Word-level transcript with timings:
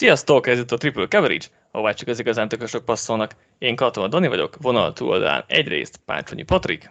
Sziasztok, 0.00 0.46
ez 0.46 0.58
itt 0.58 0.70
a 0.70 0.76
Triple 0.76 1.06
Coverage, 1.06 1.46
ahová 1.70 1.92
csak 1.92 2.08
az 2.08 2.18
igazán 2.18 2.48
tökösök 2.48 2.84
passzolnak. 2.84 3.34
Én 3.58 3.76
Katona 3.76 4.08
Dani 4.08 4.28
vagyok, 4.28 4.56
vonal 4.60 4.92
túloldalán 4.92 5.44
egyrészt 5.46 5.96
Pácsonyi 5.96 6.42
Patrik. 6.42 6.90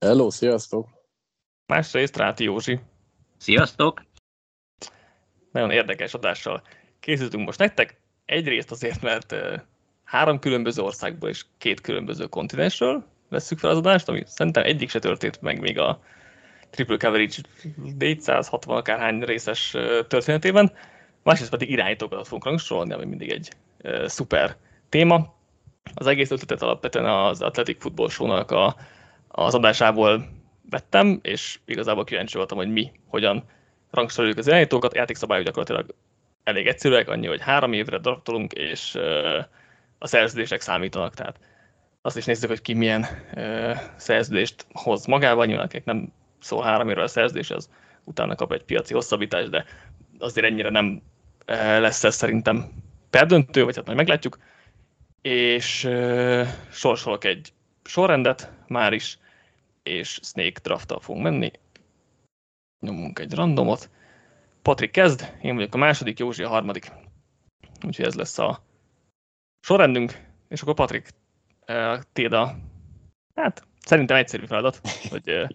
Hello, 0.00 0.30
sziasztok! 0.30 0.88
Másrészt 1.66 2.16
Ráti 2.16 2.44
Józsi. 2.44 2.78
Sziasztok! 3.36 4.02
Nagyon 5.52 5.70
érdekes 5.70 6.14
adással 6.14 6.62
készítünk 7.00 7.46
most 7.46 7.58
nektek. 7.58 8.00
Egyrészt 8.24 8.70
azért, 8.70 9.02
mert 9.02 9.34
három 10.04 10.38
különböző 10.38 10.82
országból 10.82 11.28
és 11.28 11.44
két 11.58 11.80
különböző 11.80 12.26
kontinensről 12.26 13.04
vesszük 13.28 13.58
fel 13.58 13.70
az 13.70 13.76
adást, 13.76 14.08
ami 14.08 14.22
szerintem 14.26 14.64
egyik 14.64 14.90
se 14.90 14.98
történt 14.98 15.40
meg 15.40 15.60
még 15.60 15.78
a 15.78 16.00
Triple 16.70 16.96
Coverage 16.96 17.36
460 17.98 18.76
akárhány 18.76 19.20
részes 19.20 19.70
történetében 20.08 20.72
másrészt 21.26 21.50
pedig 21.50 21.70
irányítókat 21.70 22.24
fogunk 22.26 22.44
rangsorolni, 22.44 22.92
ami 22.92 23.04
mindig 23.04 23.30
egy 23.30 23.50
e, 23.82 24.08
szuper 24.08 24.56
téma. 24.88 25.34
Az 25.94 26.06
egész 26.06 26.30
ötletet 26.30 26.62
alapvetően 26.62 27.04
az 27.04 27.42
Athletic 27.42 27.82
Football 27.82 28.08
Show-nak 28.08 28.50
a, 28.50 28.76
az 29.28 29.54
adásából 29.54 30.28
vettem, 30.70 31.18
és 31.22 31.58
igazából 31.64 32.04
kíváncsi 32.04 32.36
voltam, 32.36 32.56
hogy 32.56 32.72
mi 32.72 32.92
hogyan 33.06 33.44
rangsoroljuk 33.90 34.38
az 34.38 34.46
irányítókat. 34.46 34.94
Játékszabályok 34.94 35.44
gyakorlatilag 35.44 35.94
elég 36.44 36.66
egyszerűek, 36.66 37.08
annyi, 37.08 37.26
hogy 37.26 37.40
három 37.40 37.72
évre 37.72 37.98
draftolunk, 37.98 38.52
és 38.52 38.94
e, 38.94 39.48
a 39.98 40.06
szerződések 40.06 40.60
számítanak, 40.60 41.14
tehát 41.14 41.38
azt 42.02 42.16
is 42.16 42.24
nézzük, 42.24 42.48
hogy 42.48 42.62
ki 42.62 42.74
milyen 42.74 43.02
e, 43.34 43.94
szerződést 43.96 44.66
hoz 44.72 45.06
magával, 45.06 45.46
nyilván 45.46 45.70
nem 45.84 46.12
szól 46.40 46.62
három 46.62 46.88
évre 46.88 47.02
a 47.02 47.06
szerződés, 47.06 47.50
az 47.50 47.70
utána 48.04 48.34
kap 48.34 48.52
egy 48.52 48.64
piaci 48.64 48.94
hosszabbítást, 48.94 49.50
de 49.50 49.64
azért 50.18 50.46
ennyire 50.46 50.70
nem 50.70 51.02
lesz 51.54 52.04
ez 52.04 52.14
szerintem 52.14 52.72
perdöntő, 53.10 53.64
vagy 53.64 53.76
hát 53.76 53.84
majd 53.84 53.96
meglátjuk. 53.96 54.38
És 55.22 55.84
uh, 55.84 56.46
sorsolok 56.70 57.24
egy 57.24 57.52
sorrendet 57.84 58.50
már 58.68 58.92
is, 58.92 59.18
és 59.82 60.18
Snake 60.22 60.60
draft 60.62 60.92
fogunk 61.00 61.24
menni. 61.24 61.50
Nyomunk 62.80 63.18
egy 63.18 63.34
randomot. 63.34 63.90
Patrik 64.62 64.90
kezd, 64.90 65.32
én 65.42 65.54
vagyok 65.54 65.74
a 65.74 65.78
második, 65.78 66.18
Józsi 66.18 66.42
a 66.42 66.48
harmadik. 66.48 66.92
Úgyhogy 67.86 68.04
ez 68.04 68.14
lesz 68.14 68.38
a 68.38 68.62
sorrendünk, 69.60 70.24
és 70.48 70.62
akkor 70.62 70.74
Patrik, 70.74 71.08
uh, 71.68 72.00
tiéd 72.12 72.32
a, 72.32 72.56
hát 73.34 73.66
szerintem 73.84 74.16
egyszerű 74.16 74.46
feladat, 74.46 74.80
hogy 75.10 75.46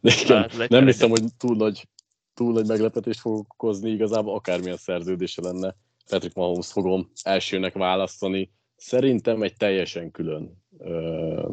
nem 0.68 0.84
hiszem, 0.84 1.10
hogy 1.10 1.24
túl 1.38 1.56
nagy 1.56 1.88
túl 2.36 2.52
nagy 2.52 2.66
meglepetést 2.66 3.20
fogok 3.20 3.52
okozni, 3.52 3.90
igazából 3.90 4.34
akármilyen 4.34 4.76
szerződése 4.76 5.42
lenne. 5.42 5.74
Patrick 6.08 6.34
Mahomes 6.34 6.66
fogom 6.66 7.10
elsőnek 7.22 7.72
választani. 7.72 8.50
Szerintem 8.76 9.42
egy 9.42 9.56
teljesen 9.56 10.10
külön 10.10 10.62
ö, 10.78 11.48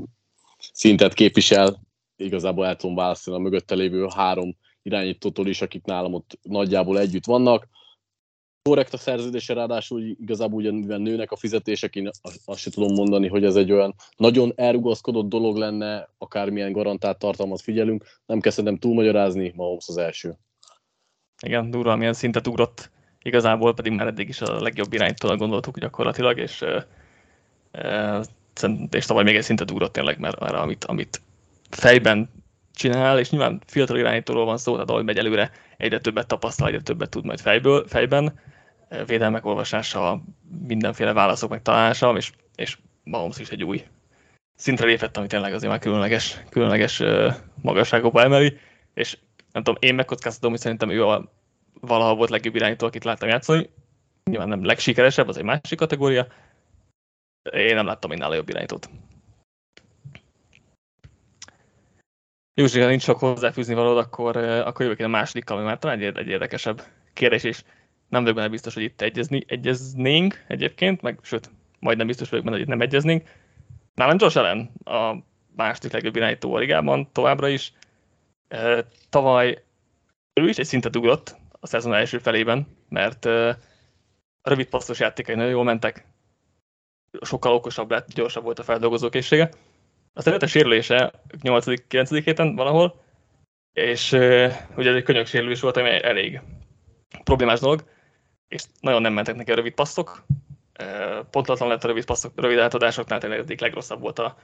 szintet 0.57 1.13
képvisel. 1.13 1.81
Igazából 2.15 2.65
el 2.65 2.75
tudom 2.75 2.95
választani 2.95 3.37
a 3.37 3.39
mögötte 3.39 3.75
lévő 3.75 4.07
három 4.15 4.55
irányítótól 4.81 5.47
is, 5.47 5.61
akik 5.61 5.85
nálam 5.85 6.13
ott 6.13 6.39
nagyjából 6.41 6.99
együtt 6.99 7.25
vannak. 7.25 7.67
Korrekt 8.61 8.93
a 8.93 8.97
szerződése, 8.97 9.53
ráadásul 9.53 10.01
igazából 10.01 10.59
ugyan, 10.59 11.01
nőnek 11.01 11.31
a 11.31 11.35
fizetések, 11.35 11.95
én 11.95 12.09
azt 12.45 12.59
sem 12.59 12.71
tudom 12.71 12.93
mondani, 12.93 13.27
hogy 13.27 13.43
ez 13.43 13.55
egy 13.55 13.71
olyan 13.71 13.95
nagyon 14.17 14.53
elrugaszkodott 14.55 15.29
dolog 15.29 15.57
lenne, 15.57 16.09
akármilyen 16.17 16.71
garantált 16.71 17.19
tartalmat 17.19 17.61
figyelünk. 17.61 18.05
Nem 18.25 18.39
kell 18.39 18.51
szerintem 18.51 18.79
túlmagyarázni, 18.79 19.53
Mahomes 19.55 19.87
az 19.87 19.97
első. 19.97 20.37
Igen, 21.43 21.69
durva, 21.69 21.95
milyen 21.95 22.13
szintet 22.13 22.47
ugrott. 22.47 22.91
Igazából 23.21 23.73
pedig 23.73 23.91
már 23.91 24.07
eddig 24.07 24.29
is 24.29 24.41
a 24.41 24.61
legjobb 24.61 24.93
iránytól 24.93 25.35
gondoltuk 25.35 25.79
gyakorlatilag, 25.79 26.37
és, 26.37 26.63
e, 27.71 28.21
és 28.91 29.05
tavaly 29.05 29.23
még 29.23 29.35
egy 29.35 29.43
szintet 29.43 29.71
ugrott 29.71 29.93
tényleg, 29.93 30.19
mert, 30.19 30.39
mert 30.39 30.53
amit, 30.53 30.83
amit 30.83 31.21
fejben 31.69 32.29
csinál, 32.73 33.19
és 33.19 33.29
nyilván 33.29 33.61
fiatal 33.65 33.97
irányítóról 33.97 34.45
van 34.45 34.57
szó, 34.57 34.73
tehát 34.73 34.89
ahogy 34.89 35.03
megy 35.03 35.17
előre, 35.17 35.51
egyre 35.77 35.99
többet 35.99 36.27
tapasztal, 36.27 36.67
egyre 36.67 36.81
többet 36.81 37.09
tud 37.09 37.25
majd 37.25 37.39
fejből, 37.39 37.87
fejben, 37.87 38.39
védelmek 39.05 39.45
olvasása, 39.45 40.21
mindenféle 40.67 41.13
válaszok 41.13 41.49
megtalálása, 41.49 42.13
és, 42.15 42.31
és 42.55 42.77
Mahomes 43.03 43.39
is 43.39 43.49
egy 43.49 43.63
új 43.63 43.83
szintre 44.55 44.85
lépett, 44.85 45.17
ami 45.17 45.27
tényleg 45.27 45.53
azért 45.53 45.71
már 45.71 45.79
különleges, 45.79 46.43
különleges 46.49 47.03
magasságokba 47.61 48.21
emeli, 48.21 48.57
és 48.93 49.17
nem 49.53 49.63
tudom, 49.63 49.75
én 49.79 49.95
megkockáztatom, 49.95 50.51
hogy 50.51 50.59
szerintem 50.59 50.89
ő 50.89 51.05
a 51.05 51.31
valaha 51.81 52.15
volt 52.15 52.29
legjobb 52.29 52.55
irányító, 52.55 52.85
akit 52.85 53.03
láttam 53.03 53.29
játszani. 53.29 53.69
Nyilván 54.23 54.47
nem 54.47 54.65
legsikeresebb, 54.65 55.27
az 55.27 55.37
egy 55.37 55.43
másik 55.43 55.77
kategória. 55.77 56.27
Én 57.51 57.75
nem 57.75 57.85
láttam 57.85 58.11
én 58.11 58.17
nála 58.17 58.33
jobb 58.33 58.49
irányítót. 58.49 58.89
Józsi, 62.53 62.79
ha 62.79 62.87
nincs 62.87 63.01
sok 63.01 63.19
hozzáfűzni 63.19 63.73
valód, 63.73 63.97
akkor, 63.97 64.35
eh, 64.35 64.67
akkor 64.67 64.81
jövök 64.81 64.99
én 64.99 65.05
a 65.05 65.09
második, 65.09 65.49
ami 65.49 65.63
már 65.63 65.79
talán 65.79 65.99
egy, 65.99 66.17
egy 66.17 66.27
érdekesebb 66.27 66.83
kérdés, 67.13 67.43
és 67.43 67.63
nem 68.09 68.21
vagyok 68.21 68.35
benne 68.35 68.49
biztos, 68.49 68.73
hogy 68.73 68.83
itt 68.83 69.01
egyezni, 69.01 69.43
egyeznénk 69.47 70.45
egyébként, 70.47 71.01
meg 71.01 71.19
sőt, 71.21 71.51
majdnem 71.79 72.07
biztos 72.07 72.29
vagyok 72.29 72.45
benne, 72.45 72.55
hogy 72.57 72.65
itt 72.65 72.71
nem 72.71 72.81
egyeznénk. 72.81 73.29
Nálam 73.95 74.17
Josh 74.19 74.37
Allen 74.37 74.71
a 74.83 75.15
második 75.55 75.91
legjobb 75.91 76.15
irányító 76.15 76.53
a 76.53 76.57
ligában 76.57 77.11
továbbra 77.11 77.47
is. 77.47 77.73
Tavaly 79.09 79.63
ő 80.33 80.49
is 80.49 80.57
egy 80.57 80.65
szintet 80.65 80.95
ugrott 80.95 81.35
a 81.59 81.67
szezon 81.67 81.93
első 81.93 82.17
felében, 82.17 82.67
mert 82.89 83.25
a 83.25 84.49
rövid 84.49 84.67
passzos 84.67 84.99
játékai 84.99 85.35
nagyon 85.35 85.51
jól 85.51 85.63
mentek, 85.63 86.07
sokkal 87.21 87.53
okosabb 87.53 87.91
lett, 87.91 88.13
gyorsabb 88.13 88.43
volt 88.43 88.59
a 88.59 88.63
feldolgozó 88.63 89.09
készsége. 89.09 89.49
Aztán 90.13 90.33
jött 90.33 90.43
a 90.43 90.47
sérülése 90.47 91.11
8.-9. 91.41 92.21
héten 92.23 92.55
valahol, 92.55 93.01
és 93.73 94.11
ugye 94.75 94.89
ez 94.89 94.95
egy 94.95 95.03
könyök 95.03 95.25
sérülés 95.25 95.59
volt, 95.59 95.77
ami 95.77 96.03
elég 96.03 96.41
problémás 97.23 97.59
dolog, 97.59 97.83
és 98.47 98.63
nagyon 98.79 99.01
nem 99.01 99.13
mentek 99.13 99.35
neki 99.35 99.51
a 99.51 99.55
rövid 99.55 99.73
passzok. 99.73 100.25
Pontatlan 101.29 101.69
lett 101.69 101.83
a 101.83 101.87
rövid 101.87 102.05
passzok, 102.05 102.31
rövid 102.35 102.59
átadásoknál, 102.59 103.19
tényleg 103.19 103.39
egyik 103.39 103.59
legrosszabb 103.59 104.01
volt 104.01 104.19
a, 104.19 104.37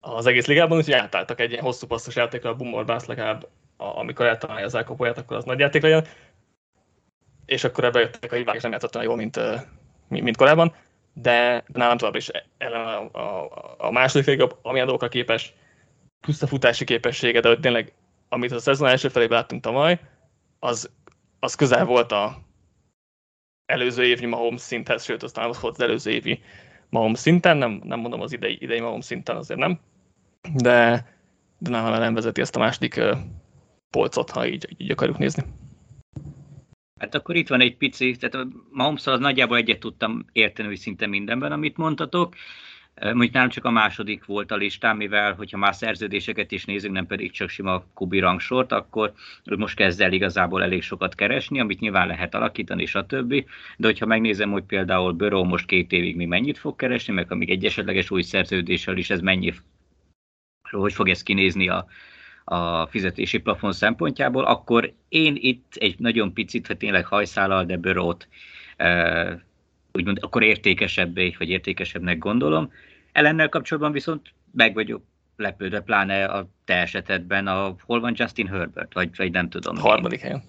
az 0.00 0.26
egész 0.26 0.46
ligában, 0.46 0.78
úgyhogy 0.78 0.94
átálltak 0.94 1.40
egy 1.40 1.50
ilyen 1.50 1.62
hosszú 1.62 1.86
passzos 1.86 2.16
játékra, 2.16 2.50
a 2.50 2.54
Bumor 2.54 2.84
Bász 2.84 3.06
legalább, 3.06 3.48
amikor 3.76 4.26
eltalálja 4.26 4.66
az 4.66 4.74
elkapóját, 4.74 5.18
akkor 5.18 5.36
az 5.36 5.44
nagy 5.44 5.58
játék 5.58 5.82
legyen. 5.82 6.06
És 7.46 7.64
akkor 7.64 7.84
ebbe 7.84 8.00
jöttek 8.00 8.32
a 8.32 8.36
hibák, 8.36 8.54
és 8.54 8.62
nem 8.62 8.72
játszott 8.72 8.94
olyan 8.94 9.06
jól, 9.06 9.16
mint, 9.16 9.40
mint 10.08 10.36
korábban. 10.36 10.74
De 11.12 11.64
nálam 11.66 11.96
továbbra 11.96 12.18
is 12.18 12.30
ellen 12.58 12.84
a, 12.86 13.18
a, 13.18 13.74
a 13.78 13.90
második 13.90 14.26
legjobb, 14.26 14.58
amilyen 14.62 14.86
dolgokra 14.86 15.08
képes, 15.08 15.54
plusz 16.20 16.42
a 16.42 16.46
futási 16.46 16.84
képessége, 16.84 17.40
de 17.40 17.48
hogy 17.48 17.60
tényleg, 17.60 17.92
amit 18.28 18.52
a 18.52 18.58
szezon 18.58 18.88
első 18.88 19.08
felében 19.08 19.38
láttunk 19.38 19.62
tavaly, 19.62 20.00
az, 20.58 20.90
az 21.40 21.54
közel 21.54 21.84
volt 21.84 22.12
a 22.12 22.38
előző 23.66 24.04
évi 24.04 24.26
Mahomes 24.26 24.60
szinthez, 24.60 25.04
sőt, 25.04 25.22
aztán 25.22 25.48
az 25.48 25.60
volt 25.60 25.74
az 25.74 25.80
előző 25.80 26.10
évi 26.10 26.42
Mahomes 26.90 27.18
szinten, 27.18 27.56
nem, 27.56 27.80
nem 27.84 28.00
mondom 28.00 28.20
az 28.20 28.32
idei, 28.32 28.58
idei 28.60 28.80
Mahomes 28.80 29.04
szinten, 29.04 29.36
azért 29.36 29.60
nem, 29.60 29.78
de, 30.54 31.06
de 31.58 31.70
nálam 31.70 31.92
ellen 31.92 32.14
vezeti 32.14 32.40
ezt 32.40 32.56
a 32.56 32.58
második 32.58 33.00
polcot, 33.90 34.30
ha 34.30 34.46
így, 34.46 34.74
így 34.76 34.90
akarjuk 34.90 35.18
nézni. 35.18 35.44
Hát 37.00 37.14
akkor 37.14 37.36
itt 37.36 37.48
van 37.48 37.60
egy 37.60 37.76
pici, 37.76 38.16
tehát 38.16 38.46
mahomes 38.70 39.06
az 39.06 39.20
nagyjából 39.20 39.56
egyet 39.56 39.78
tudtam 39.78 40.24
érteni, 40.32 40.68
hogy 40.68 40.78
szinte 40.78 41.06
mindenben, 41.06 41.52
amit 41.52 41.76
mondtatok. 41.76 42.34
Mondjuk 43.00 43.32
nálam 43.32 43.48
csak 43.48 43.64
a 43.64 43.70
második 43.70 44.24
volt 44.24 44.50
a 44.50 44.56
listám, 44.56 44.96
mivel 44.96 45.34
hogyha 45.34 45.58
már 45.58 45.74
szerződéseket 45.74 46.52
is 46.52 46.64
nézünk, 46.64 46.94
nem 46.94 47.06
pedig 47.06 47.30
csak 47.32 47.48
sima 47.48 47.84
kubi 47.94 48.18
rangsort, 48.18 48.72
akkor 48.72 49.12
most 49.56 49.76
kezd 49.76 50.00
el 50.00 50.12
igazából 50.12 50.62
elég 50.62 50.82
sokat 50.82 51.14
keresni, 51.14 51.60
amit 51.60 51.80
nyilván 51.80 52.06
lehet 52.06 52.34
alakítani, 52.34 52.86
stb. 52.86 53.44
De 53.76 53.86
hogyha 53.86 54.06
megnézem, 54.06 54.50
hogy 54.50 54.62
például 54.62 55.12
Böró 55.12 55.44
most 55.44 55.66
két 55.66 55.92
évig 55.92 56.16
mi 56.16 56.24
mennyit 56.24 56.58
fog 56.58 56.76
keresni, 56.76 57.12
meg 57.12 57.32
amíg 57.32 57.50
egy 57.50 57.64
esetleges 57.64 58.10
új 58.10 58.22
szerződéssel 58.22 58.96
is 58.96 59.10
ez 59.10 59.20
mennyi, 59.20 59.52
hogy 60.70 60.92
fog 60.92 61.08
ez 61.08 61.22
kinézni 61.22 61.68
a, 61.68 61.86
a 62.44 62.86
fizetési 62.86 63.38
plafon 63.38 63.72
szempontjából, 63.72 64.44
akkor 64.44 64.92
én 65.08 65.36
itt 65.38 65.72
egy 65.74 65.94
nagyon 65.98 66.32
picit, 66.32 66.66
ha 66.66 66.74
tényleg 66.74 67.06
hajszállal, 67.06 67.64
de 67.64 67.76
Börót 67.76 68.28
e, 68.76 69.46
úgymond 69.92 70.18
akkor 70.20 70.42
értékesebbé, 70.42 71.34
vagy 71.38 71.48
értékesebbnek 71.48 72.18
gondolom. 72.18 72.72
Ellennel 73.18 73.48
kapcsolatban 73.48 73.92
viszont 73.92 74.34
meg 74.52 74.74
vagyok 74.74 75.02
lepődve, 75.36 75.80
pláne 75.80 76.24
a 76.24 76.48
te 76.64 76.74
esetedben, 76.74 77.46
a, 77.46 77.74
hol 77.80 78.00
van 78.00 78.12
Justin 78.16 78.46
Herbert, 78.46 78.94
vagy, 78.94 79.10
vagy 79.16 79.30
nem 79.30 79.48
tudom. 79.48 79.76
Harmadik 79.76 80.20
helyen. 80.20 80.42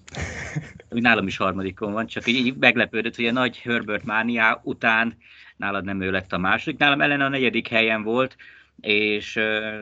Nálam 0.88 1.26
is 1.26 1.36
harmadikon 1.36 1.92
van, 1.92 2.06
csak 2.06 2.26
így 2.26 2.56
meglepődött, 2.56 3.16
hogy 3.16 3.26
a 3.26 3.32
nagy 3.32 3.58
Herbert 3.58 4.04
mániá 4.04 4.60
után 4.62 5.16
nálad 5.56 5.84
nem 5.84 6.00
ő 6.00 6.10
lett 6.10 6.32
a 6.32 6.38
második. 6.38 6.78
Nálam 6.78 7.00
ellen 7.00 7.20
a 7.20 7.28
negyedik 7.28 7.68
helyen 7.68 8.02
volt, 8.02 8.36
és 8.80 9.36
uh, 9.36 9.80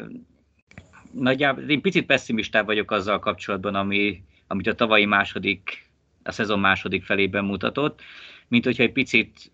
nagyjából 1.12 1.62
én 1.62 1.80
picit 1.80 2.06
pessimistább 2.06 2.66
vagyok 2.66 2.90
azzal 2.90 3.18
kapcsolatban, 3.18 3.74
ami, 3.74 4.22
amit 4.46 4.66
a 4.66 4.74
tavalyi 4.74 5.04
második, 5.04 5.90
a 6.22 6.32
szezon 6.32 6.60
második 6.60 7.04
felében 7.04 7.44
mutatott 7.44 8.02
mint 8.48 8.64
hogyha 8.64 8.82
egy 8.82 8.92
picit 8.92 9.50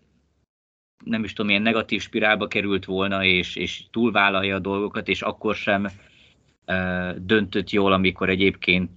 nem 1.03 1.23
is 1.23 1.33
tudom, 1.33 1.49
ilyen 1.49 1.61
negatív 1.61 2.01
spirálba 2.01 2.47
került 2.47 2.85
volna, 2.85 3.23
és, 3.23 3.55
és 3.55 3.83
túlvállalja 3.91 4.55
a 4.55 4.59
dolgokat, 4.59 5.07
és 5.07 5.21
akkor 5.21 5.55
sem 5.55 5.87
uh, 6.67 7.15
döntött 7.17 7.69
jól, 7.69 7.93
amikor 7.93 8.29
egyébként 8.29 8.89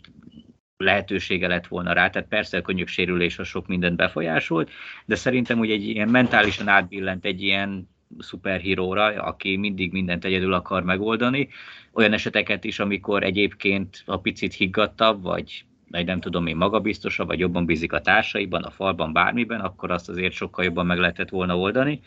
lehetősége 0.77 1.49
lett 1.49 1.67
volna 1.67 1.93
rá. 1.93 2.11
Tehát 2.11 2.29
persze 2.29 2.59
a 2.59 2.63
könyök 2.63 2.89
sérülés 2.89 3.39
a 3.39 3.45
sok 3.45 3.67
mindent 3.67 3.97
befolyásolt, 3.97 4.71
de 5.07 5.15
szerintem 5.15 5.59
úgy 5.59 5.71
egy 5.71 5.89
ilyen 5.89 6.09
mentálisan 6.09 6.69
átbillent 6.69 7.25
egy 7.25 7.43
ilyen 7.43 7.89
szuperhíróra, 8.19 9.05
aki 9.05 9.57
mindig 9.57 9.93
mindent 9.93 10.25
egyedül 10.25 10.53
akar 10.53 10.83
megoldani. 10.83 11.49
Olyan 11.93 12.13
eseteket 12.13 12.65
is, 12.65 12.79
amikor 12.79 13.23
egyébként 13.23 14.03
a 14.07 14.21
picit 14.21 14.55
higgadtabb, 14.55 15.23
vagy 15.23 15.65
vagy 15.91 16.07
nem 16.07 16.21
tudom 16.21 16.47
én 16.47 16.57
magabiztosabb, 16.57 17.27
vagy 17.27 17.39
jobban 17.39 17.65
bízik 17.65 17.93
a 17.93 18.01
társaiban, 18.01 18.63
a 18.63 18.71
falban, 18.71 19.13
bármiben, 19.13 19.61
akkor 19.61 19.91
azt 19.91 20.09
azért 20.09 20.33
sokkal 20.33 20.65
jobban 20.65 20.87
meg 20.87 20.99
lehetett 20.99 21.29
volna 21.29 21.59
oldani. 21.59 22.01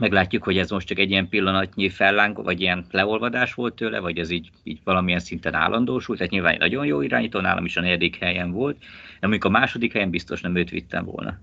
Meglátjuk, 0.00 0.42
hogy 0.42 0.58
ez 0.58 0.70
most 0.70 0.86
csak 0.86 0.98
egy 0.98 1.10
ilyen 1.10 1.28
pillanatnyi 1.28 1.88
felláng, 1.88 2.42
vagy 2.42 2.60
ilyen 2.60 2.86
leolvadás 2.90 3.54
volt 3.54 3.74
tőle, 3.74 3.98
vagy 3.98 4.18
ez 4.18 4.30
így, 4.30 4.50
így 4.62 4.80
valamilyen 4.84 5.20
szinten 5.20 5.54
állandósult. 5.54 6.18
Tehát 6.18 6.32
nyilván 6.32 6.52
egy 6.52 6.58
nagyon 6.58 6.86
jó 6.86 7.00
irányító, 7.00 7.40
nálam 7.40 7.64
is 7.64 7.76
a 7.76 7.80
negyedik 7.80 8.16
helyen 8.16 8.52
volt, 8.52 8.78
de 9.20 9.26
mondjuk 9.26 9.44
a 9.44 9.58
második 9.58 9.92
helyen 9.92 10.10
biztos 10.10 10.40
nem 10.40 10.56
őt 10.56 10.70
vittem 10.70 11.04
volna. 11.04 11.38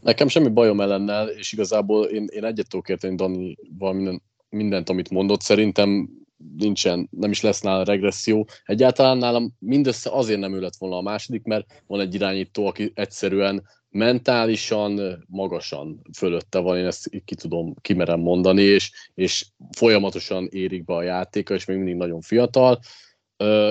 Nekem 0.00 0.28
semmi 0.28 0.48
bajom 0.48 0.80
ellennel, 0.80 1.28
és 1.28 1.52
igazából 1.52 2.04
én, 2.04 2.26
én 2.30 2.44
egyet 2.44 2.68
tudok 2.68 2.88
érteni 2.88 3.14
Dani 3.14 3.56
minden, 3.78 4.22
mindent, 4.48 4.88
amit 4.88 5.10
mondott. 5.10 5.40
Szerintem 5.40 6.08
nincsen, 6.56 7.08
nem 7.10 7.30
is 7.30 7.40
lesz 7.40 7.60
nála 7.60 7.84
regresszió. 7.84 8.48
Egyáltalán 8.64 9.18
nálam 9.18 9.52
mindössze 9.58 10.10
azért 10.10 10.40
nem 10.40 10.54
ő 10.54 10.60
lett 10.60 10.76
volna 10.76 10.96
a 10.96 11.02
második, 11.02 11.42
mert 11.42 11.82
van 11.86 12.00
egy 12.00 12.14
irányító, 12.14 12.66
aki 12.66 12.92
egyszerűen 12.94 13.62
mentálisan, 13.90 15.24
magasan 15.28 16.02
fölötte 16.16 16.58
van, 16.58 16.78
én 16.78 16.86
ezt 16.86 17.10
ki 17.24 17.34
tudom, 17.34 17.74
kimerem 17.80 18.20
mondani, 18.20 18.62
és, 18.62 18.90
és 19.14 19.46
folyamatosan 19.76 20.48
érik 20.50 20.84
be 20.84 20.94
a 20.94 21.02
játéka, 21.02 21.54
és 21.54 21.64
még 21.64 21.76
mindig 21.76 21.94
nagyon 21.94 22.20
fiatal, 22.20 22.78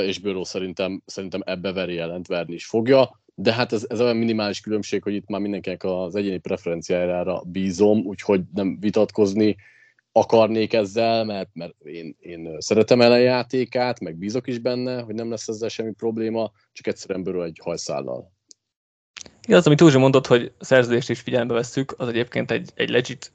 és 0.06 0.20
Bőró 0.20 0.44
szerintem, 0.44 1.02
szerintem 1.06 1.42
ebbe 1.46 1.72
veri 1.72 1.94
jelent, 1.94 2.28
verni 2.28 2.54
is 2.54 2.66
fogja, 2.66 3.22
de 3.36 3.54
hát 3.54 3.74
ez, 3.74 3.86
ez 3.90 4.02
olyan 4.02 4.18
minimális 4.18 4.62
különbség, 4.62 5.04
hogy 5.04 5.14
itt 5.14 5.28
már 5.28 5.42
mindenkinek 5.42 5.84
az 5.84 6.16
egyéni 6.16 6.38
preferenciájára 6.38 7.42
bízom, 7.46 8.00
úgyhogy 8.06 8.42
nem 8.54 8.78
vitatkozni 8.80 9.56
akarnék 10.12 10.74
ezzel, 10.74 11.24
mert, 11.24 11.50
mert 11.54 11.74
én, 11.84 12.16
én 12.20 12.56
szeretem 12.60 13.02
el 13.02 13.12
a 13.12 13.18
játékát, 13.18 14.00
meg 14.00 14.16
bízok 14.16 14.48
is 14.48 14.60
benne, 14.60 15.02
hogy 15.02 15.16
nem 15.16 15.30
lesz 15.30 15.48
ezzel 15.48 15.70
semmi 15.70 15.92
probléma, 15.92 16.52
csak 16.72 16.88
egyszerűen 16.88 17.24
bőről 17.24 17.44
egy 17.44 17.60
hajszállal. 17.64 18.32
Igaz, 19.48 19.66
amit 19.66 19.78
Túzsi 19.78 19.98
mondott, 19.98 20.28
hogy 20.28 20.52
szerződést 20.60 21.10
is 21.10 21.20
figyelembe 21.20 21.54
vesszük, 21.54 21.94
az 21.98 22.08
egyébként 22.08 22.52
egy, 22.52 22.72
egy 22.76 22.90
legit 22.90 23.32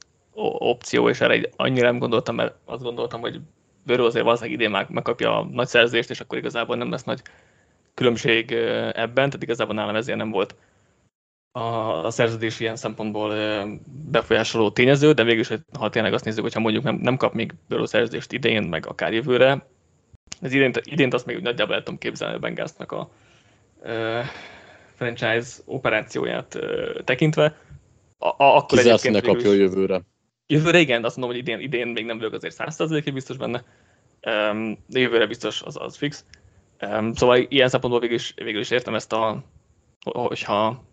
opció, 0.59 1.09
és 1.09 1.21
erre 1.21 1.33
egy 1.33 1.51
annyira 1.57 1.87
nem 1.87 1.99
gondoltam, 1.99 2.35
mert 2.35 2.55
azt 2.65 2.83
gondoltam, 2.83 3.21
hogy 3.21 3.41
Bőrő 3.85 4.05
azért 4.05 4.25
valószínűleg 4.25 4.59
idén 4.59 4.71
már 4.71 4.89
megkapja 4.89 5.39
a 5.39 5.45
nagy 5.45 5.67
szerződést, 5.67 6.11
és 6.11 6.21
akkor 6.21 6.39
igazából 6.39 6.77
nem 6.77 6.91
lesz 6.91 7.05
nagy 7.05 7.23
különbség 7.95 8.53
ebben, 8.93 9.15
tehát 9.15 9.43
igazából 9.43 9.75
nálam 9.75 9.95
ezért 9.95 10.19
nem 10.19 10.31
volt 10.31 10.55
a, 11.57 12.11
szerződés 12.11 12.61
ilyen 12.61 12.77
szempontból 12.77 13.35
befolyásoló 14.11 14.71
tényező, 14.71 15.13
de 15.13 15.25
végül 15.25 15.41
is, 15.41 15.49
ha 15.79 15.91
tényleg 15.91 16.13
azt 16.13 16.25
nézzük, 16.25 16.43
hogyha 16.43 16.61
mondjuk 16.61 16.85
nem, 16.85 16.95
nem 16.95 17.17
kap 17.17 17.35
még 17.35 17.55
belőle 17.69 17.87
szerződést 17.89 18.33
idén, 18.33 18.63
meg 18.63 18.87
akár 18.87 19.13
jövőre, 19.13 19.67
ez 20.41 20.53
idént, 20.53 20.81
idént 20.85 21.15
azt 21.15 21.27
még 21.27 21.37
úgy 21.37 21.43
nagyjából 21.43 21.75
el 21.75 21.83
tudom 21.83 21.99
képzelni 21.99 22.35
a 22.35 22.39
Bengásznak 22.39 22.93
a 22.93 23.11
uh, 23.83 24.25
franchise 24.95 25.63
operációját 25.65 26.55
uh, 26.55 27.05
tekintve. 27.05 27.57
A, 28.19 28.27
a, 28.27 28.57
akkor 28.57 28.79
egyébként 28.79 29.15
ne 29.15 29.21
kapja 29.21 29.53
jövőre. 29.53 30.03
Jövőre 30.47 30.79
igen, 30.79 31.05
azt 31.05 31.17
mondom, 31.17 31.37
hogy 31.37 31.47
idén, 31.47 31.61
idén 31.61 31.87
még 31.87 32.05
nem 32.05 32.19
vagyok 32.19 32.33
azért 32.33 32.55
100 32.55 33.13
biztos 33.13 33.37
benne, 33.37 33.65
um, 34.23 34.79
de 34.87 34.99
jövőre 34.99 35.27
biztos 35.27 35.63
az, 35.63 35.77
az 35.81 35.97
fix. 35.97 36.25
Um, 36.81 37.13
szóval 37.13 37.37
ilyen 37.49 37.69
szempontból 37.69 38.01
végül 38.01 38.17
is, 38.17 38.33
végül 38.37 38.61
is 38.61 38.71
értem 38.71 38.95
ezt 38.95 39.13
a, 39.13 39.45
hogyha 40.13 40.85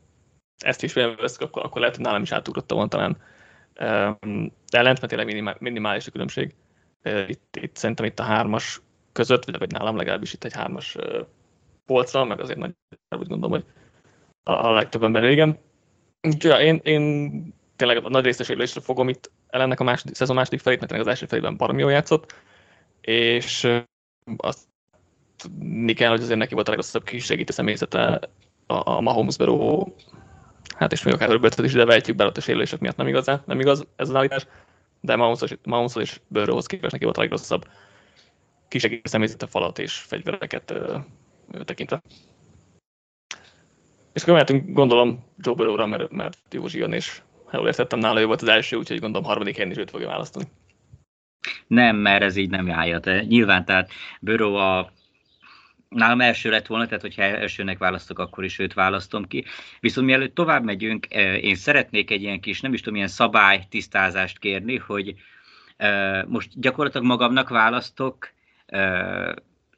ezt 0.58 0.84
is 0.84 0.94
veszük, 0.94 1.42
akkor, 1.42 1.66
akkor 1.66 1.80
lehet, 1.80 1.96
hogy 1.96 2.06
nálam 2.06 2.22
is 2.22 2.32
átugrottam 2.32 2.78
volna 2.78 2.92
talán. 2.92 3.18
De 4.70 4.78
ellent, 4.78 5.08
tényleg 5.08 5.58
minimális 5.60 6.08
a 6.08 6.12
különbség. 6.12 6.56
Itt, 7.28 7.58
itt, 7.62 7.76
szerintem 7.76 8.06
itt 8.06 8.20
a 8.20 8.24
hármas 8.24 8.82
között, 9.12 9.58
vagy 9.58 9.72
nálam 9.72 9.96
legalábbis 9.96 10.34
itt 10.34 10.44
egy 10.44 10.54
hármas 10.54 10.96
polcra, 11.86 12.24
meg 12.24 12.40
azért 12.40 12.60
nagy, 12.60 12.72
úgy 13.18 13.28
gondolom, 13.28 13.52
hogy 13.52 13.66
a 14.44 14.72
legtöbb 14.72 15.04
ember 15.04 15.24
igen. 15.24 15.58
Úgyhogy 16.22 16.52
ja, 16.52 16.60
én, 16.60 16.80
én 16.84 17.54
tényleg 17.76 18.06
a 18.06 18.10
nagy 18.10 18.24
részesülésre 18.24 18.82
fogom 18.82 19.10
itt 19.10 19.32
ellennek 19.48 19.80
a 19.80 19.84
második, 19.84 20.16
szezon 20.16 20.36
második 20.36 20.60
felét, 20.60 20.80
mert 20.80 20.92
az 20.92 21.08
első 21.08 21.26
felében 21.26 21.58
baromi 21.58 21.82
jól 21.82 21.92
játszott, 21.92 22.36
és 23.02 23.82
azt 24.38 24.68
tudni 25.36 25.94
kell, 25.94 26.10
hogy 26.10 26.22
azért 26.22 26.38
neki 26.38 26.54
volt 26.54 26.68
a 26.68 26.70
legrosszabb 26.70 27.04
kisegítő 27.04 27.54
személyzete 27.54 28.30
a, 28.68 28.90
a 28.90 29.02
Mahomes 29.02 29.38
Beró 29.38 29.94
hát 30.84 30.92
és 30.92 31.04
még 31.04 31.14
akár 31.14 31.30
örbötöt 31.30 31.66
is, 31.66 31.74
de 31.74 31.86
vejtjük 31.86 32.16
be 32.16 32.26
ott 32.26 32.38
a 32.38 32.42
sérülések 32.42 32.80
miatt 32.80 32.96
nem 32.96 33.08
igaz, 33.08 33.26
nem 33.46 33.60
igaz 33.60 33.88
ez 33.96 34.10
az 34.10 34.16
állítás, 34.16 34.48
de 35.02 35.16
Mahomes 35.16 35.96
és 35.96 36.20
Bőrőhoz 36.28 36.66
képest 36.66 36.92
neki 36.92 37.04
volt 37.04 37.18
a 37.18 37.22
legrosszabb 37.22 37.66
kisegítő 38.68 39.10
személyzete 39.10 39.48
falat 39.48 39.80
és 39.80 39.94
fegyvereket 39.94 40.72
ö, 40.72 40.98
ö, 41.52 41.64
tekintve. 41.64 42.02
És 44.14 44.22
akkor 44.22 44.34
mehetünk, 44.34 44.74
gondolom, 44.74 45.24
Joe 45.38 45.56
Burrow-ra, 45.56 45.86
mert, 45.86 46.12
mert 46.12 46.38
Józsi 46.52 46.78
jön, 46.78 46.94
és 46.94 47.22
ha 47.46 47.58
jól 47.58 47.68
értettem, 47.68 48.00
nála 48.00 48.22
ő 48.22 48.26
volt 48.26 48.42
az 48.42 48.48
első, 48.48 48.78
úgyhogy 48.78 49.00
gondolom 49.00 49.28
harmadik 49.28 49.56
helyen 49.56 49.72
is 49.72 49.78
őt 49.78 49.90
fogja 49.90 50.08
választani. 50.08 50.46
Nem, 51.68 51.96
mert 51.96 52.24
ez 52.24 52.36
így 52.36 52.50
nem 52.50 52.72
állja. 52.72 53.00
Nyilván, 53.22 53.66
tehát 53.66 53.90
Burrow 54.20 54.54
a 54.54 54.92
nálam 55.94 56.22
első 56.22 56.50
lett 56.50 56.68
volna, 56.68 56.86
tehát 56.86 57.02
hogyha 57.02 57.22
elsőnek 57.22 57.78
választok, 57.78 58.20
akkor 58.20 58.44
is 58.44 58.60
őt 58.60 58.74
választom 58.74 59.28
ki. 59.28 59.46
Viszont 59.80 60.08
mielőtt 60.08 60.36
tovább 60.36 60.64
megyünk, 60.64 61.06
eh, 61.10 61.44
én 61.44 61.56
szeretnék 61.56 62.12
egy 62.12 62.22
ilyen 62.22 62.40
kis, 62.40 62.62
nem 62.62 62.74
is 62.74 62.80
tudom, 62.80 62.96
ilyen 62.96 63.08
szabály 63.08 63.66
tisztázást 63.70 64.40
kérni, 64.40 64.78
hogy 64.78 65.14
eh, 65.78 66.24
most 66.24 66.60
gyakorlatilag 66.60 67.06
magamnak 67.06 67.50
választok 67.50 68.30
eh, 68.66 69.32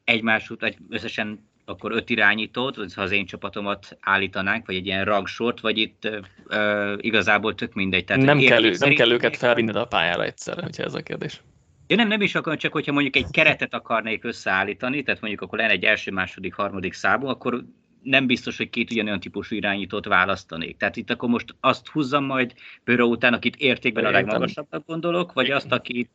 egymás 0.04 0.50
után, 0.50 0.74
összesen 0.90 1.54
akkor 1.66 1.92
öt 1.92 2.10
irányítót, 2.10 2.94
ha 2.94 3.02
az 3.02 3.12
én 3.12 3.26
csapatomat 3.26 3.98
állítanánk, 4.02 4.66
vagy 4.66 4.76
egy 4.76 4.86
ilyen 4.86 5.06
rangsort, 5.06 5.60
vagy 5.60 5.78
itt 5.78 6.10
uh, 6.50 6.94
igazából 6.98 7.56
tök 7.56 7.74
mindegy. 7.74 8.06
Tehát 8.06 8.24
nem, 8.24 8.40
kell, 8.40 8.62
nem 8.78 8.94
kell 8.94 9.12
őket 9.12 9.38
felvinned 9.38 9.76
a 9.76 9.86
pályára 9.86 10.24
egyszerre, 10.24 10.62
hogyha 10.62 10.84
ez 10.84 10.94
a 10.94 11.02
kérdés. 11.02 11.42
Ja, 11.88 11.96
nem, 11.96 12.08
nem 12.08 12.22
is 12.22 12.36
akarom, 12.36 12.58
csak 12.58 12.72
hogyha 12.72 12.92
mondjuk 12.92 13.16
egy 13.16 13.32
keretet 13.32 13.74
akarnék 13.74 14.24
összeállítani, 14.24 15.04
tehát 15.04 15.22
mondjuk 15.22 15.42
akkor 15.42 15.58
lenne 15.58 15.72
egy 15.72 15.84
első, 15.84 16.12
második, 16.12 16.54
harmadik 16.54 16.94
számú, 16.94 17.28
akkor 17.28 17.66
nem 18.02 18.26
biztos, 18.26 18.58
hogy 18.58 18.70
két 18.70 18.92
ugyanolyan 18.92 19.20
típusú 19.20 19.56
irányítót 19.56 20.06
választanék. 20.06 20.78
Tehát 20.78 20.96
itt 20.96 21.10
akkor 21.10 21.30
most 21.30 21.56
azt 21.60 21.88
húzzam 21.88 22.24
majd 22.24 22.54
bőrő 22.84 23.04
után, 23.04 23.34
akit 23.34 23.56
értékben 23.56 24.06
a 24.06 24.10
legmagasabbnak 24.10 24.86
gondolok, 24.86 25.34
vagy 25.34 25.52
azt, 25.52 25.72
aki 25.72 26.10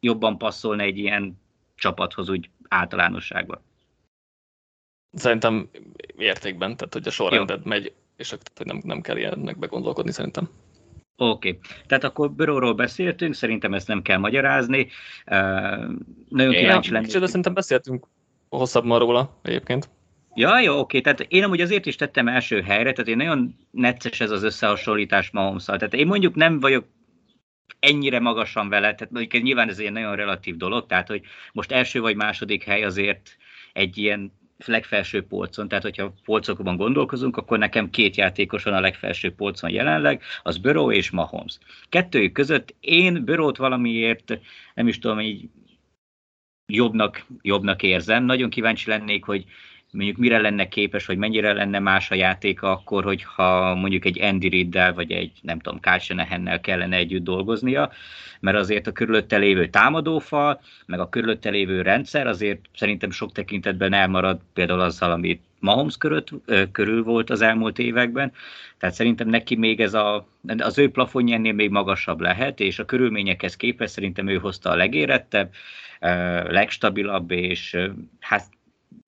jobban 0.00 0.38
passzolna 0.38 0.82
egy 0.82 0.98
ilyen 0.98 1.40
csapathoz 1.74 2.28
úgy 2.28 2.50
általánosságban? 2.68 3.60
Szerintem 5.12 5.70
értékben, 6.16 6.76
tehát 6.76 6.92
hogy 6.92 7.06
a 7.06 7.10
sorrendet 7.10 7.64
megy, 7.64 7.92
és 8.16 8.30
hogy 8.30 8.40
nem, 8.64 8.80
nem 8.84 9.00
kell 9.00 9.16
ilyennek 9.16 9.58
begondolkodni 9.58 10.12
szerintem. 10.12 10.48
Oké, 11.16 11.48
okay. 11.48 11.60
tehát 11.86 12.04
akkor 12.04 12.30
Böróról 12.32 12.74
beszéltünk, 12.74 13.34
szerintem 13.34 13.74
ezt 13.74 13.88
nem 13.88 14.02
kell 14.02 14.18
magyarázni. 14.18 14.88
Uh, 15.26 15.94
nagyon 16.28 16.52
kíváncsi 16.52 16.92
lennék. 16.92 17.18
De 17.18 17.26
szerintem 17.26 17.54
beszéltünk 17.54 18.06
hosszabban 18.48 18.98
róla 18.98 19.38
egyébként. 19.42 19.90
Ja, 20.34 20.60
jó, 20.60 20.78
oké, 20.78 21.00
tehát 21.00 21.20
én 21.20 21.44
amúgy 21.44 21.60
azért 21.60 21.86
is 21.86 21.96
tettem 21.96 22.28
első 22.28 22.62
helyre, 22.62 22.92
tehát 22.92 23.10
én 23.10 23.16
nagyon 23.16 23.56
necces 23.70 24.20
ez 24.20 24.30
az 24.30 24.42
összehasonlítás 24.42 25.30
mahomes 25.30 25.64
Tehát 25.64 25.94
én 25.94 26.06
mondjuk 26.06 26.34
nem 26.34 26.60
vagyok 26.60 26.84
ennyire 27.80 28.20
magasan 28.20 28.68
vele, 28.68 28.94
tehát 28.94 29.12
mondjuk 29.12 29.42
nyilván 29.42 29.68
ez 29.68 29.78
egy 29.78 29.92
nagyon 29.92 30.16
relatív 30.16 30.56
dolog, 30.56 30.86
tehát 30.86 31.08
hogy 31.08 31.22
most 31.52 31.72
első 31.72 32.00
vagy 32.00 32.16
második 32.16 32.64
hely 32.64 32.84
azért 32.84 33.36
egy 33.72 33.98
ilyen 33.98 34.32
legfelső 34.66 35.22
polcon, 35.22 35.68
tehát 35.68 35.84
hogyha 35.84 36.14
polcokban 36.24 36.76
gondolkozunk, 36.76 37.36
akkor 37.36 37.58
nekem 37.58 37.90
két 37.90 38.16
játékos 38.16 38.62
van 38.62 38.74
a 38.74 38.80
legfelső 38.80 39.34
polcon 39.34 39.70
jelenleg, 39.70 40.22
az 40.42 40.58
Burrow 40.58 40.90
és 40.90 41.10
Mahomes. 41.10 41.58
Kettőjük 41.88 42.32
között 42.32 42.74
én 42.80 43.24
Burrow-t 43.24 43.56
valamiért, 43.56 44.38
nem 44.74 44.88
is 44.88 44.98
tudom, 44.98 45.20
így 45.20 45.48
jobbnak, 46.66 47.26
jobbnak 47.42 47.82
érzem. 47.82 48.24
Nagyon 48.24 48.50
kíváncsi 48.50 48.90
lennék, 48.90 49.24
hogy 49.24 49.44
mondjuk 49.90 50.16
mire 50.16 50.38
lenne 50.38 50.68
képes, 50.68 51.06
vagy 51.06 51.18
mennyire 51.18 51.52
lenne 51.52 51.78
más 51.78 52.10
a 52.10 52.14
játéka 52.14 52.70
akkor, 52.70 53.04
hogyha 53.04 53.74
mondjuk 53.74 54.04
egy 54.04 54.20
Andy 54.20 54.48
Riddel, 54.48 54.94
vagy 54.94 55.12
egy 55.12 55.32
nem 55.42 55.58
tudom, 55.58 55.80
Kyle 55.80 56.60
kellene 56.60 56.96
együtt 56.96 57.24
dolgoznia, 57.24 57.90
mert 58.40 58.56
azért 58.56 58.86
a 58.86 58.92
körülötte 58.92 59.36
lévő 59.36 59.68
támadófal, 59.68 60.60
meg 60.86 61.00
a 61.00 61.08
körülötte 61.08 61.50
lévő 61.50 61.82
rendszer 61.82 62.26
azért 62.26 62.60
szerintem 62.74 63.10
sok 63.10 63.32
tekintetben 63.32 63.92
elmarad 63.92 64.40
például 64.54 64.80
azzal, 64.80 65.10
amit 65.10 65.42
Mahomes 65.58 65.96
körül, 65.96 66.22
körül 66.72 67.02
volt 67.02 67.30
az 67.30 67.40
elmúlt 67.40 67.78
években, 67.78 68.32
tehát 68.78 68.94
szerintem 68.94 69.28
neki 69.28 69.56
még 69.56 69.80
ez 69.80 69.94
a, 69.94 70.26
az 70.58 70.78
ő 70.78 70.90
plafonja 70.90 71.34
ennél 71.34 71.52
még 71.52 71.70
magasabb 71.70 72.20
lehet, 72.20 72.60
és 72.60 72.78
a 72.78 72.84
körülményekhez 72.84 73.56
képest 73.56 73.92
szerintem 73.92 74.28
ő 74.28 74.36
hozta 74.36 74.70
a 74.70 74.76
legérettebb, 74.76 75.52
legstabilabb, 76.48 77.30
és 77.30 77.76
hát 78.20 78.44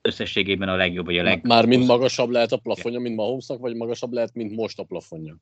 összességében 0.03 0.69
a 0.69 0.77
legjobb, 0.77 1.05
vagy 1.05 1.19
a 1.19 1.23
leg... 1.23 1.47
Már 1.47 1.67
mind 1.67 1.87
magasabb 1.87 2.31
lehet 2.31 2.53
a 2.53 2.57
plafonja, 2.57 3.01
mint 3.01 3.17
Mahomesnak, 3.17 3.61
vagy 3.61 3.75
magasabb 3.75 4.13
lehet, 4.13 4.35
mint 4.35 4.57
most 4.57 4.79
a 4.79 4.85
plafonja? 4.85 5.37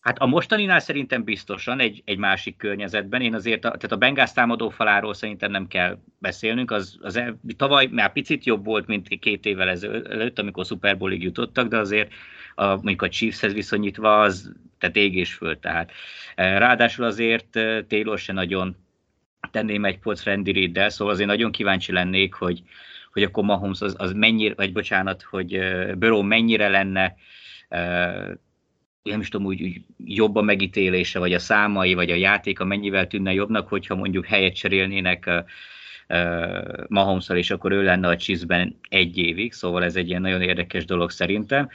Hát 0.00 0.18
a 0.18 0.26
mostaninál 0.26 0.80
szerintem 0.80 1.24
biztosan 1.24 1.80
egy, 1.80 2.02
egy 2.04 2.18
másik 2.18 2.56
környezetben. 2.56 3.20
Én 3.20 3.34
azért, 3.34 3.64
a, 3.64 3.68
tehát 3.68 3.92
a 3.92 3.96
Bengász 3.96 4.32
támadó 4.32 4.68
faláról 4.68 5.14
szerintem 5.14 5.50
nem 5.50 5.66
kell 5.66 5.98
beszélnünk. 6.18 6.70
Az, 6.70 6.98
az 7.00 7.16
el, 7.16 7.40
tavaly 7.56 7.86
már 7.86 8.12
picit 8.12 8.44
jobb 8.44 8.64
volt, 8.64 8.86
mint 8.86 9.18
két 9.18 9.44
évvel 9.44 9.68
ezelőtt, 9.68 10.38
amikor 10.38 10.64
Super 10.64 10.98
Bowlig 10.98 11.22
jutottak, 11.22 11.68
de 11.68 11.78
azért 11.78 12.12
a, 12.54 12.66
mondjuk 12.66 13.02
a 13.02 13.08
Chiefshez 13.08 13.52
viszonyítva 13.52 14.20
az, 14.20 14.52
tehát 14.78 14.96
ég 14.96 15.14
és 15.14 15.34
föl. 15.34 15.58
Tehát. 15.58 15.90
E, 16.34 16.58
ráadásul 16.58 17.04
azért 17.04 17.56
e, 17.56 17.84
Taylor 17.84 18.18
se 18.18 18.32
nagyon 18.32 18.76
tenném 19.50 19.84
egy 19.84 19.98
polc 19.98 20.24
Randy 20.24 20.72
szóval 20.88 21.14
azért 21.14 21.28
nagyon 21.28 21.52
kíváncsi 21.52 21.92
lennék, 21.92 22.34
hogy, 22.34 22.62
hogy 23.12 23.22
akkor 23.22 23.44
Mahomes 23.44 23.80
az, 23.80 23.94
az 23.98 24.12
mennyire, 24.12 24.54
vagy 24.56 24.72
bocsánat, 24.72 25.22
hogy 25.22 25.58
Burrow 25.98 26.22
mennyire 26.22 26.68
lenne 26.68 27.14
nem 29.08 29.20
is 29.20 29.28
tudom, 29.28 29.46
úgy, 29.46 29.62
úgy 29.62 29.80
jobb 30.04 30.36
a 30.36 30.42
megítélése, 30.42 31.18
vagy 31.18 31.32
a 31.32 31.38
számai, 31.38 31.94
vagy 31.94 32.10
a 32.10 32.14
játéka 32.14 32.64
mennyivel 32.64 33.06
tűnne 33.06 33.32
jobbnak, 33.32 33.68
hogyha 33.68 33.94
mondjuk 33.94 34.26
helyet 34.26 34.54
cserélnének 34.54 35.24
uh, 35.26 35.34
uh, 36.18 36.84
mahomes 36.88 37.28
és 37.28 37.50
akkor 37.50 37.72
ő 37.72 37.82
lenne 37.82 38.08
a 38.08 38.16
Chiefsben 38.16 38.78
egy 38.88 39.18
évig, 39.18 39.52
szóval 39.52 39.84
ez 39.84 39.96
egy 39.96 40.08
ilyen 40.08 40.20
nagyon 40.20 40.42
érdekes 40.42 40.84
dolog 40.84 41.10
szerintem. 41.10 41.68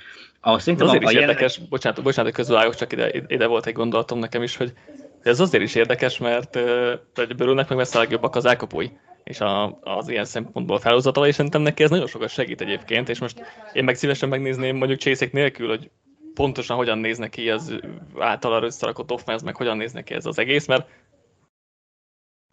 Szerintem 0.57 0.87
azért 0.87 1.03
a, 1.03 1.09
is 1.09 1.15
a 1.15 1.19
érdekes, 1.19 1.39
jelenleg... 1.39 1.69
bocsánat, 1.69 2.03
bocsánat, 2.03 2.33
közülállok, 2.33 2.75
csak 2.75 2.91
ide, 2.91 3.11
ide 3.27 3.47
volt 3.47 3.65
egy 3.65 3.73
gondolatom 3.73 4.19
nekem 4.19 4.43
is, 4.43 4.55
hogy 4.55 4.73
ez 5.21 5.39
azért 5.39 5.63
is 5.63 5.75
érdekes, 5.75 6.17
mert 6.17 6.55
uh, 6.55 7.25
Börőnek 7.37 7.69
meg 7.69 7.77
messze 7.77 7.97
a 7.97 8.01
legjobbak 8.01 8.35
az 8.35 8.45
elkapói 8.45 8.87
és 9.23 9.39
a, 9.39 9.79
az 9.81 10.09
ilyen 10.09 10.25
szempontból 10.25 10.79
felhozatal, 10.79 11.27
és 11.27 11.35
szerintem 11.35 11.61
neki 11.61 11.83
ez 11.83 11.89
nagyon 11.89 12.07
sokat 12.07 12.29
segít 12.29 12.61
egyébként, 12.61 13.09
és 13.09 13.19
most 13.19 13.41
én 13.73 13.83
meg 13.83 13.95
szívesen 13.95 14.29
megnézném 14.29 14.75
mondjuk 14.75 14.99
csészék 14.99 15.31
nélkül, 15.31 15.67
hogy 15.67 15.89
pontosan 16.33 16.77
hogyan 16.77 16.97
néznek 16.97 17.29
ki 17.29 17.49
az 17.49 17.79
általa 18.17 18.63
összerakott 18.63 19.11
offense, 19.11 19.45
meg 19.45 19.55
hogyan 19.55 19.77
néznek 19.77 20.03
ki 20.03 20.13
ez 20.13 20.25
az 20.25 20.39
egész, 20.39 20.65
mert 20.65 20.89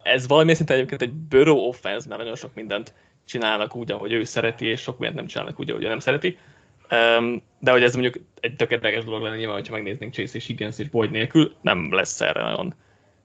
ez 0.03 0.27
valami 0.27 0.53
szinten 0.53 0.75
egyébként 0.75 1.01
egy 1.01 1.13
Burrow 1.13 1.57
offense, 1.57 2.07
mert 2.07 2.19
nagyon 2.19 2.35
sok 2.35 2.53
mindent 2.53 2.93
csinálnak 3.25 3.75
úgy, 3.75 3.91
ahogy 3.91 4.11
ő 4.11 4.23
szereti, 4.23 4.65
és 4.65 4.81
sok 4.81 4.97
mindent 4.97 5.19
nem 5.19 5.27
csinálnak 5.27 5.59
úgy, 5.59 5.69
ahogy 5.69 5.83
ő 5.83 5.87
nem 5.87 5.99
szereti. 5.99 6.37
De 7.59 7.71
hogy 7.71 7.83
ez 7.83 7.93
mondjuk 7.93 8.25
egy 8.39 8.55
tökéletes 8.55 9.03
dolog 9.03 9.21
lenne 9.21 9.35
nyilván, 9.35 9.55
hogyha 9.55 9.73
megnéznénk 9.73 10.13
Chase 10.13 10.37
és 10.37 10.45
Higgins 10.45 10.79
és 10.79 10.89
Boyd 10.89 11.11
nélkül, 11.11 11.55
nem 11.61 11.93
lesz 11.93 12.21
erre 12.21 12.41
nagyon 12.41 12.73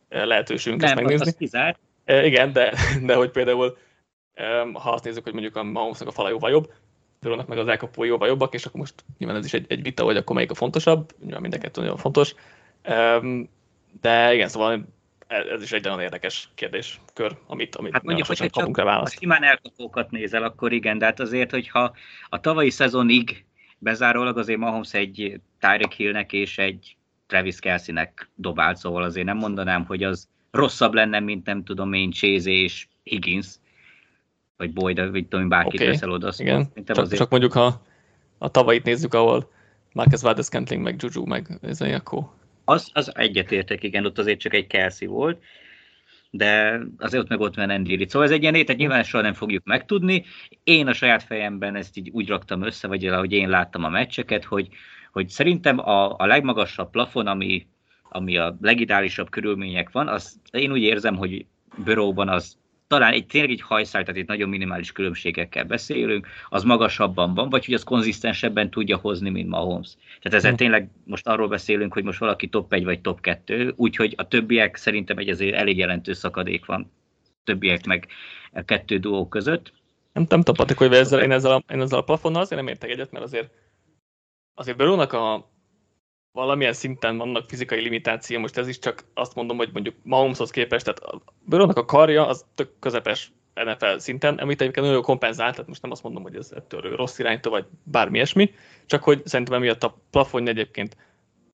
lehetőségünk 0.09 0.81
nem, 0.81 0.91
ezt 0.91 1.01
megnézni. 1.01 1.27
Az 1.27 1.37
kizárt. 1.37 1.79
Igen, 2.07 2.53
de, 2.53 2.75
de 3.03 3.15
hogy 3.15 3.31
például 3.31 3.77
ha 4.73 4.91
azt 4.91 5.05
nézzük, 5.05 5.23
hogy 5.23 5.33
mondjuk 5.33 5.57
a 5.57 5.63
Mahomesnak 5.63 6.09
a 6.09 6.13
fala 6.13 6.29
jóval 6.29 6.51
jobb, 6.51 6.73
Durónak 7.21 7.47
meg 7.47 7.59
az 7.59 7.69
elkapó 7.69 8.05
jóval 8.05 8.29
jobbak, 8.29 8.55
és 8.55 8.67
akkor 8.67 8.81
most 8.81 8.95
nyilván 9.19 9.37
ez 9.37 9.45
is 9.45 9.53
egy, 9.55 9.65
egy 9.69 9.83
vita, 9.83 10.05
hogy 10.05 10.17
akkor 10.17 10.35
melyik 10.35 10.51
a 10.51 10.55
fontosabb, 10.55 11.13
nyilván 11.21 11.41
mind 11.41 11.55
a 11.55 11.81
nagyon 11.81 11.97
fontos. 11.97 12.35
De 14.01 14.35
igen, 14.35 14.49
szóval 14.49 14.87
ez 15.27 15.63
is 15.63 15.73
egy 15.73 15.83
nagyon 15.83 16.01
érdekes 16.01 16.51
kérdéskör, 16.55 17.37
amit, 17.47 17.77
amit 17.77 17.93
hát 17.93 18.03
mondjuk, 18.03 18.27
hogy 18.27 18.51
kapunk 18.51 18.79
rá 18.79 18.85
választ. 18.85 19.15
Ha 19.15 19.21
simán 19.21 19.45
elkapókat 19.45 20.11
nézel, 20.11 20.43
akkor 20.43 20.73
igen, 20.73 20.99
de 20.99 21.05
hát 21.05 21.21
azért, 21.21 21.51
hogyha 21.51 21.95
a 22.29 22.41
tavalyi 22.41 22.71
szezonig 22.71 23.45
bezárólag 23.79 24.39
azért 24.39 24.59
Mahomes 24.59 24.95
egy 24.95 25.41
Tyreek 25.61 25.93
Hillnek 25.93 26.33
és 26.33 26.59
egy 26.59 26.97
Travis 27.27 27.59
Kelsey-nek 27.59 28.29
dobált, 28.35 28.77
szóval 28.77 29.03
azért 29.03 29.27
nem 29.27 29.37
mondanám, 29.37 29.85
hogy 29.85 30.03
az 30.03 30.29
rosszabb 30.57 30.95
lenne, 30.95 31.21
mint 31.21 31.47
nem 31.47 31.65
tudom 31.65 31.93
én 31.93 32.11
Chase 32.11 32.51
és 32.51 32.87
Higgins, 33.03 33.47
vagy 34.57 34.73
Boyd, 34.73 35.11
vagy 35.11 35.27
tudom, 35.27 35.49
bárkit 35.49 35.81
okay. 35.81 35.87
veszel 35.87 36.11
oda. 36.11 36.33
Igen, 36.37 36.73
csak, 36.85 36.97
azért... 36.97 37.21
csak, 37.21 37.31
mondjuk, 37.31 37.53
ha 37.53 37.83
a 38.39 38.51
tavalyit 38.51 38.85
nézzük, 38.85 39.15
ahol 39.15 39.51
Marcus 39.93 40.21
Valdez 40.21 40.47
Scantling, 40.47 40.83
meg 40.83 41.03
Juju, 41.03 41.27
meg 41.27 41.59
ez 41.63 41.81
akkor... 41.81 42.23
Az, 42.65 42.91
az 42.93 43.17
egyetértek, 43.17 43.83
igen, 43.83 44.05
ott 44.05 44.19
azért 44.19 44.41
csak 44.41 44.55
egy 44.55 44.67
Kelsey 44.67 45.09
volt, 45.09 45.43
de 46.31 46.81
azért 46.99 47.23
ott 47.23 47.29
meg 47.29 47.41
ott 47.41 47.55
van 47.55 47.71
Endiri. 47.71 48.07
Szóval 48.09 48.29
ez 48.29 48.35
egy 48.35 48.43
ilyen 48.43 48.55
étet 48.55 48.77
nyilván 48.77 49.03
soha 49.03 49.23
nem 49.23 49.33
fogjuk 49.33 49.65
megtudni. 49.65 50.25
Én 50.65 50.87
a 50.87 50.93
saját 50.93 51.23
fejemben 51.23 51.77
ezt 51.77 51.97
így 51.97 52.11
úgy 52.13 52.29
raktam 52.29 52.63
össze, 52.63 52.89
vagy 52.89 53.07
ahogy 53.07 53.33
én 53.33 53.49
láttam 53.49 53.85
a 53.85 53.89
meccseket, 53.89 54.45
hogy, 54.45 54.69
hogy 55.13 55.29
szerintem 55.29 55.79
a, 55.79 56.17
a 56.19 56.27
legmagasabb 56.27 56.91
plafon, 56.91 57.27
ami, 57.27 57.67
ami 58.17 58.37
a 58.37 58.57
legidálisabb 58.61 59.31
körülmények 59.31 59.91
van, 59.91 60.09
az 60.09 60.41
én 60.51 60.73
úgy 60.73 60.83
érzem, 60.83 61.17
hogy 61.17 61.47
Bőróban 61.85 62.29
az 62.29 62.57
talán 62.87 63.13
egy 63.13 63.27
tényleg 63.27 63.51
egy 63.51 63.61
hajszál, 63.61 64.03
tehát 64.03 64.21
itt 64.21 64.27
nagyon 64.27 64.49
minimális 64.49 64.93
különbségekkel 64.93 65.65
beszélünk, 65.65 66.27
az 66.49 66.63
magasabban 66.63 67.35
van, 67.35 67.49
vagy 67.49 67.65
hogy 67.65 67.75
az 67.75 67.83
konzisztensebben 67.83 68.71
tudja 68.71 68.97
hozni, 68.97 69.31
mint 69.31 69.49
Mahomes. 69.49 69.97
Tehát 70.21 70.39
ezzel 70.39 70.49
hmm. 70.49 70.57
tényleg 70.57 70.91
most 71.05 71.27
arról 71.27 71.49
beszélünk, 71.49 71.93
hogy 71.93 72.05
most 72.05 72.19
valaki 72.19 72.49
top 72.49 72.73
1 72.73 72.85
vagy 72.85 73.01
top 73.01 73.21
2, 73.21 73.73
úgyhogy 73.77 74.15
a 74.17 74.29
többiek 74.29 74.77
szerintem 74.77 75.19
egy 75.19 75.29
azért 75.29 75.55
elég 75.55 75.77
jelentős 75.77 76.17
szakadék 76.17 76.65
van 76.65 76.91
többiek 77.45 77.87
meg 77.87 78.07
a 78.53 78.63
kettő 78.63 78.99
duó 78.99 79.29
között. 79.29 79.73
Nem, 80.13 80.27
nem 80.29 80.43
tapatik, 80.43 80.77
hogy 80.77 80.93
ezzel, 80.93 81.23
én, 81.23 81.31
ezzel 81.31 81.51
a, 81.51 81.63
én 81.73 81.81
ezzel 81.81 81.99
a 81.99 82.05
plafonnal 82.05 82.41
azért 82.41 82.61
nem 82.61 82.71
értek 82.71 82.91
egyet, 82.91 83.11
mert 83.11 83.25
azért 83.25 83.51
azért 84.55 84.77
Berónak 84.77 85.13
a 85.13 85.51
valamilyen 86.37 86.73
szinten 86.73 87.17
vannak 87.17 87.49
fizikai 87.49 87.81
limitáció, 87.81 88.39
most 88.39 88.57
ez 88.57 88.69
is 88.69 88.79
csak 88.79 89.05
azt 89.15 89.35
mondom, 89.35 89.57
hogy 89.57 89.71
mondjuk 89.73 89.95
Mahomeshoz 90.03 90.51
képest, 90.51 90.85
tehát 90.85 91.01
a 91.01 91.23
Burrownak 91.45 91.77
a 91.77 91.85
karja 91.85 92.27
az 92.27 92.45
tök 92.55 92.71
közepes 92.81 93.33
NFL 93.55 93.97
szinten, 93.97 94.35
amit 94.35 94.61
egyébként 94.61 94.87
nagyon 94.87 95.03
kompenzált, 95.03 95.53
tehát 95.53 95.69
most 95.69 95.83
nem 95.83 95.91
azt 95.91 96.03
mondom, 96.03 96.23
hogy 96.23 96.37
ez 96.37 96.53
ettől 96.57 96.97
rossz 96.97 97.19
iránytól, 97.19 97.53
vagy 97.53 97.65
bármi 97.83 98.17
ilyesmi, 98.17 98.51
csak 98.87 99.03
hogy 99.03 99.27
szerintem 99.27 99.55
emiatt 99.55 99.83
a 99.83 99.99
plafonja 100.11 100.51
egyébként 100.51 100.97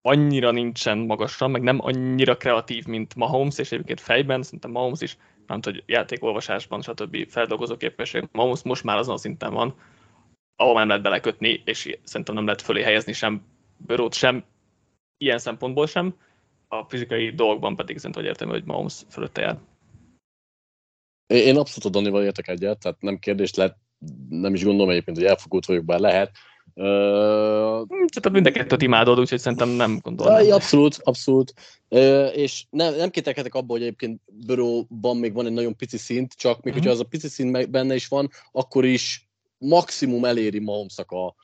annyira 0.02 0.50
nincsen 0.50 0.98
magasra, 0.98 1.48
meg 1.48 1.62
nem 1.62 1.78
annyira 1.80 2.36
kreatív, 2.36 2.86
mint 2.86 3.14
Mahomes, 3.14 3.58
és 3.58 3.72
egyébként 3.72 4.00
fejben, 4.00 4.42
szerintem 4.42 4.70
Mahomes 4.70 5.00
is, 5.00 5.16
nem 5.46 5.60
tudom, 5.60 5.78
hogy 5.78 5.94
játékolvasásban, 5.94 6.82
stb. 6.82 7.28
feldolgozó 7.28 7.76
képesség, 7.76 8.28
Mahomes 8.32 8.62
most 8.62 8.84
már 8.84 8.96
azon 8.96 9.14
a 9.14 9.18
szinten 9.18 9.52
van, 9.52 9.74
ahol 10.56 10.74
nem 10.74 10.88
lehet 10.88 11.02
belekötni, 11.02 11.62
és 11.64 11.98
szerintem 12.02 12.34
nem 12.34 12.44
lehet 12.44 12.62
fölé 12.62 12.82
helyezni 12.82 13.12
sem 13.12 13.42
Bőrót, 13.86 14.14
sem 14.14 14.44
ilyen 15.22 15.38
szempontból 15.38 15.86
sem, 15.86 16.14
a 16.68 16.84
fizikai 16.88 17.30
dolgokban 17.30 17.76
pedig 17.76 17.96
szerintem, 17.96 18.22
hogy 18.22 18.30
értem, 18.30 18.48
hogy 18.48 18.64
Mahomes 18.64 19.02
fölötte 19.08 19.40
jár. 19.40 19.58
Én 21.26 21.56
abszolút 21.56 21.84
a 21.84 21.98
Danival 21.98 22.24
értek 22.24 22.48
egyet, 22.48 22.78
tehát 22.78 23.00
nem 23.00 23.18
kérdés, 23.18 23.54
lehet, 23.54 23.76
nem 24.28 24.54
is 24.54 24.64
gondolom 24.64 24.90
egyébként, 24.90 25.16
hogy 25.16 25.26
elfogult 25.26 25.66
vagyok, 25.66 25.84
bár 25.84 26.00
lehet. 26.00 26.30
Uh, 26.74 27.86
tehát 27.86 28.30
mind 28.30 28.46
a 28.46 28.50
kettőt 28.50 28.82
imádod, 28.82 29.18
úgyhogy 29.18 29.38
szerintem 29.38 29.68
nem 29.68 29.98
gondolom. 30.02 30.34
Nem. 30.34 30.52
Abszolút, 30.52 30.96
abszolút. 31.02 31.54
Uh, 31.88 32.36
és 32.36 32.64
nem, 32.70 32.94
nem 32.94 33.10
kételkedek 33.10 33.54
abban, 33.54 33.68
hogy 33.68 33.82
egyébként 33.82 34.20
Böróban 34.46 35.16
még 35.16 35.32
van 35.32 35.46
egy 35.46 35.52
nagyon 35.52 35.76
pici 35.76 35.96
szint, 35.96 36.32
csak 36.32 36.54
még 36.54 36.58
uh-huh. 36.58 36.74
hogyha 36.74 36.90
az 36.90 37.00
a 37.00 37.08
pici 37.08 37.28
szint 37.28 37.70
benne 37.70 37.94
is 37.94 38.08
van, 38.08 38.30
akkor 38.52 38.84
is 38.84 39.28
maximum 39.58 40.24
eléri 40.24 40.58
mahomes 40.58 40.98
a, 40.98 41.34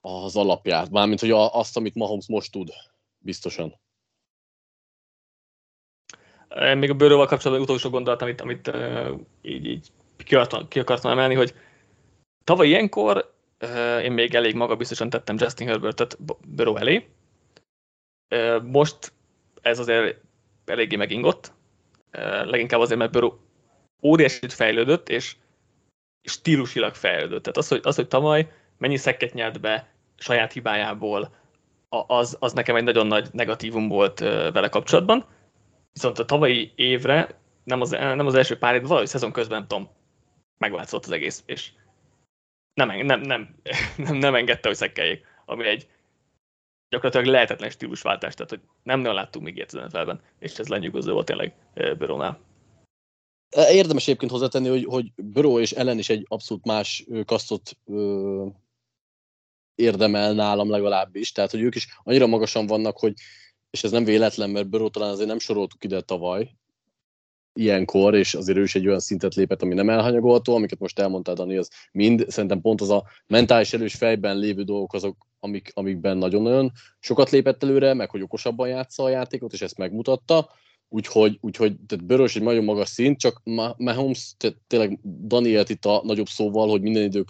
az 0.00 0.36
alapját. 0.36 0.90
Mármint, 0.90 1.20
hogy 1.20 1.30
azt, 1.30 1.76
amit 1.76 1.94
Mahomes 1.94 2.28
most 2.28 2.52
tud 2.52 2.68
biztosan. 3.28 3.80
Még 6.76 6.90
a 6.90 6.94
bőrővel 6.94 7.26
kapcsolatban 7.26 7.66
utolsó 7.66 7.90
gondolat, 7.90 8.22
amit, 8.22 8.40
amit 8.40 8.66
uh, 8.66 9.18
így, 9.42 9.66
így 9.66 9.88
ki, 10.16 10.34
akartam, 10.34 10.68
ki 10.68 10.78
akartam 10.78 11.10
emelni, 11.10 11.34
hogy 11.34 11.54
tavaly 12.44 12.66
ilyenkor 12.66 13.34
uh, 13.60 14.04
én 14.04 14.12
még 14.12 14.34
elég 14.34 14.54
magabiztosan 14.54 15.10
tettem 15.10 15.36
Justin 15.38 15.66
Herbertet 15.66 16.18
bőrő 16.46 16.76
elé. 16.76 17.08
Uh, 18.34 18.62
most 18.62 19.12
ez 19.62 19.78
azért 19.78 20.20
eléggé 20.64 20.96
megingott. 20.96 21.52
Uh, 22.12 22.44
leginkább 22.44 22.80
azért, 22.80 22.98
mert 22.98 23.12
bőrő 23.12 23.30
óriásit 24.02 24.52
fejlődött, 24.52 25.08
és 25.08 25.36
stílusilag 26.22 26.94
fejlődött. 26.94 27.42
Tehát 27.42 27.58
az, 27.58 27.68
hogy, 27.68 27.80
az, 27.82 27.96
hogy 27.96 28.08
tavaly 28.08 28.52
mennyi 28.78 28.96
szekket 28.96 29.34
nyert 29.34 29.60
be 29.60 29.92
saját 30.16 30.52
hibájából, 30.52 31.37
az, 31.88 32.36
az 32.40 32.52
nekem 32.52 32.76
egy 32.76 32.84
nagyon 32.84 33.06
nagy 33.06 33.28
negatívum 33.32 33.88
volt 33.88 34.18
vele 34.18 34.68
kapcsolatban. 34.68 35.26
Viszont 35.92 36.18
a 36.18 36.24
tavalyi 36.24 36.72
évre, 36.76 37.40
nem 37.64 37.80
az, 37.80 37.90
nem 37.90 38.26
az 38.26 38.34
első 38.34 38.58
pár 38.58 38.74
év, 38.74 38.82
valahogy 38.82 39.08
szezon 39.08 39.32
közben, 39.32 39.58
nem 39.58 39.68
tudom, 39.68 39.88
megváltozott 40.58 41.04
az 41.04 41.10
egész, 41.10 41.42
és 41.46 41.70
nem, 42.74 43.06
nem, 43.06 43.20
nem, 43.20 43.54
nem, 44.06 44.16
nem 44.16 44.34
engedte, 44.34 44.68
hogy 44.68 44.76
szekkeljék, 44.76 45.24
ami 45.44 45.66
egy 45.66 45.88
gyakorlatilag 46.88 47.34
lehetetlen 47.34 47.70
stílusváltás, 47.70 48.34
tehát 48.34 48.50
hogy 48.50 48.60
nem 48.82 49.00
nagyon 49.00 49.14
láttuk 49.14 49.42
még 49.42 49.56
ilyet 49.56 49.72
az 49.72 50.16
és 50.38 50.58
ez 50.58 50.68
lenyűgöző 50.68 51.12
volt 51.12 51.26
tényleg 51.26 51.54
Börónál. 51.74 52.40
Érdemes 53.56 54.02
egyébként 54.02 54.30
hozzátenni, 54.30 54.68
hogy, 54.68 54.84
hogy 54.84 55.12
Böró 55.16 55.60
és 55.60 55.72
Ellen 55.72 55.98
is 55.98 56.08
egy 56.08 56.24
abszolút 56.28 56.64
más 56.64 57.06
kasztot 57.24 57.76
érdemel 59.78 60.32
nálam 60.32 60.70
legalábbis, 60.70 61.32
tehát 61.32 61.50
hogy 61.50 61.60
ők 61.60 61.74
is 61.74 61.88
annyira 62.02 62.26
magasan 62.26 62.66
vannak, 62.66 62.98
hogy 62.98 63.12
és 63.70 63.84
ez 63.84 63.90
nem 63.90 64.04
véletlen, 64.04 64.50
mert 64.50 64.68
Burrow 64.68 64.90
talán 64.90 65.10
azért 65.10 65.28
nem 65.28 65.38
soroltuk 65.38 65.84
ide 65.84 66.00
tavaly, 66.00 66.50
ilyenkor, 67.52 68.14
és 68.14 68.34
azért 68.34 68.58
ő 68.58 68.62
is 68.62 68.74
egy 68.74 68.86
olyan 68.86 69.00
szintet 69.00 69.34
lépett, 69.34 69.62
ami 69.62 69.74
nem 69.74 69.90
elhanyagolható, 69.90 70.54
amiket 70.54 70.78
most 70.78 70.98
elmondtál, 70.98 71.34
Dani, 71.34 71.56
az 71.56 71.70
mind, 71.92 72.24
szerintem 72.28 72.60
pont 72.60 72.80
az 72.80 72.90
a 72.90 73.04
mentális 73.26 73.72
elős 73.72 73.94
fejben 73.94 74.38
lévő 74.38 74.62
dolgok 74.62 74.92
azok, 74.92 75.26
amik, 75.40 75.70
amikben 75.74 76.16
nagyon-nagyon 76.16 76.72
sokat 77.00 77.30
lépett 77.30 77.62
előre, 77.62 77.94
meg 77.94 78.10
hogy 78.10 78.22
okosabban 78.22 78.68
játsza 78.68 79.02
a 79.02 79.08
játékot, 79.08 79.52
és 79.52 79.62
ezt 79.62 79.78
megmutatta, 79.78 80.50
úgyhogy, 80.88 81.38
úgyhogy 81.40 81.76
tehát 81.86 82.06
Börös 82.06 82.36
egy 82.36 82.42
nagyon 82.42 82.64
magas 82.64 82.88
szint, 82.88 83.18
csak 83.18 83.40
Mahomes, 83.76 84.34
tehát 84.36 84.56
tényleg 84.66 84.98
Danielt 85.02 85.68
itt 85.68 85.84
a 85.84 86.02
nagyobb 86.04 86.28
szóval, 86.28 86.68
hogy 86.68 86.82
minden 86.82 87.02
idők 87.02 87.28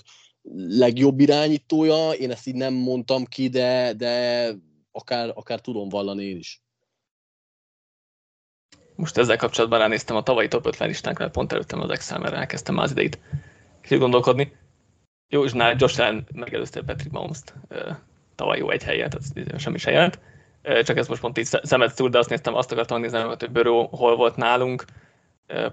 legjobb 0.57 1.21
irányítója, 1.21 2.11
én 2.11 2.31
ezt 2.31 2.47
így 2.47 2.55
nem 2.55 2.75
mondtam 2.75 3.25
ki, 3.25 3.49
de, 3.49 3.93
de 3.93 4.49
akár, 4.91 5.33
akár 5.35 5.61
tudom 5.61 5.89
vallani 5.89 6.25
én 6.25 6.37
is. 6.37 6.63
Most 8.95 9.17
ezzel 9.17 9.37
kapcsolatban 9.37 9.79
ránéztem 9.79 10.17
a 10.17 10.23
tavalyi 10.23 10.49
top 10.49 10.67
50 10.67 10.89
listánkra, 10.89 11.23
mert 11.23 11.37
pont 11.37 11.53
előttem 11.53 11.81
az 11.81 11.91
Excel, 11.91 12.19
mert 12.19 12.35
elkezdtem 12.35 12.75
már 12.75 12.85
az 12.85 12.91
ideit 12.91 13.19
kicsit 13.81 13.99
gondolkodni. 13.99 14.57
Jó, 15.29 15.45
és 15.45 15.53
nál 15.53 15.75
Josh 15.79 16.01
Allen 16.01 16.27
megelőzte 16.33 16.83
Patrick 16.83 17.11
Mahomes-t 17.13 17.55
tavaly 18.35 18.59
jó 18.59 18.71
egy 18.71 18.83
helyet, 18.83 19.17
tehát 19.35 19.61
semmi 19.61 19.79
se 19.79 19.91
jelent. 19.91 20.21
Csak 20.63 20.97
ez 20.97 21.09
most 21.09 21.21
pont 21.21 21.39
így 21.39 21.45
szemet 21.45 21.95
szúr, 21.95 22.11
de 22.11 22.19
azt 22.19 22.29
néztem, 22.29 22.55
azt 22.55 22.73
akartam 22.73 23.01
nézni, 23.01 23.19
hogy 23.19 23.51
Böró 23.51 23.87
hol 23.87 24.17
volt 24.17 24.37
nálunk. 24.37 24.85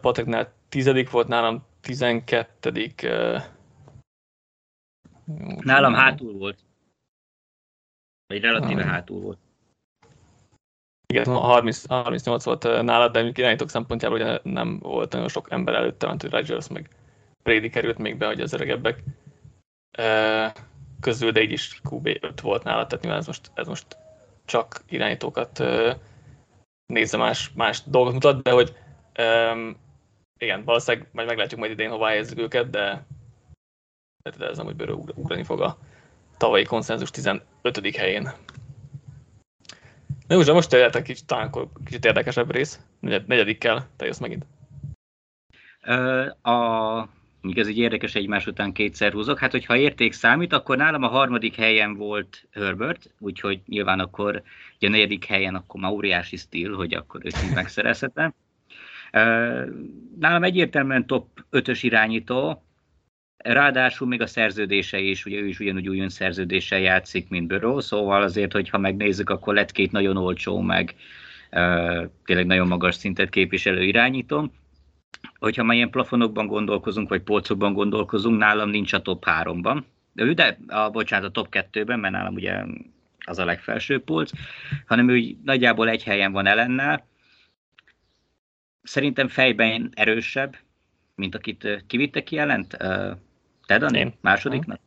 Patricknál 0.01 0.53
tizedik 0.70 1.10
volt, 1.10 1.27
nálam 1.27 1.65
tizenkettedik. 1.82 3.08
Nálam 5.62 5.94
hátul 5.94 6.34
volt. 6.34 6.60
Vagy 8.27 8.41
relatíve 8.41 8.82
ah. 8.82 8.88
hátul 8.88 9.22
volt. 9.22 9.38
Igen, 11.08 11.25
30, 11.25 11.88
38 11.88 12.44
volt 12.44 12.63
nálad, 12.63 13.12
de 13.12 13.32
irányítók 13.34 13.70
szempontjából 13.70 14.17
ugye 14.17 14.39
nem 14.44 14.79
volt 14.79 15.12
nagyon 15.12 15.27
sok 15.27 15.51
ember 15.51 15.74
előtte, 15.74 16.08
mert 16.08 16.24
Rodgers 16.24 16.67
meg 16.67 16.89
Brady 17.44 17.70
került 17.70 17.98
még 17.98 18.17
be, 18.17 18.25
hogy 18.25 18.41
az 18.41 18.53
öregebbek 18.53 19.03
közül, 21.00 21.32
de 21.32 21.41
így 21.41 21.51
is 21.51 21.82
QB5 21.84 22.38
volt 22.41 22.63
nálad, 22.63 22.88
tehát 22.88 23.03
nyilván 23.03 23.22
ez 23.22 23.27
most, 23.27 23.51
ez 23.53 23.67
most 23.67 23.98
csak 24.46 24.84
irányítókat 24.89 25.63
nézze 26.86 27.17
más, 27.17 27.51
más 27.53 27.84
dolgot 27.84 28.13
mutat, 28.13 28.41
de 28.41 28.51
hogy 28.51 28.75
um, 29.20 29.77
igen, 30.39 30.63
valószínűleg 30.63 31.08
majd 31.12 31.27
meglátjuk 31.27 31.60
majd 31.60 31.72
idén, 31.72 31.89
hová 31.89 32.08
helyezzük 32.08 32.39
őket, 32.39 32.70
de, 32.70 33.05
ez 34.25 34.60
amúgy 34.60 34.75
bőről 34.75 35.03
ugrani 35.15 35.44
fog 35.44 35.62
a 35.62 35.77
tavalyi 36.38 36.63
konszenzus 36.63 37.10
15. 37.10 37.96
helyén. 37.96 38.29
Na, 40.27 40.53
most 40.53 40.72
jöhet 40.72 40.96
egy 40.96 41.03
kicsit, 41.03 41.25
talán 41.25 41.51
kicsit 41.86 42.05
érdekesebb 42.05 42.51
rész, 42.51 42.79
negyed, 43.00 43.27
negyedikkel, 43.27 43.88
te 43.96 44.05
jössz 44.05 44.20
megint. 44.20 44.46
A, 46.41 47.00
ez 47.53 47.67
egy 47.67 47.77
érdekes 47.77 48.15
egymás 48.15 48.48
után 48.48 48.72
kétszer 48.72 49.12
húzok. 49.12 49.39
Hát, 49.39 49.51
hogyha 49.51 49.75
érték 49.75 50.13
számít, 50.13 50.53
akkor 50.53 50.77
nálam 50.77 51.03
a 51.03 51.08
harmadik 51.08 51.55
helyen 51.55 51.96
volt 51.96 52.48
Herbert, 52.51 53.10
úgyhogy 53.20 53.62
nyilván 53.65 54.00
akkor 54.00 54.44
ugye 54.75 54.88
a 54.88 54.91
negyedik 54.91 55.25
helyen 55.25 55.55
akkor 55.55 55.82
már 55.82 55.91
óriási 55.91 56.36
stíl, 56.38 56.75
hogy 56.75 56.94
akkor 56.94 57.22
őt 57.25 57.53
megszerezhetem. 57.53 58.34
Nálam 60.20 60.44
egyértelműen 60.44 61.07
top 61.07 61.27
5-ös 61.51 61.79
irányító, 61.81 62.64
Ráadásul 63.46 64.08
még 64.08 64.22
a 64.22 64.27
szerződése 64.27 65.00
is, 65.00 65.25
ugye 65.25 65.40
ő 65.40 65.48
is 65.48 65.60
ugyanúgy 65.60 65.90
újon 65.90 66.10
szerződéssel 66.10 66.79
játszik, 66.79 67.29
mint 67.29 67.48
Böró, 67.48 67.79
szóval 67.79 68.22
azért, 68.22 68.51
hogyha 68.51 68.77
megnézzük, 68.77 69.29
akkor 69.29 69.53
lett 69.53 69.72
két 69.72 69.92
nagyon 69.92 70.18
olcsó, 70.18 70.60
meg 70.60 70.96
uh, 71.51 72.05
tényleg 72.25 72.46
nagyon 72.46 72.68
magas 72.68 72.96
szintet 72.96 73.29
képviselő 73.29 73.84
irányító. 73.84 74.51
Hogyha 75.40 75.64
már 75.64 75.75
ilyen 75.75 75.90
plafonokban 75.90 76.48
gondolkozunk, 76.48 77.10
vagy 77.10 77.22
polcokban 77.22 77.74
gondolkozunk, 77.74 78.38
nálam 78.38 78.70
nincs 78.70 78.94
a 78.94 79.01
top 79.01 79.24
3-ban. 79.27 79.84
De 80.14 80.34
de, 80.34 80.58
a, 80.68 80.90
bocsánat, 80.90 81.27
a 81.27 81.31
top 81.31 81.48
2-ben, 81.51 82.00
mert 82.00 82.14
nálam 82.14 82.34
ugye 82.34 82.64
az 83.25 83.40
a 83.40 83.46
legfelső 83.46 84.00
polc, 84.00 84.31
hanem 84.86 85.10
ő 85.10 85.36
nagyjából 85.44 85.90
egy 85.90 86.03
helyen 86.03 86.31
van 86.31 86.46
ellennel. 86.46 87.08
Szerintem 88.84 89.27
fejben 89.27 89.92
erősebb, 89.94 90.58
mint 91.16 91.36
akit 91.36 91.84
kivitte 91.88 92.24
ki 92.24 92.36
jelent. 92.36 92.77
Te, 93.65 93.77
Dani? 93.77 93.97
Én. 93.97 94.13
Másodiknak? 94.21 94.79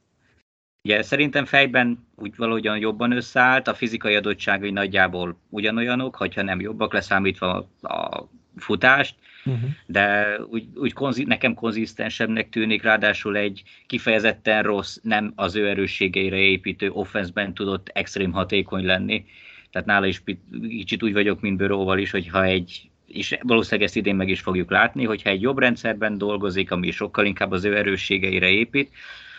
Ugye 0.82 1.02
szerintem 1.02 1.44
fejben 1.44 2.06
úgy 2.16 2.36
valahogyan 2.36 2.78
jobban 2.78 3.12
összeállt, 3.12 3.68
a 3.68 3.74
fizikai 3.74 4.14
adottságai 4.14 4.70
nagyjából 4.70 5.40
ugyanolyanok, 5.48 6.16
hogyha 6.16 6.42
nem 6.42 6.60
jobbak 6.60 6.92
leszámítva 6.92 7.68
a 7.82 8.28
futást, 8.56 9.14
uh-huh. 9.44 9.70
de 9.86 10.36
úgy, 10.50 10.66
úgy 10.74 10.92
konzi, 10.92 11.24
nekem 11.24 11.54
konzisztensebbnek 11.54 12.48
tűnik, 12.48 12.82
ráadásul 12.82 13.36
egy 13.36 13.62
kifejezetten 13.86 14.62
rossz, 14.62 14.98
nem 15.02 15.32
az 15.36 15.54
ő 15.54 15.68
erősségeire 15.68 16.36
építő 16.36 16.90
offenszben 16.90 17.54
tudott 17.54 17.90
extrém 17.92 18.32
hatékony 18.32 18.84
lenni. 18.84 19.24
Tehát 19.70 19.86
nála 19.86 20.06
is 20.06 20.22
kicsit 20.68 21.02
úgy 21.02 21.12
vagyok, 21.12 21.40
mint 21.40 21.56
Bőróval 21.56 21.98
is, 21.98 22.10
hogyha 22.10 22.44
egy 22.44 22.90
és 23.08 23.38
valószínűleg 23.42 23.86
ezt 23.86 23.96
idén 23.96 24.16
meg 24.16 24.28
is 24.28 24.40
fogjuk 24.40 24.70
látni, 24.70 25.04
hogyha 25.04 25.30
egy 25.30 25.40
jobb 25.40 25.58
rendszerben 25.58 26.18
dolgozik, 26.18 26.70
ami 26.70 26.90
sokkal 26.90 27.26
inkább 27.26 27.50
az 27.50 27.64
ő 27.64 27.76
erősségeire 27.76 28.48
épít, 28.48 28.90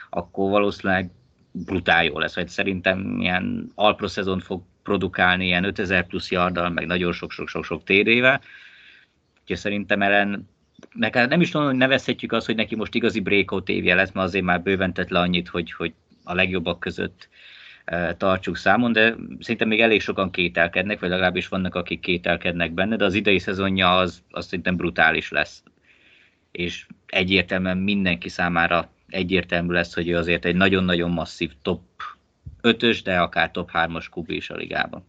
akkor 0.09 0.49
valószínűleg 0.49 1.09
brutál 1.51 2.03
jó 2.03 2.19
lesz, 2.19 2.35
vagy 2.35 2.47
szerintem 2.47 3.19
ilyen 3.19 3.71
alpro 3.75 4.07
szezon 4.07 4.39
fog 4.39 4.61
produkálni 4.83 5.45
ilyen 5.45 5.63
5000 5.63 6.07
plusz 6.07 6.31
yardal, 6.31 6.69
meg 6.69 6.85
nagyon 6.85 7.11
sok-sok-sok 7.11 7.83
térével. 7.83 8.41
Úgyhogy 9.41 9.57
szerintem 9.57 10.01
ellen 10.01 10.49
nem 11.13 11.41
is 11.41 11.49
tudom, 11.49 11.67
hogy 11.67 11.75
nevezhetjük 11.75 12.31
azt, 12.31 12.45
hogy 12.45 12.55
neki 12.55 12.75
most 12.75 12.95
igazi 12.95 13.19
breakout 13.19 13.69
évje 13.69 13.95
lesz, 13.95 14.11
mert 14.11 14.27
azért 14.27 14.45
már 14.45 14.61
bőven 14.61 14.93
tett 14.93 15.09
le 15.09 15.19
annyit, 15.19 15.47
hogy, 15.47 15.71
hogy 15.71 15.93
a 16.23 16.33
legjobbak 16.33 16.79
között 16.79 17.29
tartsuk 18.17 18.57
számon, 18.57 18.91
de 18.91 19.15
szerintem 19.39 19.67
még 19.67 19.81
elég 19.81 20.01
sokan 20.01 20.31
kételkednek, 20.31 20.99
vagy 20.99 21.09
legalábbis 21.09 21.47
vannak, 21.47 21.75
akik 21.75 21.99
kételkednek 21.99 22.71
benne, 22.71 22.95
de 22.95 23.05
az 23.05 23.13
idei 23.13 23.39
szezonja 23.39 23.97
az, 23.97 24.23
az 24.29 24.45
szerintem 24.45 24.75
brutális 24.75 25.31
lesz. 25.31 25.63
És 26.51 26.87
egyértelműen 27.05 27.77
mindenki 27.77 28.29
számára 28.29 28.89
egyértelmű 29.07 29.73
lesz, 29.73 29.93
hogy 29.93 30.09
ő 30.09 30.17
azért 30.17 30.45
egy 30.45 30.55
nagyon-nagyon 30.55 31.11
masszív 31.11 31.51
top 31.61 31.81
5-ös, 32.61 32.99
de 33.03 33.19
akár 33.19 33.51
top 33.51 33.69
3-as 33.73 34.05
kubi 34.11 34.35
is 34.35 34.49
a 34.49 34.55
ligában. 34.55 35.03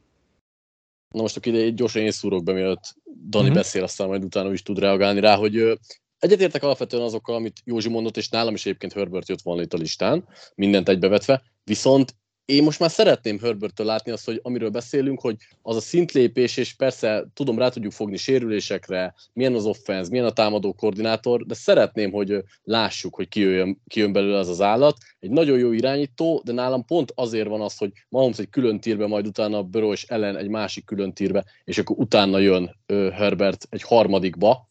Na 1.15 1.21
most 1.21 1.37
akkor 1.37 1.53
ide 1.53 1.71
gyorsan 1.71 2.03
én 2.03 2.11
szúrok 2.11 2.45
be, 2.45 2.53
mielőtt 2.53 2.95
Dani 3.29 3.45
mm-hmm. 3.45 3.55
beszél, 3.55 3.83
aztán 3.83 4.09
majd 4.09 4.25
utána 4.25 4.53
is 4.53 4.63
tud 4.63 4.79
reagálni 4.79 5.21
rá, 5.21 5.37
hogy 5.37 5.79
egyetértek 6.19 6.63
alapvetően 6.63 7.03
azokkal, 7.03 7.35
amit 7.35 7.61
Józsi 7.65 7.89
mondott, 7.89 8.17
és 8.17 8.29
nálam 8.29 8.55
is 8.55 8.67
egyébként 8.67 8.93
Herbert 8.93 9.29
jött 9.29 9.43
volna 9.43 9.63
itt 9.63 9.73
a 9.73 9.77
listán, 9.77 10.25
mindent 10.55 10.89
egybevetve, 10.89 11.43
viszont 11.65 12.15
én 12.51 12.63
most 12.63 12.79
már 12.79 12.91
szeretném 12.91 13.39
Herbertől 13.39 13.87
látni 13.87 14.13
azt, 14.13 14.25
hogy 14.25 14.41
amiről 14.43 14.71
beszélünk, 14.71 15.21
hogy 15.21 15.37
az 15.63 15.77
a 15.77 15.81
szintlépés, 15.81 16.57
és 16.57 16.75
persze 16.75 17.27
tudom, 17.35 17.59
rá 17.59 17.69
tudjuk 17.69 17.93
fogni 17.93 18.17
sérülésekre, 18.17 19.15
milyen 19.33 19.55
az 19.55 19.67
offense, 19.67 20.11
milyen 20.11 20.27
a 20.27 20.33
támadó 20.33 20.73
koordinátor, 20.73 21.47
de 21.47 21.55
szeretném, 21.55 22.11
hogy 22.11 22.45
lássuk, 22.63 23.15
hogy 23.15 23.29
kijön, 23.29 23.81
kijön 23.87 24.13
belőle 24.13 24.39
az 24.39 24.49
az 24.49 24.61
állat. 24.61 24.97
Egy 25.21 25.31
nagyon 25.31 25.59
jó 25.59 25.73
irányító, 25.73 26.43
de 26.45 26.53
nálam 26.53 26.85
pont 26.85 27.13
azért 27.15 27.49
van 27.49 27.61
az, 27.61 27.77
hogy 27.77 27.93
Mahomes 28.09 28.39
egy 28.39 28.51
külön 28.51 28.81
tírbe, 28.81 29.07
majd 29.07 29.27
utána 29.27 29.63
Burrow 29.63 29.93
és 29.93 30.05
Ellen 30.05 30.37
egy 30.37 30.49
másik 30.49 30.85
külön 30.85 31.13
tírbe, 31.13 31.45
és 31.65 31.79
akkor 31.79 31.97
utána 31.99 32.39
jön 32.39 32.77
Herbert 33.13 33.67
egy 33.71 33.83
harmadikba, 33.83 34.69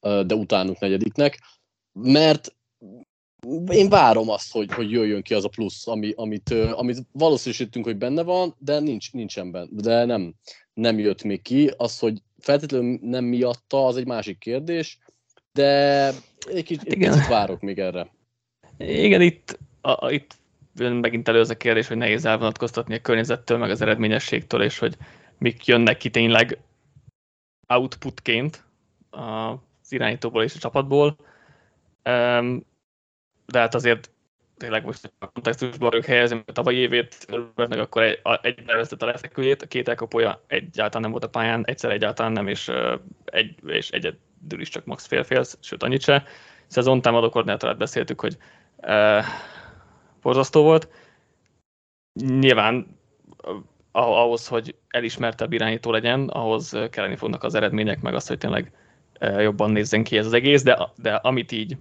de 0.00 0.34
utánuk 0.34 0.78
negyediknek, 0.78 1.38
mert 1.92 2.54
én 3.70 3.88
várom 3.88 4.28
azt, 4.28 4.52
hogy, 4.52 4.72
hogy 4.72 4.90
jöjjön 4.90 5.22
ki 5.22 5.34
az 5.34 5.44
a 5.44 5.48
plusz, 5.48 5.86
ami, 5.86 6.12
amit, 6.16 6.50
amit 6.50 6.98
valószínűsítünk, 7.12 7.84
hogy 7.84 7.96
benne 7.96 8.22
van, 8.22 8.54
de 8.58 8.80
nincs, 8.80 9.12
nincsen 9.12 9.50
benne, 9.50 9.68
de 9.70 10.04
nem, 10.04 10.34
nem 10.74 10.98
jött 10.98 11.22
még 11.22 11.42
ki. 11.42 11.70
Az, 11.76 11.98
hogy 11.98 12.22
feltétlenül 12.38 12.98
nem 13.02 13.24
miatta, 13.24 13.86
az 13.86 13.96
egy 13.96 14.06
másik 14.06 14.38
kérdés, 14.38 14.98
de 15.52 16.06
egy 16.46 16.64
kicsit, 16.64 16.78
hát 16.78 16.92
Igen. 16.92 17.12
kicsit 17.12 17.28
várok 17.28 17.60
még 17.60 17.78
erre. 17.78 18.10
Igen, 18.78 19.20
itt, 19.20 19.58
a, 19.80 20.04
a, 20.04 20.10
itt 20.10 20.36
megint 20.74 21.28
elő 21.28 21.40
az 21.40 21.50
a 21.50 21.56
kérdés, 21.56 21.86
hogy 21.86 21.96
nehéz 21.96 22.24
elvonatkoztatni 22.24 22.94
a 22.94 23.00
környezettől, 23.00 23.58
meg 23.58 23.70
az 23.70 23.80
eredményességtől, 23.80 24.62
és 24.62 24.78
hogy 24.78 24.96
mik 25.38 25.66
jönnek 25.66 25.96
ki 25.96 26.10
tényleg 26.10 26.58
outputként 27.68 28.64
az 29.10 29.92
irányítóból 29.92 30.42
és 30.42 30.54
a 30.54 30.58
csapatból. 30.58 31.16
Um, 32.04 32.64
de 33.46 33.58
hát 33.58 33.74
azért 33.74 34.10
tényleg 34.56 34.84
most 34.84 35.12
a 35.18 35.26
kontextusban 35.26 35.94
ők 35.94 36.04
helyezni, 36.04 36.42
a 36.46 36.52
tavalyi 36.52 36.76
évét 36.76 37.26
meg 37.54 37.78
akkor 37.78 38.02
egy, 38.02 38.20
egy 38.42 38.62
a 38.98 39.04
leszeküljét, 39.04 39.62
a 39.62 39.66
két 39.66 39.88
elkapója 39.88 40.42
egyáltalán 40.46 41.02
nem 41.02 41.10
volt 41.10 41.24
a 41.24 41.28
pályán, 41.28 41.64
egyszer 41.66 41.90
egyáltalán 41.90 42.32
nem, 42.32 42.48
és, 42.48 42.70
egy, 43.24 43.54
és 43.66 43.90
egyedül 43.90 44.60
is 44.60 44.68
csak 44.68 44.84
max 44.84 45.06
fél-fél, 45.06 45.44
sőt 45.60 45.82
annyit 45.82 46.02
se. 46.02 46.24
Szezon 46.66 47.00
támadó 47.00 47.28
koordinátorát 47.28 47.76
beszéltük, 47.76 48.20
hogy 48.20 48.36
e, 48.76 49.24
borzasztó 50.22 50.62
volt. 50.62 50.88
nyilván 52.20 53.00
ahhoz, 53.92 54.48
hogy 54.48 54.74
elismertebb 54.88 55.52
irányító 55.52 55.90
legyen, 55.90 56.28
ahhoz 56.28 56.76
kelleni 56.90 57.16
fognak 57.16 57.42
az 57.42 57.54
eredmények, 57.54 58.00
meg 58.00 58.14
az, 58.14 58.26
hogy 58.26 58.38
tényleg 58.38 58.72
jobban 59.38 59.70
nézzen 59.70 60.04
ki 60.04 60.18
ez 60.18 60.26
az 60.26 60.32
egész, 60.32 60.62
de, 60.62 60.88
de 60.96 61.14
amit 61.14 61.52
így 61.52 61.76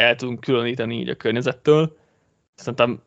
el 0.00 0.14
tudunk 0.14 0.40
különíteni 0.40 0.98
így 0.98 1.08
a 1.08 1.14
környezettől, 1.14 1.96
szerintem, 2.54 3.02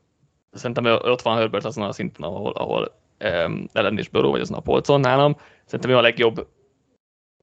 szerintem 0.52 0.86
ott 0.86 1.22
van 1.22 1.38
Herbert 1.38 1.66
azon 1.66 1.84
a 1.84 1.92
szinten, 1.92 2.26
ahol, 2.26 2.52
ahol 2.52 2.96
um, 3.24 3.68
Ellen 3.74 3.98
és 3.98 4.10
Burrow, 4.10 4.32
vagy 4.32 4.42
azon 4.42 4.58
a 4.58 4.62
polcon 4.62 5.00
nálam. 5.00 5.36
Szerintem 5.66 5.92
ő 5.92 5.98
a 5.98 6.02
legjobb 6.02 6.48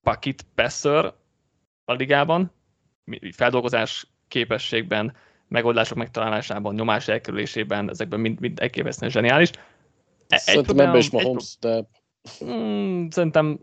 pakit 0.03 0.47
passer 0.55 1.15
a 1.85 1.93
ligában, 1.93 2.53
feldolgozás 3.33 4.07
képességben, 4.29 5.15
megoldások 5.49 5.97
megtalálásában, 5.97 6.75
nyomás 6.75 7.09
elkerülésében, 7.09 7.91
ezekben 7.91 8.21
mind, 8.21 8.41
mind 8.41 8.61
elképesztően 8.61 9.11
zseniális. 9.11 9.51
E, 9.51 9.61
egy 10.29 10.41
szerintem 10.41 10.79
ebben 10.79 10.97
is 10.97 11.11
Mahomes, 11.11 11.57
de... 11.61 11.89
Mm, 12.45 13.09
szerintem 13.09 13.59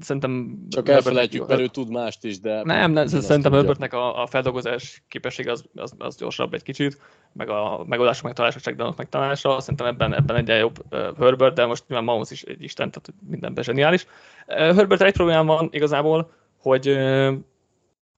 szerintem... 0.00 0.58
Csak 0.68 0.88
elfelejtjük, 0.88 1.46
mert 1.46 1.60
ő 1.60 1.66
tud 1.66 1.90
mást 1.90 2.24
is, 2.24 2.40
de... 2.40 2.62
Nem, 2.64 2.90
nem 2.90 3.06
szerintem 3.06 3.52
Herbertnek 3.52 3.92
a, 3.92 4.22
a 4.22 4.26
feldolgozás 4.26 5.02
képessége 5.08 5.50
az, 5.50 5.64
az, 5.74 5.92
az, 5.98 6.16
gyorsabb 6.16 6.54
egy 6.54 6.62
kicsit, 6.62 7.00
meg 7.32 7.48
a 7.48 7.84
megoldások 7.86 8.24
megtalálása, 8.24 8.60
checkdownok 8.60 8.96
megtalálása, 8.96 9.60
szerintem 9.60 9.86
ebben, 9.86 10.14
ebben 10.14 10.36
egyen 10.36 10.58
jobb 10.58 10.84
uh, 10.90 11.18
Herbert, 11.18 11.54
de 11.54 11.66
most 11.66 11.84
nyilván 11.88 12.06
Mahomes 12.06 12.30
is 12.30 12.42
egy 12.42 12.62
isten, 12.62 12.90
tehát 12.90 13.14
mindenben 13.28 13.64
zseniális. 13.64 14.06
Uh, 14.46 14.56
Herbert 14.56 15.02
egy 15.02 15.12
problémám 15.12 15.46
van 15.46 15.68
igazából, 15.72 16.30
hogy 16.58 16.88
uh, 16.88 17.34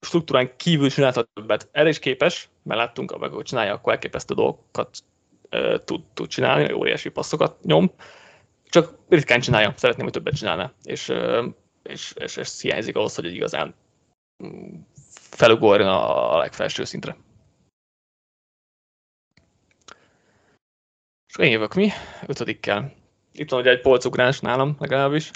struktúrán 0.00 0.50
kívül 0.56 0.90
csinálhat 0.90 1.28
többet. 1.34 1.68
Erre 1.72 1.88
is 1.88 1.98
képes, 1.98 2.48
mert 2.62 2.80
láttunk, 2.80 3.10
hogy 3.10 3.44
csinálja, 3.44 3.74
akkor 3.74 3.92
elképesztő 3.92 4.34
dolgokat 4.34 4.98
uh, 5.50 5.84
tud, 5.84 6.02
tud 6.14 6.28
csinálni, 6.28 6.72
óriási 6.72 7.08
passzokat 7.08 7.56
nyom, 7.62 7.90
csak 8.70 8.94
ritkán 9.08 9.40
csinálja, 9.40 9.74
szeretném, 9.76 10.04
hogy 10.04 10.14
többet 10.14 10.36
csinálna, 10.36 10.72
és, 10.82 11.12
és, 11.82 12.12
és, 12.12 12.36
és 12.36 12.60
hiányzik 12.60 12.96
ahhoz, 12.96 13.14
hogy 13.14 13.34
igazán 13.34 13.74
felugorjon 15.12 15.88
a 15.88 16.38
legfelső 16.38 16.84
szintre. 16.84 17.16
És 21.28 21.36
én 21.36 21.50
jövök 21.50 21.74
mi? 21.74 21.88
Ötödikkel. 22.26 22.92
Itt 23.32 23.50
van 23.50 23.60
ugye 23.60 23.70
egy 23.70 23.80
polcugrás 23.80 24.40
nálam 24.40 24.76
legalábbis. 24.78 25.30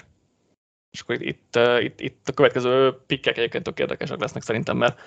És 0.91 1.01
akkor 1.01 1.21
itt, 1.21 1.59
itt, 1.79 1.99
itt 1.99 2.27
a 2.27 2.33
következő 2.33 2.97
pikkek 3.05 3.37
egyébként 3.37 3.63
tök 3.63 3.79
érdekesek 3.79 4.19
lesznek 4.19 4.43
szerintem, 4.43 4.77
mert 4.77 4.99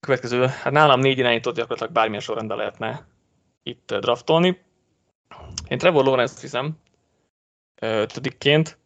a 0.00 0.06
következő, 0.06 0.46
hát 0.46 0.72
nálam 0.72 1.00
négy 1.00 1.18
irányítót 1.18 1.54
gyakorlatilag 1.54 1.92
bármilyen 1.92 2.22
sorrendben 2.22 2.56
lehetne 2.56 3.06
itt 3.62 3.94
draftolni. 3.94 4.60
Én 5.68 5.78
Trevor 5.78 6.04
Lawrence-t 6.04 6.40
hiszem, 6.40 6.78
ötödikként, 7.78 8.78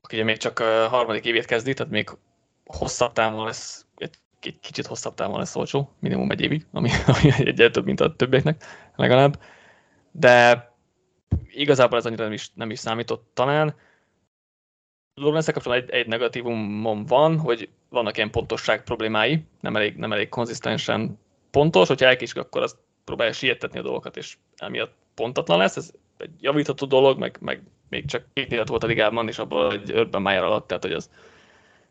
aki 0.00 0.16
ugye 0.16 0.24
még 0.24 0.36
csak 0.36 0.58
harmadik 0.88 1.24
évét 1.24 1.44
kezdi, 1.44 1.74
tehát 1.74 1.92
még 1.92 2.10
hosszabb 2.64 3.12
távon 3.12 3.44
lesz, 3.44 3.86
egy, 3.96 4.18
kicsit 4.60 4.86
hosszabb 4.86 5.14
távon 5.14 5.38
lesz 5.38 5.56
olcsó, 5.56 5.92
minimum 5.98 6.30
egy 6.30 6.40
évig, 6.40 6.66
ami, 6.72 6.90
ami 7.06 7.32
egyre 7.38 7.70
több, 7.70 7.84
mint 7.84 8.00
a 8.00 8.16
többieknek 8.16 8.64
legalább. 8.96 9.42
De 10.10 10.68
igazából 11.50 11.98
ez 11.98 12.06
annyira 12.06 12.24
nem 12.24 12.32
is, 12.32 12.50
nem 12.54 12.70
is 12.70 12.78
számított 12.78 13.30
talán. 13.34 13.74
Lawrence 15.14 15.52
kapcsolatban 15.52 15.88
egy, 15.88 16.00
egy 16.00 16.06
negatívumom 16.06 17.04
van, 17.04 17.38
hogy 17.38 17.68
vannak 17.88 18.16
ilyen 18.16 18.30
pontosság 18.30 18.82
problémái, 18.82 19.44
nem 19.60 19.76
elég, 19.76 19.96
nem 19.96 20.12
elég 20.12 20.28
konzisztensen 20.28 21.18
pontos, 21.50 21.88
hogyha 21.88 22.06
elkésik, 22.06 22.36
akkor 22.36 22.62
azt 22.62 22.76
próbálja 23.04 23.32
sietetni 23.32 23.78
a 23.78 23.82
dolgokat, 23.82 24.16
és 24.16 24.36
emiatt 24.56 24.94
pontatlan 25.14 25.58
lesz, 25.58 25.76
ez 25.76 25.92
egy 26.20 26.30
javítható 26.40 26.86
dolog, 26.86 27.18
meg, 27.18 27.36
meg 27.40 27.62
még 27.88 28.06
csak 28.06 28.24
két 28.32 28.52
élet 28.52 28.68
volt 28.68 28.84
a 28.84 28.86
ligában, 28.86 29.28
és 29.28 29.38
abból 29.38 29.72
egy 29.72 29.92
Urban 29.92 30.22
Meyer 30.22 30.42
alatt, 30.42 30.66
tehát 30.66 30.82
hogy 30.82 30.92
az 30.92 31.10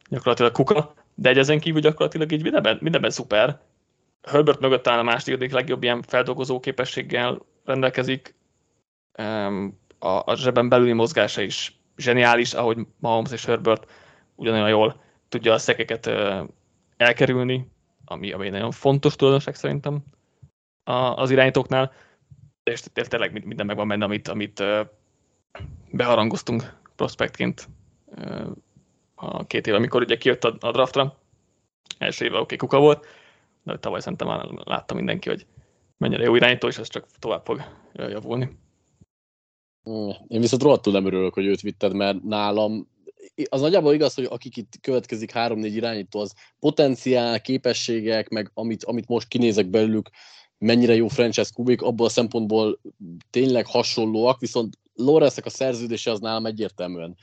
gyakorlatilag 0.10 0.52
kuka, 0.52 0.94
de 1.16 1.30
egy 1.30 1.38
ezen 1.38 1.60
kívül 1.60 1.82
gyakorlatilag 1.82 2.32
így 2.32 2.44
mindenben, 2.44 2.78
mindenben 2.82 3.10
szuper. 3.10 3.60
Herbert 4.24 4.60
mögött 4.60 4.84
talán 4.84 5.00
a 5.00 5.04
második 5.04 5.52
legjobb 5.52 5.84
ilyen 5.84 6.02
feldolgozó 6.02 6.60
képességgel 6.60 7.42
rendelkezik, 7.66 8.36
a, 10.00 10.24
a 10.26 10.36
zsebben 10.36 10.70
belüli 10.70 10.94
mozgása 10.94 11.42
is 11.42 11.80
zseniális, 11.98 12.54
ahogy 12.54 12.78
Mahomes 13.00 13.32
és 13.32 13.46
Herbert 13.46 13.92
ugyanolyan 14.36 14.70
jól 14.70 15.02
tudja 15.30 15.54
a 15.54 15.58
szekeket 15.58 16.10
elkerülni, 16.98 17.72
ami, 18.06 18.32
ami 18.32 18.50
nagyon 18.50 18.72
fontos 18.72 19.16
tulajdonság 19.16 19.56
szerintem 19.56 20.04
az 21.16 21.32
irányítóknál 21.32 21.92
és 22.70 22.84
tényleg 22.94 23.46
minden 23.46 23.66
megvan 23.66 23.88
benne, 23.88 24.06
amit, 24.06 24.28
amit 24.28 24.64
beharangoztunk 25.92 26.78
prospektként 26.96 27.68
a 29.16 29.46
két 29.46 29.68
éve, 29.68 29.78
amikor 29.78 30.02
ugye 30.02 30.18
kijött 30.18 30.44
a, 30.44 30.56
a 30.60 30.72
draftra. 30.72 31.18
Első 31.98 32.26
éve 32.26 32.36
oké 32.36 32.44
okay, 32.44 32.58
kuka 32.58 32.80
volt, 32.80 33.06
de 33.64 33.80
tavaly 33.80 34.00
szerintem 34.00 34.28
már 34.28 34.46
látta 34.64 34.94
mindenki, 34.94 35.30
hogy 35.30 35.46
mennyire 35.98 36.24
jó 36.24 36.36
irányító, 36.36 36.68
és 36.68 36.78
ez 36.78 36.88
csak 36.88 37.06
tovább 37.20 37.46
fog 37.46 37.62
javulni. 37.94 38.58
Hmm, 39.84 40.14
én 40.28 40.42
viszont 40.42 40.62
rohadtul 40.62 40.94
nem 40.94 41.06
örülök, 41.06 41.34
hogy 41.34 41.46
őt 41.46 41.62
vitted, 41.62 41.94
mert 41.94 42.24
nálam 42.24 42.88
az 43.50 43.62
nagyjából 43.62 43.94
igaz, 43.94 44.14
hogy 44.14 44.28
akik 44.30 44.58
itt 44.58 44.74
következik 44.82 45.32
három-négy 45.32 45.76
irányító, 45.76 46.20
az 46.20 46.34
potenciál, 46.60 47.42
képességek, 47.42 48.30
meg 48.30 48.52
amit, 48.54 48.84
amit 48.84 49.08
most 49.08 49.28
kinézek 49.28 49.68
belőlük, 49.68 50.10
mennyire 50.60 50.96
jó 50.96 51.08
franchise 51.08 51.50
kubik, 51.54 51.82
abból 51.82 52.06
a 52.06 52.10
szempontból 52.10 52.80
tényleg 53.30 53.66
hasonlóak, 53.66 54.40
viszont 54.40 54.78
lawrence 54.96 55.42
a 55.46 55.50
szerződése 55.50 56.12
az 56.12 56.20
nálam 56.20 56.46
egyértelműen 56.46 57.16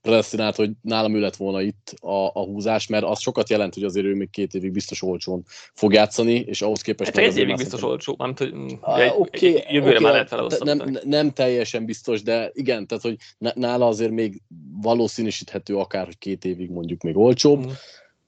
predestinált, 0.00 0.56
hogy 0.56 0.70
nálam 0.80 1.14
ő 1.14 1.20
lett 1.20 1.36
volna 1.36 1.60
itt 1.60 1.94
a, 2.00 2.26
a 2.26 2.44
húzás, 2.44 2.86
mert 2.86 3.04
az 3.04 3.20
sokat 3.20 3.50
jelent, 3.50 3.74
hogy 3.74 3.84
azért 3.84 4.06
ő 4.06 4.14
még 4.14 4.30
két 4.30 4.54
évig 4.54 4.72
biztos 4.72 5.02
olcsón 5.02 5.42
fog 5.74 5.92
játszani, 5.92 6.34
és 6.34 6.62
ahhoz 6.62 6.80
képest... 6.80 7.14
Hát 7.14 7.24
egy 7.24 7.36
évig 7.36 7.56
biztos 7.56 7.80
szerintem... 7.80 7.88
olcsó, 7.88 8.14
nem 8.18 8.34
hogy 8.36 8.78
ah, 8.80 9.20
okay, 9.20 9.64
jövőre 9.68 9.98
okay, 9.98 10.02
már 10.02 10.12
lehet 10.12 10.64
nem, 10.64 10.98
nem 11.04 11.30
teljesen 11.30 11.84
biztos, 11.84 12.22
de 12.22 12.50
igen, 12.52 12.86
tehát 12.86 13.02
hogy 13.02 13.16
nála 13.54 13.86
azért 13.86 14.10
még 14.10 14.42
valószínűsíthető 14.82 15.76
akár, 15.76 16.04
hogy 16.04 16.18
két 16.18 16.44
évig 16.44 16.70
mondjuk 16.70 17.02
még 17.02 17.16
olcsóbb. 17.16 17.66
Mm. 17.66 17.70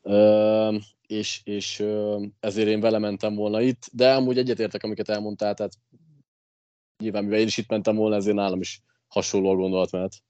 Uh, 0.03 0.75
és, 1.06 1.40
és 1.44 1.84
ezért 2.40 2.68
én 2.68 2.80
vele 2.80 2.98
mentem 2.98 3.34
volna 3.34 3.60
itt, 3.60 3.88
de 3.92 4.14
amúgy 4.14 4.38
egyetértek, 4.38 4.82
amiket 4.82 5.08
elmondtál, 5.08 5.54
tehát 5.54 5.72
nyilván 6.98 7.24
mivel 7.24 7.38
én 7.38 7.46
is 7.46 7.56
itt 7.56 7.68
mentem 7.68 7.96
volna, 7.96 8.16
ezért 8.16 8.36
nálam 8.36 8.60
is 8.60 8.82
hasonló 9.08 9.50
a 9.50 9.54
gondolat 9.54 9.90
mehet. 9.90 10.22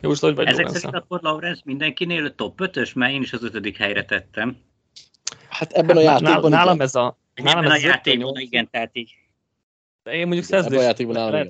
Jó, 0.00 0.12
hogy 0.14 0.34
vagy 0.34 0.46
Ezek 0.46 0.68
szerint 0.68 0.94
akkor 0.94 1.20
Lawrence 1.22 1.62
mindenkinél 1.64 2.34
top 2.34 2.60
5-ös, 2.62 2.94
mert 2.94 3.12
én 3.12 3.22
is 3.22 3.32
az 3.32 3.42
ötödik 3.42 3.76
helyre 3.76 4.04
tettem. 4.04 4.56
Hát 5.48 5.72
ebben 5.72 5.96
hát 5.96 5.96
a 5.96 6.00
játékban... 6.00 6.50
Nálam 6.50 6.80
ez 6.80 6.94
a... 6.94 7.18
Nálam 7.34 7.64
ebben 7.64 7.76
ez 7.76 7.82
a 7.82 7.86
játékban, 7.86 8.36
igen, 8.36 8.70
tehát 8.70 8.96
így. 8.96 9.14
De 10.02 10.12
én 10.12 10.26
mondjuk 10.26 10.44
szerződés, 10.44 10.80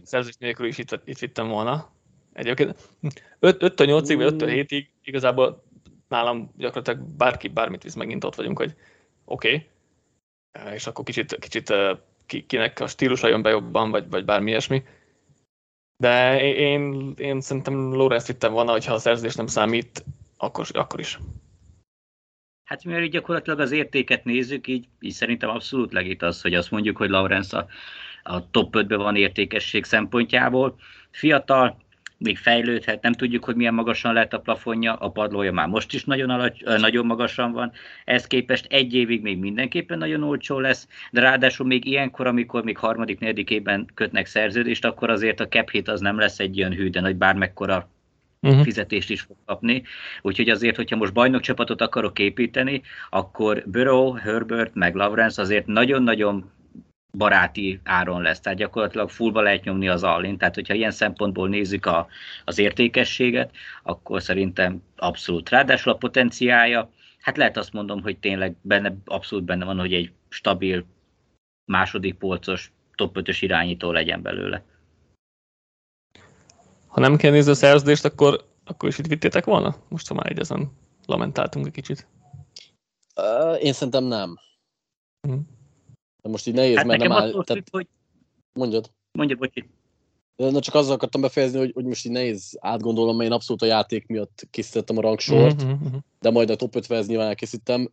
szerződés 0.02 0.36
nélkül 0.38 0.66
is 0.66 0.78
itt, 0.78 1.00
itt 1.04 1.18
vittem 1.18 1.48
volna. 1.48 1.92
Egyébként 2.32 2.76
5-től 3.40 3.72
8-ig, 3.76 4.14
vagy 4.16 4.34
5-től 4.34 4.66
7-ig 4.68 4.86
igazából 5.02 5.64
nálam 6.10 6.52
gyakorlatilag 6.56 7.16
bárki 7.16 7.48
bármit 7.48 7.82
visz, 7.82 7.94
megint 7.94 8.24
ott 8.24 8.34
vagyunk, 8.34 8.58
hogy 8.58 8.74
oké, 9.24 9.68
okay. 10.52 10.74
és 10.74 10.86
akkor 10.86 11.04
kicsit, 11.04 11.38
kicsit 11.38 11.74
kinek 12.46 12.80
a 12.80 12.86
stílusa 12.86 13.28
jön 13.28 13.42
be 13.42 13.50
jobban, 13.50 13.90
vagy, 13.90 14.10
vagy 14.10 14.24
bármi 14.24 14.50
ilyesmi. 14.50 14.82
De 15.96 16.42
én, 16.42 17.14
én 17.16 17.40
szerintem 17.40 17.92
Lorenz 17.94 18.26
vittem 18.26 18.52
volna, 18.52 18.70
hogyha 18.70 18.94
a 18.94 18.98
szerződés 18.98 19.34
nem 19.34 19.46
számít, 19.46 20.04
akkor, 20.36 20.66
akkor 20.72 21.00
is. 21.00 21.18
Hát 22.64 22.84
mivel 22.84 23.02
így 23.02 23.10
gyakorlatilag 23.10 23.60
az 23.60 23.70
értéket 23.70 24.24
nézzük, 24.24 24.66
így, 24.66 24.88
így 25.00 25.12
szerintem 25.12 25.48
abszolút 25.48 25.92
legít 25.92 26.22
az, 26.22 26.42
hogy 26.42 26.54
azt 26.54 26.70
mondjuk, 26.70 26.96
hogy 26.96 27.10
Lawrence 27.10 27.58
a, 27.58 27.66
a 28.22 28.50
top 28.50 28.74
5-ben 28.76 28.98
van 28.98 29.16
értékesség 29.16 29.84
szempontjából. 29.84 30.76
Fiatal, 31.10 31.76
még 32.20 32.38
fejlődhet, 32.38 33.02
nem 33.02 33.12
tudjuk, 33.12 33.44
hogy 33.44 33.54
milyen 33.54 33.74
magasan 33.74 34.12
lehet 34.12 34.32
a 34.32 34.40
plafonja, 34.40 34.94
a 34.94 35.10
padlója 35.10 35.52
már 35.52 35.66
most 35.66 35.94
is 35.94 36.04
nagyon, 36.04 36.30
alacs, 36.30 36.62
nagyon 36.62 37.06
magasan 37.06 37.52
van, 37.52 37.72
ezt 38.04 38.26
képest 38.26 38.66
egy 38.68 38.94
évig 38.94 39.22
még 39.22 39.38
mindenképpen 39.38 39.98
nagyon 39.98 40.22
olcsó 40.22 40.58
lesz, 40.58 40.88
de 41.10 41.20
ráadásul 41.20 41.66
még 41.66 41.84
ilyenkor, 41.84 42.26
amikor 42.26 42.64
még 42.64 42.78
harmadik, 42.78 43.18
negyedik 43.18 43.50
évben 43.50 43.86
kötnek 43.94 44.26
szerződést, 44.26 44.84
akkor 44.84 45.10
azért 45.10 45.40
a 45.40 45.48
cap 45.48 45.70
hit 45.70 45.88
az 45.88 46.00
nem 46.00 46.18
lesz 46.18 46.38
egy 46.38 46.58
olyan 46.58 46.72
hű, 46.72 46.90
de 46.90 47.00
nagy 47.00 47.16
bármekkora 47.16 47.88
uh-huh. 48.40 48.62
fizetést 48.62 49.10
is 49.10 49.20
fog 49.20 49.36
kapni. 49.46 49.82
Úgyhogy 50.22 50.48
azért, 50.48 50.76
hogyha 50.76 50.96
most 50.96 51.12
bajnokcsapatot 51.12 51.80
akarok 51.80 52.18
építeni, 52.18 52.82
akkor 53.10 53.62
Burrow, 53.66 54.12
Herbert, 54.12 54.74
meg 54.74 54.94
Lawrence 54.94 55.42
azért 55.42 55.66
nagyon-nagyon 55.66 56.50
baráti 57.12 57.80
áron 57.84 58.22
lesz, 58.22 58.40
tehát 58.40 58.58
gyakorlatilag 58.58 59.10
fullba 59.10 59.40
lehet 59.40 59.64
nyomni 59.64 59.88
az 59.88 60.02
allin, 60.02 60.38
tehát 60.38 60.54
hogyha 60.54 60.74
ilyen 60.74 60.90
szempontból 60.90 61.48
nézzük 61.48 61.86
a, 61.86 62.06
az 62.44 62.58
értékességet, 62.58 63.50
akkor 63.82 64.22
szerintem 64.22 64.82
abszolút. 64.96 65.48
Ráadásul 65.48 65.92
a 65.92 65.96
potenciája, 65.96 66.90
hát 67.20 67.36
lehet 67.36 67.56
azt 67.56 67.72
mondom, 67.72 68.02
hogy 68.02 68.18
tényleg 68.18 68.56
benne, 68.62 68.96
abszolút 69.04 69.44
benne 69.44 69.64
van, 69.64 69.78
hogy 69.78 69.94
egy 69.94 70.12
stabil 70.28 70.84
második 71.64 72.14
polcos 72.14 72.72
top 72.94 73.16
5-ös 73.20 73.38
irányító 73.40 73.92
legyen 73.92 74.22
belőle. 74.22 74.62
Ha 76.86 77.00
nem 77.00 77.16
kell 77.16 77.30
nézni 77.30 77.50
a 77.50 77.54
szerződést, 77.54 78.04
akkor, 78.04 78.44
akkor 78.64 78.88
is 78.88 78.98
itt 78.98 79.06
vittétek 79.06 79.44
volna? 79.44 79.76
Most, 79.88 80.08
ha 80.08 80.14
már 80.14 80.30
egy 80.30 80.38
ezen 80.38 80.72
lamentáltunk 81.06 81.66
egy 81.66 81.72
kicsit. 81.72 82.06
Uh, 83.16 83.64
én 83.64 83.72
szerintem 83.72 84.04
nem. 84.04 84.38
Uh-huh. 85.28 85.42
De 86.22 86.28
most 86.28 86.46
így 86.46 86.54
nehéz, 86.54 86.76
hát 86.76 86.86
mert 86.86 87.00
nem 87.00 87.12
áll... 87.12 87.44
Tehát... 87.44 87.68
Hogy... 87.70 87.86
Mondjad. 88.52 88.90
Mondjad, 89.12 89.38
bocsi. 89.38 89.68
Na 90.36 90.60
csak 90.60 90.74
azzal 90.74 90.94
akartam 90.94 91.20
befejezni, 91.20 91.58
hogy, 91.58 91.72
hogy 91.74 91.84
most 91.84 92.06
így 92.06 92.12
nehéz 92.12 92.58
átgondolom, 92.60 93.16
mert 93.16 93.28
én 93.28 93.34
abszolút 93.34 93.62
a 93.62 93.66
játék 93.66 94.06
miatt 94.06 94.46
készítettem 94.50 94.98
a 94.98 95.00
rangsort, 95.00 95.62
uh-huh, 95.62 95.82
uh-huh. 95.82 96.00
de 96.20 96.30
majd 96.30 96.50
a 96.50 96.56
top 96.56 96.74
50 96.74 97.04
nyilván 97.06 97.26
elkészítem, 97.26 97.88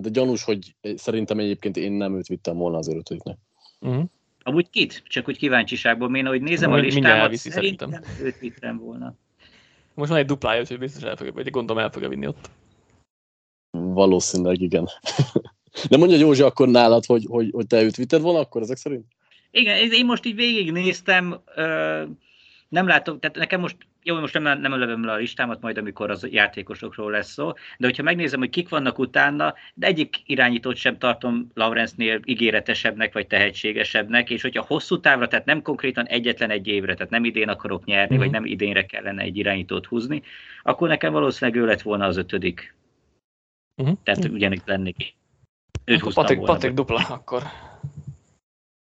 de 0.00 0.08
gyanús, 0.08 0.44
hogy 0.44 0.74
szerintem 0.96 1.38
egyébként 1.38 1.76
én 1.76 1.92
nem 1.92 2.16
őt 2.16 2.26
vittem 2.26 2.56
volna 2.56 2.78
az 2.78 2.88
ötödiknek. 2.88 3.38
Uh-huh. 3.80 4.04
Amúgy 4.42 4.70
kit? 4.70 5.02
Csak 5.06 5.28
úgy 5.28 5.36
kíváncsiságból, 5.36 6.16
én 6.16 6.26
ahogy 6.26 6.42
nézem 6.42 6.70
Mind, 6.70 6.82
a 6.82 6.86
listámat, 6.86 7.34
szerintem, 7.34 7.90
szerintem 7.90 8.26
őt 8.26 8.38
vittem 8.38 8.78
volna. 8.78 9.14
Most 9.94 10.10
van 10.10 10.18
egy 10.18 10.26
duplája, 10.26 10.60
úgyhogy 10.60 10.78
biztos 10.78 11.02
el 11.02 11.16
fogja, 11.16 11.32
vagy 11.32 11.50
gondolom 11.50 11.82
el 11.82 11.90
fogja 11.90 12.08
vinni 12.08 12.26
ott. 12.26 12.50
Valószínűleg 13.70 14.60
igen. 14.60 14.88
De 15.88 15.96
mondja 15.96 16.16
Józsi 16.16 16.42
akkor 16.42 16.68
nálad, 16.68 17.04
hogy, 17.06 17.24
hogy, 17.28 17.50
hogy 17.52 17.66
te 17.66 17.82
őt 17.82 17.96
vitted 17.96 18.20
volna 18.20 18.38
akkor 18.38 18.62
ezek 18.62 18.76
szerint? 18.76 19.04
Igen, 19.50 19.90
én 19.92 20.04
most 20.04 20.26
így 20.26 20.34
végignéztem, 20.34 21.40
nem 22.72 22.86
látom, 22.86 23.18
tehát 23.18 23.36
nekem 23.36 23.60
most, 23.60 23.76
jó, 24.02 24.20
most 24.20 24.38
nem, 24.38 24.60
nem 24.60 24.78
lövöm 24.78 25.04
le 25.04 25.12
a 25.12 25.16
listámat, 25.16 25.60
majd 25.60 25.78
amikor 25.78 26.10
az 26.10 26.28
játékosokról 26.30 27.10
lesz 27.10 27.32
szó, 27.32 27.52
de 27.78 27.86
hogyha 27.86 28.02
megnézem, 28.02 28.38
hogy 28.38 28.50
kik 28.50 28.68
vannak 28.68 28.98
utána, 28.98 29.54
de 29.74 29.86
egyik 29.86 30.16
irányítót 30.26 30.76
sem 30.76 30.98
tartom 30.98 31.50
Lawrence-nél 31.54 32.20
ígéretesebbnek 32.24 33.12
vagy 33.12 33.26
tehetségesebbnek, 33.26 34.30
és 34.30 34.42
hogyha 34.42 34.64
hosszú 34.66 35.00
távra, 35.00 35.28
tehát 35.28 35.44
nem 35.44 35.62
konkrétan 35.62 36.06
egyetlen 36.06 36.50
egy 36.50 36.66
évre, 36.66 36.94
tehát 36.94 37.10
nem 37.10 37.24
idén 37.24 37.48
akarok 37.48 37.84
nyerni, 37.84 38.14
mm-hmm. 38.14 38.22
vagy 38.22 38.32
mhm. 38.32 38.42
nem 38.42 38.52
idénre 38.52 38.86
kellene 38.86 39.22
egy 39.22 39.36
irányítót 39.36 39.86
húzni, 39.86 40.22
akkor 40.62 40.88
nekem 40.88 41.12
valószínűleg 41.12 41.62
ő 41.62 41.66
lett 41.66 41.82
volna 41.82 42.04
az 42.04 42.16
ötödik. 42.16 42.74
Mm-hmm. 43.82 43.92
Tehát 44.02 44.24
ugyanígy 44.24 44.62
lennék. 44.64 45.14
Őt 45.84 46.14
Patrik, 46.14 46.38
Patrik 46.38 46.72
dupla 46.72 47.06
akkor 47.08 47.42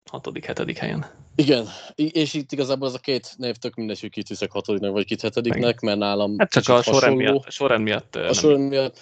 hatodik, 0.10 0.46
hetedik 0.46 0.78
helyen. 0.78 1.06
Igen, 1.36 1.68
és 1.96 2.34
itt 2.34 2.52
igazából 2.52 2.88
az 2.88 2.94
a 2.94 3.00
két 3.00 3.34
név 3.38 3.56
tök 3.56 3.76
mindegy, 3.76 4.00
hogy 4.00 4.10
kit 4.10 4.28
viszek 4.28 4.52
hatodiknak, 4.52 4.92
vagy 4.92 5.06
kit 5.06 5.22
hetediknek, 5.22 5.80
mert 5.80 5.98
nálam 5.98 6.36
Hát 6.38 6.50
csak 6.52 6.68
a 6.68 6.82
sorrend 6.82 7.16
miatt, 7.16 7.46
a 7.46 7.52
sorrend 7.52 7.84
miatt. 7.84 8.16
A 8.16 8.34
sorrend 8.34 8.70
miatt. 8.70 9.00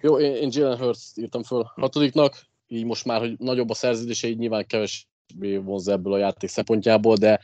Jó, 0.00 0.18
én, 0.18 0.34
én 0.34 0.48
Jalen 0.52 0.78
Hurts 0.78 0.98
írtam 1.14 1.42
föl 1.42 1.72
hatodiknak, 1.74 2.46
így 2.66 2.84
most 2.84 3.04
már, 3.04 3.20
hogy 3.20 3.38
nagyobb 3.38 3.70
a 3.70 3.74
szerződése, 3.74 4.28
így 4.28 4.38
nyilván 4.38 4.66
kevesbé 4.66 5.56
vonz 5.56 5.88
ebből 5.88 6.12
a 6.12 6.18
játék 6.18 6.50
szempontjából, 6.50 7.16
de 7.16 7.40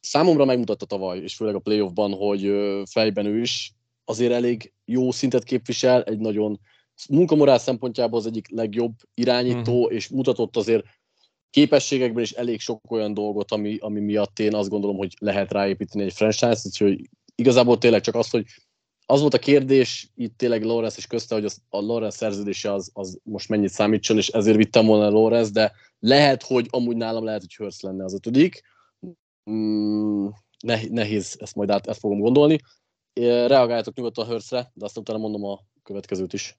számomra 0.00 0.44
megmutatta 0.44 0.86
tavaly, 0.86 1.18
és 1.18 1.34
főleg 1.34 1.54
a 1.54 1.58
playoffban, 1.58 2.12
hogy 2.12 2.52
fejben 2.90 3.26
ő 3.26 3.40
is 3.40 3.72
azért 4.04 4.32
elég 4.32 4.72
jó 4.84 5.10
szintet 5.10 5.44
képvisel, 5.44 6.02
egy 6.02 6.18
nagyon 6.18 6.60
munkamorál 7.08 7.58
szempontjából 7.58 8.18
az 8.18 8.26
egyik 8.26 8.50
legjobb 8.50 8.92
irányító, 9.14 9.86
mm. 9.86 9.94
és 9.94 10.08
mutatott 10.08 10.56
azért 10.56 10.84
képességekben 11.50 12.22
is 12.22 12.32
elég 12.32 12.60
sok 12.60 12.90
olyan 12.90 13.14
dolgot, 13.14 13.52
ami, 13.52 13.76
ami 13.80 14.00
miatt 14.00 14.38
én 14.38 14.54
azt 14.54 14.68
gondolom, 14.68 14.96
hogy 14.96 15.16
lehet 15.18 15.52
ráépíteni 15.52 16.04
egy 16.04 16.12
franchise-t, 16.12 16.66
úgyhogy 16.66 17.10
igazából 17.34 17.78
tényleg 17.78 18.00
csak 18.00 18.14
az, 18.14 18.30
hogy 18.30 18.44
az 19.06 19.20
volt 19.20 19.34
a 19.34 19.38
kérdés 19.38 20.10
itt 20.14 20.36
tényleg 20.38 20.62
Lawrence 20.62 20.96
és 20.98 21.06
közte, 21.06 21.34
hogy 21.34 21.44
az, 21.44 21.62
a 21.68 21.80
Lawrence 21.80 22.16
szerződése 22.16 22.72
az, 22.72 22.90
az 22.92 23.18
most 23.22 23.48
mennyit 23.48 23.70
számítson, 23.70 24.16
és 24.16 24.28
ezért 24.28 24.56
vittem 24.56 24.86
volna 24.86 25.08
Lawrence, 25.08 25.50
de 25.50 25.72
lehet, 25.98 26.42
hogy 26.42 26.66
amúgy 26.70 26.96
nálam 26.96 27.24
lehet, 27.24 27.40
hogy 27.40 27.54
Hurst 27.54 27.82
lenne 27.82 28.04
az 28.04 28.14
ötödik. 28.14 28.62
Mm, 29.50 30.26
nehéz 30.88 31.36
ezt 31.40 31.54
majd 31.54 31.70
át, 31.70 31.86
ezt 31.86 31.98
fogom 31.98 32.18
gondolni. 32.18 32.58
Reagáljatok 33.20 33.94
nyugodtan 33.94 34.24
a 34.24 34.28
Hurtsre, 34.28 34.70
de 34.74 34.84
aztán 34.84 35.02
utána 35.02 35.18
mondom 35.18 35.44
a 35.44 35.60
következőt 35.82 36.32
is. 36.32 36.58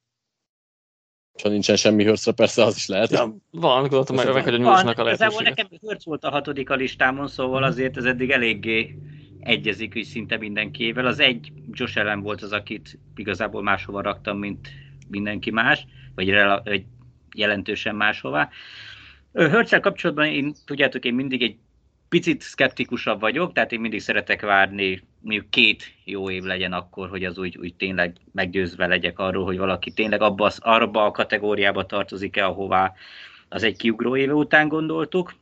Ha 1.43 1.50
nincsen 1.50 1.76
semmi 1.76 2.04
hörcre, 2.04 2.32
persze 2.32 2.63
az 2.63 2.76
is 2.76 2.88
lehet. 2.88 3.12
Ja, 3.12 3.38
van, 3.52 3.82
gondoltam 3.82 4.15
meg, 4.15 4.34
meg, 4.34 4.43
hogy 4.43 4.54
a 4.54 4.58
nyúlsnak 4.58 5.00
a 5.00 5.04
lehetősége. 5.04 5.43
nekem 5.43 5.67
hörc 5.82 6.06
volt 6.06 6.23
a 6.23 6.30
hatodik 6.30 6.69
a 6.69 6.76
listámon, 6.76 7.28
szóval 7.28 7.63
azért 7.63 7.97
ez 7.97 8.06
eddig 8.06 8.30
eléggé 8.30 8.95
egyezik 9.39 9.93
hogy 9.93 10.04
szinte 10.04 10.38
mindenkivel. 10.38 11.06
Az 11.06 11.19
egy 11.19 11.52
Josh 11.71 11.97
Allen 11.97 12.21
volt 12.21 12.41
az, 12.41 12.52
akit 12.52 13.00
igazából 13.15 13.63
máshova 13.63 14.02
raktam, 14.02 14.38
mint 14.38 14.69
mindenki 15.08 15.52
más, 15.52 15.86
vagy, 16.15 16.30
rela, 16.30 16.62
vagy 16.63 16.86
jelentősen 17.36 17.95
máshova. 17.95 18.50
Hörcsel 19.34 19.80
kapcsolatban 19.80 20.26
én, 20.26 20.54
tudjátok, 20.65 21.06
én 21.06 21.13
mindig 21.13 21.41
egy 21.41 21.58
picit 22.10 22.41
szkeptikusabb 22.41 23.19
vagyok, 23.19 23.54
tehát 23.54 23.71
én 23.71 23.80
mindig 23.80 24.02
szeretek 24.02 24.41
várni, 24.41 25.02
mondjuk 25.28 25.50
két 25.50 25.94
jó 26.04 26.30
év 26.30 26.44
legyen 26.44 26.74
akkor, 26.74 27.10
hogy 27.10 27.24
az 27.24 27.38
úgy, 27.38 27.58
úgy 27.58 27.76
tényleg 27.76 28.16
meggyőzve 28.32 28.88
legyek 28.88 29.20
arról, 29.20 29.46
hogy 29.46 29.58
valaki 29.58 29.92
tényleg 29.92 30.22
abba, 30.22 30.52
arra 30.58 31.06
a 31.06 31.12
kategóriába 31.12 31.86
tartozik-e, 31.86 32.46
ahová 32.46 32.94
az 33.50 33.63
egy 33.63 33.78
kiugró 33.78 34.16
éve 34.16 34.34
után 34.34 34.68
gondoltuk. 34.68 35.36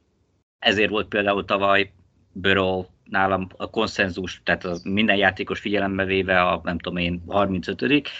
Ezért 0.60 0.90
volt 0.90 1.08
például 1.08 1.46
tavaly 1.46 1.92
Burrow 2.32 2.86
nálam 3.04 3.48
a 3.58 3.70
konszenzus, 3.70 4.42
tehát 4.44 4.66
a 4.66 4.78
minden 4.84 5.16
játékos 5.16 5.60
figyelembe 5.60 6.06
véve 6.06 6.42
a, 6.42 6.62
nem 6.64 6.80
tudom 6.80 6.98
én, 6.98 7.24
35 7.28 8.12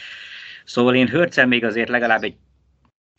Szóval 0.66 0.96
én 0.96 1.08
Hörcel 1.08 1.48
még 1.48 1.64
azért 1.64 1.90
legalább 1.90 2.24
egy 2.24 2.36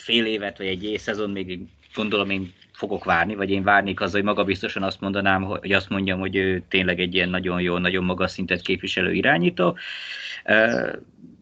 fél 0.03 0.27
évet, 0.27 0.59
vagy 0.59 0.67
egy 0.67 0.99
szezon 0.99 1.31
még 1.31 1.61
gondolom 1.95 2.31
én 2.31 2.53
fogok 2.77 3.05
várni, 3.05 3.35
vagy 3.35 3.51
én 3.51 3.63
várnék 3.63 4.01
az, 4.01 4.13
hogy 4.13 4.23
maga 4.23 4.45
biztosan 4.45 4.83
azt 4.83 5.01
mondanám, 5.01 5.43
hogy 5.43 5.73
azt 5.73 5.89
mondjam, 5.89 6.19
hogy 6.19 6.37
ő 6.37 6.63
tényleg 6.69 7.01
egy 7.01 7.15
ilyen 7.15 7.29
nagyon 7.29 7.61
jó, 7.61 7.79
nagyon 7.79 8.05
magas 8.05 8.31
szintet 8.31 8.61
képviselő 8.61 9.13
irányító. 9.13 9.77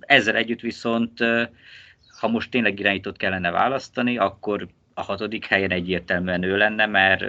Ezzel 0.00 0.36
együtt 0.36 0.60
viszont, 0.60 1.18
ha 2.20 2.28
most 2.28 2.50
tényleg 2.50 2.78
irányítót 2.78 3.16
kellene 3.16 3.50
választani, 3.50 4.18
akkor 4.18 4.68
a 4.94 5.02
hatodik 5.02 5.46
helyen 5.46 5.70
egyértelműen 5.70 6.42
ő 6.42 6.56
lenne, 6.56 6.86
mert 6.86 7.24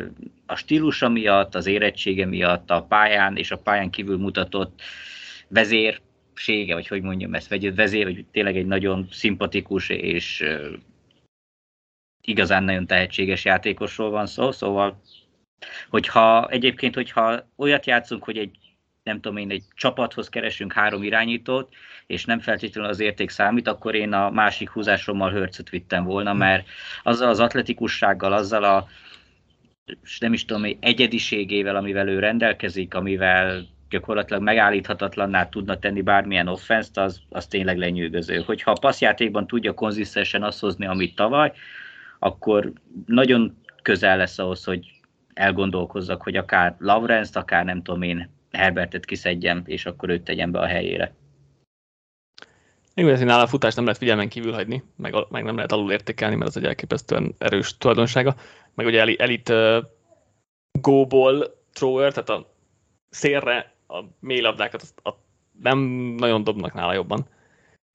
a 0.46 0.56
stílusa 0.56 1.10
miatt, 1.10 1.56
az 1.56 1.66
érettsége 1.66 2.26
miatt, 2.26 2.72
a 2.72 2.82
pályán 2.82 3.38
és 3.38 3.52
a 3.52 3.58
pályán 3.58 3.90
kívül 3.90 4.18
mutatott 4.18 4.82
vezérsége, 5.48 6.74
vagy 6.74 6.88
hogy 6.88 7.02
mondjam 7.02 7.34
ezt, 7.34 7.50
vagy 7.50 7.76
vezér, 7.76 8.04
vagy 8.04 8.26
tényleg 8.32 8.58
egy 8.58 8.66
nagyon 8.66 9.08
szimpatikus 9.12 9.90
és 9.90 10.44
igazán 12.26 12.64
nagyon 12.64 12.88
tehetséges 12.88 13.46
játékosról 13.46 14.10
van 14.10 14.26
szó, 14.26 14.52
szóval 14.52 15.02
hogyha 15.90 16.48
egyébként, 16.50 16.96
hogyha 16.96 17.48
olyat 17.58 17.86
játszunk, 17.86 18.24
hogy 18.24 18.38
egy 18.38 18.58
nem 19.04 19.22
tudom 19.22 19.38
én, 19.38 19.52
egy 19.52 19.64
csapathoz 19.76 20.30
keresünk 20.30 20.74
három 20.74 21.04
irányítót, 21.04 21.74
és 22.08 22.26
nem 22.26 22.40
feltétlenül 22.40 22.90
az 22.90 23.00
érték 23.00 23.30
számít, 23.30 23.68
akkor 23.68 23.96
én 23.96 24.14
a 24.14 24.30
másik 24.30 24.70
húzásommal 24.70 25.32
hörcöt 25.32 25.70
vittem 25.70 26.04
volna, 26.04 26.32
hm. 26.32 26.38
mert 26.38 26.68
azzal 27.04 27.30
az 27.30 27.40
atletikussággal, 27.40 28.34
azzal 28.34 28.64
a 28.64 28.88
nem 30.20 30.34
is 30.34 30.46
tudom, 30.46 30.78
egyediségével, 30.80 31.76
amivel 31.76 32.08
ő 32.08 32.20
rendelkezik, 32.20 32.94
amivel 32.94 33.66
gyakorlatilag 33.90 34.42
megállíthatatlanná 34.42 35.50
tudna 35.50 35.80
tenni 35.80 36.02
bármilyen 36.02 36.48
offenszt, 36.48 36.98
az, 36.98 37.22
az 37.30 37.48
tényleg 37.48 37.78
lenyűgöző. 37.78 38.42
Hogyha 38.46 38.72
a 38.72 38.80
passzjátékban 38.80 39.48
tudja 39.48 39.74
konzisztensen 39.74 40.44
azt 40.44 40.60
hozni, 40.60 40.86
amit 40.86 41.16
tavaly, 41.16 41.52
akkor 42.20 42.72
nagyon 43.06 43.58
közel 43.82 44.18
lesz 44.18 44.40
ahhoz, 44.40 44.64
hogy 44.64 45.00
elgondolkozzak, 45.34 46.22
hogy 46.22 46.36
akár 46.36 46.76
Lawrence-t, 46.80 47.36
akár 47.36 47.66
nem 47.66 47.82
tudom 47.82 48.02
én 48.02 48.30
Herbertet 48.52 49.06
kiszedjem, 49.06 49.64
és 49.66 49.86
akkor 49.86 50.10
őt 50.10 50.24
tegyem 50.24 50.52
be 50.52 50.60
a 50.60 50.66
helyére. 50.66 51.14
Még 52.94 53.06
hogy 53.06 53.26
nála 53.26 53.42
a 53.42 53.48
futást 53.48 53.76
nem 53.76 53.86
lehet 53.86 54.00
figyelmen 54.00 54.30
kívül 54.30 54.54
hagyni, 54.54 54.84
meg, 54.96 55.14
meg 55.30 55.44
nem 55.44 55.56
lehet 55.56 55.72
alul 55.72 55.92
értékelni, 55.92 56.36
mert 56.36 56.50
az 56.50 56.58
egy 56.58 56.66
elképesztően 56.66 57.36
erős 57.38 57.78
tulajdonsága. 57.78 58.36
Meg 58.74 58.86
ugye 58.86 59.16
elit 59.18 59.50
uh, 59.50 59.84
go-ball 60.72 61.56
thrower, 61.74 62.14
tehát 62.14 62.30
a 62.30 62.54
szélre 63.10 63.74
a 63.88 64.04
mély 64.20 64.42
labdákat 64.42 64.84
a, 65.04 65.10
a, 65.10 65.18
nem 65.62 65.80
nagyon 66.18 66.44
dobnak 66.44 66.74
nála 66.74 66.94
jobban 66.94 67.28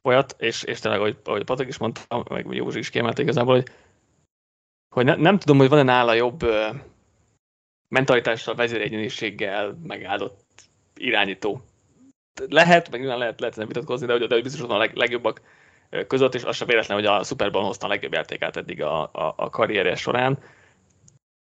olyat, 0.02 0.36
és, 0.38 0.62
és 0.62 0.80
tényleg, 0.80 1.00
ahogy, 1.00 1.18
ahogy 1.24 1.44
Patrik 1.44 1.68
is 1.68 1.78
mondta, 1.78 2.24
meg 2.28 2.46
Józsi 2.50 2.78
is 2.78 2.90
kiemelte 2.90 3.22
igazából, 3.22 3.54
hogy 3.54 3.68
hogy 4.94 5.04
ne, 5.04 5.14
nem 5.14 5.38
tudom, 5.38 5.58
hogy 5.58 5.68
van-e 5.68 5.82
nála 5.82 6.12
jobb 6.14 6.42
ö, 6.42 6.68
mentalitással, 7.88 8.54
vezéregyeniséggel 8.54 9.78
megáldott 9.82 10.40
irányító. 10.96 11.60
Lehet, 12.48 12.90
meg 12.90 13.04
nem 13.04 13.18
lehet, 13.18 13.40
lehet 13.40 13.56
nem 13.56 13.66
vitatkozni, 13.66 14.06
de, 14.06 14.26
de 14.26 14.40
biztos 14.40 14.60
van 14.60 14.70
a 14.70 14.78
leg, 14.78 14.96
legjobbak 14.96 15.40
között, 16.06 16.34
és 16.34 16.44
az 16.44 16.56
sem 16.56 16.66
véletlen, 16.66 16.96
hogy 16.96 17.06
a 17.06 17.22
Super 17.22 17.50
Bowl 17.50 17.64
hozta 17.64 17.86
a 17.86 17.88
legjobb 17.88 18.12
játékát 18.12 18.56
eddig 18.56 18.82
a, 18.82 19.02
a, 19.02 19.34
a 19.36 19.50
karrierje 19.50 19.94
során. 19.94 20.38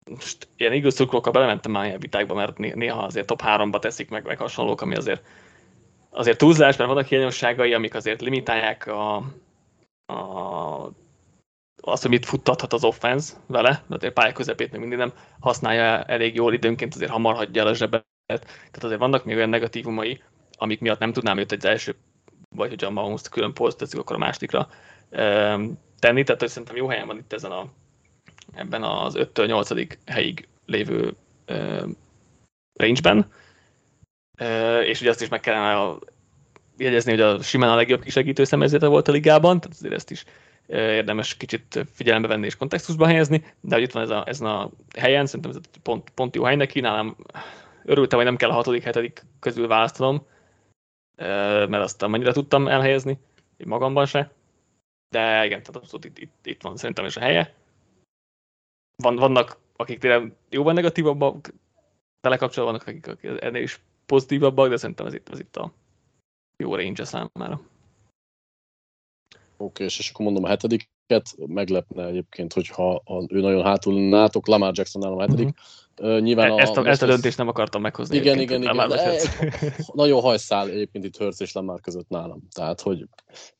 Most 0.09 0.47
ilyen 0.55 0.73
igaz 0.73 0.93
szurkolókkal 0.95 1.31
belementem 1.31 1.71
már 1.71 1.85
ilyen 1.85 1.99
vitákba, 1.99 2.33
mert 2.33 2.57
néha 2.57 3.03
azért 3.03 3.25
top 3.25 3.41
3-ba 3.45 3.79
teszik 3.79 4.09
meg, 4.09 4.25
meg 4.25 4.37
hasonlók, 4.37 4.81
ami 4.81 4.95
azért, 4.95 5.23
azért 6.09 6.37
túlzás, 6.37 6.77
mert 6.77 6.89
vannak 6.89 7.05
hiányosságai, 7.05 7.73
amik 7.73 7.95
azért 7.95 8.21
limitálják 8.21 8.87
a, 8.87 9.15
a 10.05 10.91
azt, 11.91 12.01
hogy 12.01 12.11
mit 12.11 12.25
futtathat 12.25 12.73
az 12.73 12.83
offense 12.83 13.33
vele, 13.47 13.83
de 13.87 14.07
a 14.07 14.11
pálya 14.11 14.33
közepét 14.33 14.71
még 14.71 14.79
mindig 14.79 14.97
nem 14.97 15.13
használja 15.39 16.03
elég 16.03 16.35
jól, 16.35 16.53
időnként 16.53 16.95
azért 16.95 17.11
hamar 17.11 17.35
hagyja 17.35 17.61
el 17.61 17.67
a 17.67 17.73
zsebet. 17.73 18.05
Tehát 18.25 18.83
azért 18.83 18.99
vannak 18.99 19.25
még 19.25 19.35
olyan 19.35 19.49
negatívumai, 19.49 20.21
amik 20.57 20.79
miatt 20.79 20.99
nem 20.99 21.13
tudnám 21.13 21.37
őt 21.37 21.51
egy 21.51 21.65
első, 21.65 21.95
vagy 22.55 22.69
hogy 22.69 22.83
a 22.83 22.89
mahomes 22.89 23.21
külön 23.29 23.53
poszt 23.53 23.77
teszik, 23.77 23.99
akkor 23.99 24.15
a 24.15 24.19
másodikra 24.19 24.69
tenni. 25.99 26.23
Tehát 26.23 26.39
hogy 26.39 26.49
szerintem 26.49 26.75
jó 26.75 26.87
helyen 26.87 27.07
van 27.07 27.17
itt 27.17 27.33
ezen 27.33 27.51
a, 27.51 27.65
ebben 28.53 28.83
az 28.83 29.15
5-től 29.17 29.47
8. 29.47 29.69
helyig 30.05 30.47
lévő 30.65 31.15
range-ben. 32.73 33.31
És 34.83 35.01
ugye 35.01 35.09
azt 35.09 35.21
is 35.21 35.29
meg 35.29 35.39
kellene 35.39 35.97
jegyezni, 36.77 37.11
hogy 37.11 37.21
a 37.21 37.41
simán 37.41 37.69
a 37.69 37.75
legjobb 37.75 38.01
kisegítő 38.01 38.43
személyzete 38.43 38.87
volt 38.87 39.07
a 39.07 39.11
ligában, 39.11 39.59
tehát 39.59 39.75
azért 39.75 39.93
ezt 39.93 40.11
is 40.11 40.23
érdemes 40.69 41.37
kicsit 41.37 41.85
figyelembe 41.93 42.27
venni 42.27 42.45
és 42.45 42.55
kontextusba 42.55 43.05
helyezni, 43.05 43.43
de 43.61 43.75
hogy 43.75 43.83
itt 43.83 43.91
van 43.91 44.03
ez 44.03 44.09
a, 44.09 44.23
ez 44.27 44.41
a 44.41 44.71
helyen, 44.97 45.25
szerintem 45.25 45.51
ez 45.51 45.81
pont, 45.83 46.09
pont 46.09 46.35
jó 46.35 46.43
hely 46.43 46.55
neki, 46.55 46.79
nálam 46.79 47.15
örültem, 47.83 48.17
hogy 48.17 48.27
nem 48.27 48.37
kell 48.37 48.49
a 48.49 48.53
hatodik, 48.53 48.83
hetedik 48.83 49.25
közül 49.39 49.67
választanom, 49.67 50.25
mert 51.69 51.83
azt 51.83 52.07
mennyire 52.07 52.31
tudtam 52.31 52.67
elhelyezni, 52.67 53.19
magamban 53.65 54.05
se. 54.05 54.31
De 55.09 55.45
igen, 55.45 55.59
tehát 55.59 55.75
abszolút 55.75 56.05
itt, 56.05 56.17
itt, 56.17 56.45
itt 56.45 56.61
van 56.61 56.77
szerintem 56.77 57.05
is 57.05 57.17
a 57.17 57.19
helye. 57.19 57.53
Van, 59.03 59.15
vannak, 59.15 59.57
akik 59.75 59.99
tényleg 59.99 60.33
jóban 60.49 60.73
negatívabbak, 60.73 61.53
vele 62.21 62.37
kapcsolatban 62.37 62.81
vannak, 62.87 63.05
akik 63.11 63.41
ennél 63.41 63.61
is 63.61 63.79
pozitívabbak, 64.05 64.69
de 64.69 64.77
szerintem 64.77 65.05
ez 65.05 65.13
itt, 65.13 65.29
ez 65.29 65.39
itt 65.39 65.55
a 65.55 65.71
jó 66.57 66.75
range 66.75 67.03
számára. 67.03 67.61
Oké, 69.61 69.83
és, 69.83 69.99
és 69.99 70.09
akkor 70.09 70.25
mondom 70.25 70.43
a 70.43 70.47
hetediket, 70.47 71.35
meglepne 71.45 72.05
egyébként, 72.05 72.53
hogyha 72.53 72.95
a, 72.95 73.25
ő 73.27 73.39
nagyon 73.39 73.63
hátul 73.63 74.09
nátok, 74.09 74.47
Lamar 74.47 74.71
Jackson 74.75 75.01
nálam 75.01 75.17
a 75.17 75.21
hetedik. 75.21 75.47
Uh-huh. 75.47 76.15
Uh, 76.15 76.21
nyilván 76.21 76.51
a, 76.51 76.59
ezt, 76.59 76.77
a, 76.77 76.85
ezt 76.85 77.01
a 77.01 77.05
döntést 77.05 77.37
nem 77.37 77.47
akartam 77.47 77.81
meghozni. 77.81 78.17
Igen, 78.17 78.39
igen, 78.39 78.61
igen. 78.61 78.87
De, 78.87 79.21
nagyon 79.93 80.21
hajszál 80.21 80.69
egyébként 80.69 81.05
itt 81.05 81.17
Hurts 81.17 81.39
és 81.39 81.53
Lamar 81.53 81.81
között 81.81 82.09
nálam. 82.09 82.47
Tehát, 82.51 82.81
hogy 82.81 83.07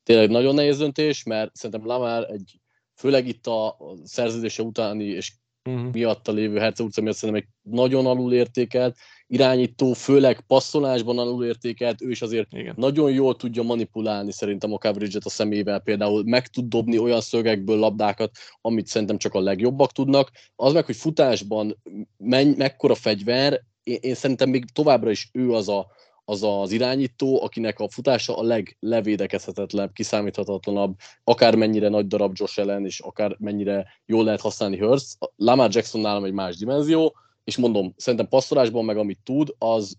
tényleg 0.03 0.29
nagyon 0.29 0.55
nehéz 0.55 0.77
döntés, 0.77 1.23
mert 1.23 1.55
szerintem 1.55 1.88
Lamar 1.88 2.31
egy, 2.31 2.59
főleg 2.95 3.27
itt 3.27 3.47
a 3.47 3.77
szerződése 4.03 4.63
utáni 4.63 5.03
és 5.05 5.33
uh-huh. 5.69 5.91
miatta 5.91 6.31
lévő 6.31 6.59
Herce 6.59 6.83
utca 6.83 7.01
miatt 7.01 7.15
szerintem 7.15 7.43
egy 7.43 7.71
nagyon 7.73 8.05
alul 8.05 8.33
értékelt, 8.33 8.97
irányító, 9.32 9.94
főleg 9.94 10.42
passzolásban 10.48 11.20
alulértékelt, 11.20 12.02
ő 12.02 12.10
is 12.10 12.22
azért 12.22 12.54
Igen. 12.54 12.74
nagyon 12.78 13.12
jól 13.12 13.36
tudja 13.36 13.63
manipulálni 13.63 14.32
szerintem 14.32 14.74
a 14.74 14.78
coverage 14.78 15.20
a 15.24 15.30
szemével, 15.30 15.80
például 15.80 16.24
meg 16.26 16.48
tud 16.48 16.65
dobni 16.65 16.98
olyan 16.98 17.22
szögekből 17.22 17.78
labdákat, 17.78 18.32
amit 18.62 18.88
szerintem 18.88 19.18
csak 19.18 19.34
a 19.34 19.39
legjobbak 19.39 19.92
tudnak. 19.92 20.32
Az 20.56 20.74
meg, 20.74 20.86
hogy 20.86 20.96
futásban 20.96 21.78
menny, 22.18 22.54
mekkora 22.58 22.96
fegyver, 22.96 23.62
én, 23.84 23.98
én 24.02 24.15
szerintem 24.15 24.50
még 24.50 24.72
továbbra 24.72 25.10
is 25.10 25.30
ő 25.34 25.52
az 25.52 25.70
a, 25.70 25.88
az 26.26 26.44
az 26.44 26.72
irányító, 26.72 27.44
akinek 27.44 27.80
a 27.80 27.89
futása 27.89 28.38
a 28.38 28.44
leglevédekezhetetlenebb, 28.44 29.94
kiszámíthatatlanabb, 29.94 30.96
akár 31.24 31.56
mennyire 31.56 31.89
nagy 31.89 32.08
darab 32.08 32.34
Josh 32.36 32.60
Allen, 32.60 32.86
és 32.86 33.00
akár 33.00 33.36
mennyire 33.39 33.88
jól 34.06 34.24
lehet 34.24 34.42
használni 34.42 34.78
Hurst. 34.78 35.18
Lamar 35.36 35.70
Jackson 35.74 36.02
nálam 36.02 36.24
egy 36.24 36.34
más 36.34 36.58
dimenzió, 36.58 37.15
és 37.49 37.57
mondom, 37.57 37.93
szerintem 37.97 38.27
passzolásban 38.27 38.85
meg 38.85 38.97
amit 38.97 39.19
tud, 39.23 39.55
az 39.57 39.97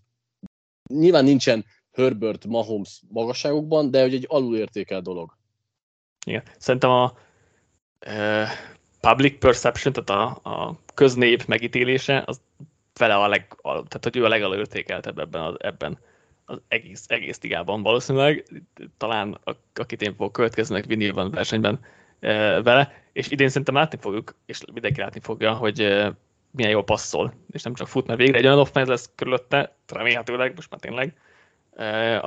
nyilván 0.93 1.23
nincsen 1.23 1.65
Herbert, 1.91 2.45
Mahomes 2.45 3.01
magasságokban, 3.09 3.91
de 3.91 4.01
hogy 4.01 4.13
egy 4.13 4.25
alulértékel 4.29 5.01
dolog. 5.01 5.37
Igen, 6.25 6.43
szerintem 6.57 6.89
a 6.89 7.13
uh, 8.07 8.47
public 8.99 9.39
perception, 9.39 9.93
tehát 9.93 10.09
a, 10.43 10.49
a 10.49 10.79
köznép 10.93 11.45
megítélése, 11.45 12.23
az 12.25 12.41
vele 12.93 13.15
a 13.15 13.27
leg, 13.27 13.47
a, 13.61 13.69
tehát 13.71 14.03
hogy 14.03 14.17
ő 14.17 14.25
a 14.25 14.27
legalulértékeltebb 14.27 15.19
ebben, 15.19 15.41
az, 15.41 15.55
ebben 15.59 15.99
az 16.45 16.61
egész, 16.67 17.05
egész 17.07 17.41
ligában 17.41 17.83
valószínűleg, 17.83 18.63
talán 18.97 19.39
akit 19.73 20.01
én 20.01 20.15
fogok 20.15 20.31
következőnek 20.31 20.85
vinni 20.85 21.09
van 21.09 21.31
versenyben 21.31 21.79
e, 22.19 22.61
vele, 22.61 23.03
és 23.13 23.29
idén 23.29 23.47
szerintem 23.47 23.75
látni 23.75 23.97
fogjuk, 24.01 24.35
és 24.45 24.59
mindenki 24.73 24.99
látni 24.99 25.19
fogja, 25.19 25.53
hogy 25.53 25.81
e, 25.81 26.13
milyen 26.51 26.71
jól 26.71 26.83
passzol, 26.83 27.33
és 27.51 27.63
nem 27.63 27.73
csak 27.73 27.87
fut, 27.87 28.07
mert 28.07 28.19
végre 28.19 28.37
egy 28.37 28.45
olyan 28.45 28.59
offense 28.59 28.91
lesz 28.91 29.09
körülötte, 29.15 29.75
remélhetőleg, 29.87 30.55
most 30.55 30.69
már 30.69 30.79
tényleg, 30.79 31.13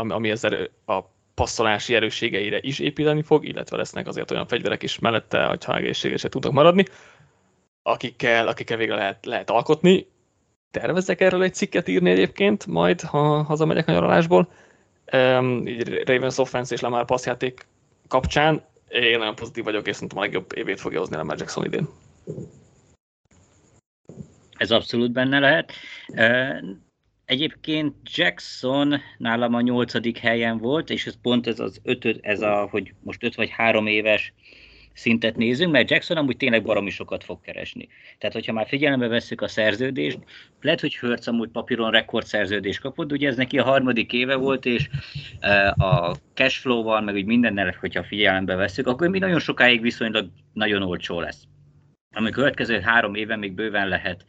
ami 0.08 0.32
erő, 0.42 0.70
a 0.86 1.00
passzolási 1.34 1.94
erősségeire 1.94 2.58
is 2.60 2.78
építeni 2.78 3.22
fog, 3.22 3.44
illetve 3.44 3.76
lesznek 3.76 4.06
azért 4.06 4.30
olyan 4.30 4.46
fegyverek 4.46 4.82
is 4.82 4.98
mellette, 4.98 5.44
hogyha 5.44 5.76
egészségesek 5.76 6.30
tudnak 6.30 6.52
maradni, 6.52 6.84
akikkel, 7.82 8.48
akikkel 8.48 8.76
végre 8.76 8.94
lehet, 8.94 9.26
lehet 9.26 9.50
alkotni. 9.50 10.06
Tervezek 10.70 11.20
erről 11.20 11.42
egy 11.42 11.54
cikket 11.54 11.88
írni 11.88 12.10
egyébként, 12.10 12.66
majd, 12.66 13.00
ha 13.00 13.42
hazamegyek 13.42 13.86
nyaralásból. 13.86 14.48
Um, 15.12 15.66
így 15.66 16.02
Ravens 16.06 16.38
offense 16.38 16.74
és 16.74 16.80
Lamar 16.80 17.04
passzjáték 17.04 17.66
kapcsán 18.08 18.64
én 18.88 19.18
nagyon 19.18 19.34
pozitív 19.34 19.64
vagyok, 19.64 19.86
és 19.86 19.94
szerintem 19.94 20.18
a 20.18 20.20
legjobb 20.20 20.56
évét 20.56 20.80
fogja 20.80 20.98
hozni 20.98 21.16
Lamar 21.16 21.38
Jackson 21.38 21.64
idén. 21.64 21.88
Ez 24.56 24.70
abszolút 24.70 25.12
benne 25.12 25.38
lehet. 25.38 25.72
Egyébként 27.24 27.94
Jackson 28.14 29.00
nálam 29.18 29.54
a 29.54 29.60
nyolcadik 29.60 30.18
helyen 30.18 30.58
volt, 30.58 30.90
és 30.90 31.06
ez 31.06 31.20
pont 31.22 31.46
ez 31.46 31.60
az 31.60 31.80
ötöd, 31.82 32.18
ez 32.22 32.40
a, 32.40 32.68
hogy 32.70 32.94
most 33.02 33.22
öt 33.22 33.34
vagy 33.34 33.50
három 33.50 33.86
éves 33.86 34.32
szintet 34.92 35.36
nézünk, 35.36 35.72
mert 35.72 35.90
Jackson 35.90 36.16
amúgy 36.16 36.36
tényleg 36.36 36.62
baromi 36.62 36.90
sokat 36.90 37.24
fog 37.24 37.40
keresni. 37.40 37.88
Tehát, 38.18 38.34
hogyha 38.34 38.52
már 38.52 38.66
figyelembe 38.66 39.08
vesszük 39.08 39.40
a 39.40 39.48
szerződést, 39.48 40.18
lehet, 40.60 40.80
hogy 40.80 40.96
Hurts 40.96 41.26
amúgy 41.26 41.48
papíron 41.48 41.90
rekordszerződést 41.90 42.80
kapott, 42.80 43.12
ugye 43.12 43.28
ez 43.28 43.36
neki 43.36 43.58
a 43.58 43.64
harmadik 43.64 44.12
éve 44.12 44.34
volt, 44.34 44.66
és 44.66 44.88
a 45.76 46.14
cashflow-val, 46.34 47.00
meg 47.00 47.14
úgy 47.14 47.24
mindennel, 47.24 47.76
hogyha 47.80 48.04
figyelembe 48.04 48.54
vesszük, 48.54 48.86
akkor 48.86 49.08
mi 49.08 49.18
nagyon 49.18 49.40
sokáig 49.40 49.80
viszonylag 49.80 50.28
nagyon 50.52 50.82
olcsó 50.82 51.20
lesz 51.20 51.42
ami 52.14 52.30
következő 52.30 52.80
három 52.80 53.14
éve 53.14 53.36
még 53.36 53.52
bőven 53.52 53.88
lehet 53.88 54.24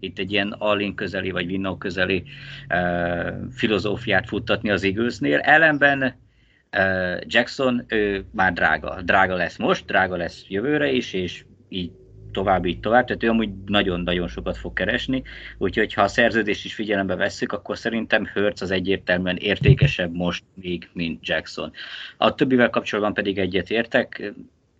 itt 0.00 0.18
egy 0.18 0.32
ilyen 0.32 0.54
all 0.58 0.94
közeli, 0.94 1.30
vagy 1.30 1.50
Winnow 1.50 1.78
közeli 1.78 2.22
uh, 2.68 3.32
filozófiát 3.52 4.28
futtatni 4.28 4.70
az 4.70 4.84
Eaglesnél. 4.84 5.38
Ellenben 5.38 6.02
uh, 6.02 7.20
Jackson 7.26 7.84
ő 7.88 8.24
már 8.32 8.52
drága. 8.52 9.02
Drága 9.02 9.34
lesz 9.34 9.56
most, 9.56 9.86
drága 9.86 10.16
lesz 10.16 10.44
jövőre 10.48 10.90
is, 10.90 11.12
és 11.12 11.44
így 11.68 11.90
tovább, 12.32 12.66
így 12.66 12.80
tovább, 12.80 13.06
tehát 13.06 13.22
ő 13.22 13.28
amúgy 13.28 13.50
nagyon-nagyon 13.66 14.28
sokat 14.28 14.56
fog 14.56 14.72
keresni, 14.72 15.22
úgyhogy 15.58 15.94
ha 15.94 16.02
a 16.02 16.08
szerződést 16.08 16.64
is 16.64 16.74
figyelembe 16.74 17.14
vesszük, 17.14 17.52
akkor 17.52 17.78
szerintem 17.78 18.30
Hurts 18.34 18.60
az 18.60 18.70
egyértelműen 18.70 19.36
értékesebb 19.36 20.14
most 20.14 20.44
még, 20.54 20.88
mint 20.92 21.26
Jackson. 21.26 21.72
A 22.16 22.34
többivel 22.34 22.70
kapcsolatban 22.70 23.14
pedig 23.14 23.38
egyet 23.38 23.70
értek, 23.70 24.32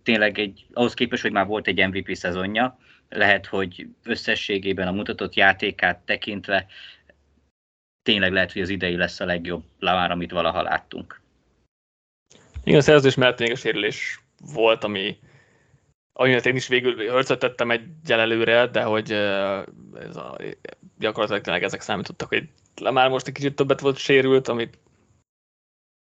tényleg 0.03 0.39
egy, 0.39 0.65
ahhoz 0.73 0.93
képest, 0.93 1.21
hogy 1.21 1.31
már 1.31 1.45
volt 1.45 1.67
egy 1.67 1.87
MVP 1.87 2.15
szezonja, 2.15 2.79
lehet, 3.09 3.45
hogy 3.45 3.87
összességében 4.03 4.87
a 4.87 4.91
mutatott 4.91 5.33
játékát 5.33 5.99
tekintve 5.99 6.65
tényleg 8.03 8.31
lehet, 8.31 8.51
hogy 8.51 8.61
az 8.61 8.69
idei 8.69 8.95
lesz 8.95 9.19
a 9.19 9.25
legjobb 9.25 9.63
lavár, 9.79 10.11
amit 10.11 10.31
valaha 10.31 10.61
láttunk. 10.61 11.21
Igen, 12.63 12.79
a 12.79 12.81
szerződés 12.81 13.15
mellett 13.15 13.39
még 13.39 13.51
a 13.51 13.55
sérülés 13.55 14.19
volt, 14.53 14.83
ami 14.83 15.17
amiért 16.13 16.45
én 16.45 16.55
is 16.55 16.67
végül 16.67 16.95
hörcötettem 16.95 17.71
egy 17.71 18.11
előre, 18.11 18.67
de 18.67 18.83
hogy 18.83 19.11
ez 19.11 20.15
a, 20.15 20.37
gyakorlatilag 20.99 21.41
tényleg 21.41 21.63
ezek 21.63 21.81
számítottak, 21.81 22.27
hogy 22.27 22.49
már 22.91 23.09
most 23.09 23.27
egy 23.27 23.33
kicsit 23.33 23.55
többet 23.55 23.79
volt 23.79 23.97
sérült, 23.97 24.47
amit 24.47 24.77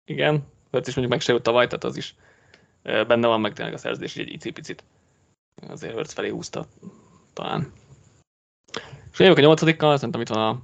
igen, 0.05 0.47
Hörc 0.71 0.87
is 0.87 0.93
mondjuk 0.93 1.15
megsérült 1.15 1.43
tavaly, 1.43 1.65
tehát 1.65 1.83
az 1.83 1.97
is 1.97 2.15
benne 2.83 3.27
van, 3.27 3.41
meg 3.41 3.53
tényleg 3.53 3.73
a 3.73 3.77
szerződés 3.77 4.15
egy 4.15 4.33
icipicit 4.33 4.83
azért 5.67 5.93
Hurts 5.93 6.11
felé 6.11 6.29
húzta 6.29 6.65
talán. 7.33 7.73
És 9.11 9.19
jövök 9.19 9.37
a 9.37 9.41
nyolcadikkal, 9.41 9.95
szerintem 9.95 10.21
itt 10.21 10.27
van 10.27 10.47
a 10.47 10.61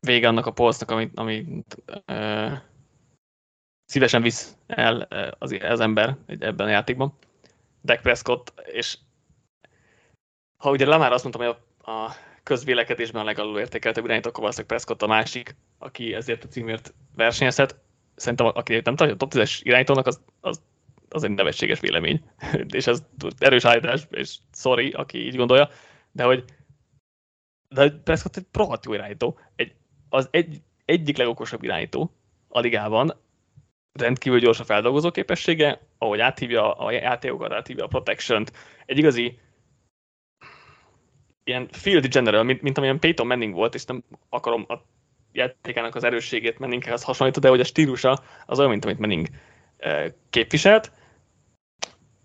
vége 0.00 0.28
annak 0.28 0.46
a 0.46 0.52
polcnak, 0.52 0.90
amit, 0.90 1.18
amit 1.18 1.82
e, 2.04 2.62
szívesen 3.84 4.22
visz 4.22 4.56
el 4.66 5.00
az, 5.38 5.56
az 5.60 5.80
ember 5.80 6.16
ebben 6.26 6.66
a 6.66 6.70
játékban. 6.70 7.18
Dak 7.82 8.00
Prescott, 8.00 8.52
és 8.72 8.98
ha 10.56 10.70
ugye 10.70 10.86
Lamar 10.86 11.12
azt 11.12 11.24
mondtam, 11.24 11.46
hogy 11.46 11.56
a, 11.80 11.90
a 11.90 12.14
közvélekedésben 12.42 13.22
a 13.22 13.24
legalul 13.24 13.58
értékeltebb 13.58 14.04
irányító, 14.04 14.28
akkor 14.28 14.40
valószínűleg 14.40 14.70
Prescott 14.70 15.02
a 15.02 15.06
másik, 15.06 15.56
aki 15.78 16.14
ezért 16.14 16.44
a 16.44 16.48
címért 16.48 16.94
versenyezhet. 17.16 17.76
Szerintem 18.14 18.46
aki 18.46 18.72
nem 18.72 18.96
tartja 18.96 19.14
a 19.14 19.16
top 19.16 19.32
10-es 19.34 19.60
irányítónak, 19.62 20.06
az, 20.06 20.20
az 20.40 20.60
az 21.14 21.24
egy 21.24 21.30
nevetséges 21.30 21.80
vélemény, 21.80 22.22
és 22.78 22.86
ez 22.86 23.02
erős 23.38 23.64
állítás, 23.64 24.06
és 24.10 24.36
sorry, 24.52 24.90
aki 24.90 25.26
így 25.26 25.36
gondolja, 25.36 25.68
de 26.12 26.24
hogy 26.24 26.44
de 27.68 27.90
Prescott 27.90 28.36
egy 28.36 28.46
rohadt 28.52 28.84
jó 28.84 28.92
irányító, 28.92 29.38
egy, 29.56 29.74
az 30.08 30.28
egy, 30.30 30.62
egyik 30.84 31.16
legokosabb 31.16 31.62
irányító 31.62 32.10
a 32.48 32.60
ligában, 32.60 33.12
rendkívül 33.92 34.38
gyors 34.38 34.60
a 34.60 34.64
feldolgozó 34.64 35.10
képessége, 35.10 35.80
ahogy 35.98 36.20
áthívja 36.20 36.72
a 36.72 36.90
játékokat, 36.90 37.52
áthívja 37.52 37.84
a 37.84 37.88
protection 37.88 38.44
Egy 38.86 38.98
igazi 38.98 39.38
ilyen 41.44 41.68
field 41.70 42.06
general, 42.06 42.42
mint, 42.42 42.62
mint 42.62 42.78
amilyen 42.78 42.98
Peyton 42.98 43.26
Manning 43.26 43.54
volt, 43.54 43.74
és 43.74 43.84
nem 43.84 44.04
akarom 44.28 44.64
a 44.68 44.74
játékának 45.32 45.94
az 45.94 46.04
erősségét 46.04 46.58
Manninghez 46.58 47.02
hasonlítani, 47.02 47.44
de 47.44 47.50
hogy 47.50 47.60
a 47.60 47.64
stílusa 47.64 48.22
az 48.46 48.58
olyan, 48.58 48.70
mint 48.70 48.84
amit 48.84 48.98
Manning 48.98 49.28
képviselt. 50.30 50.92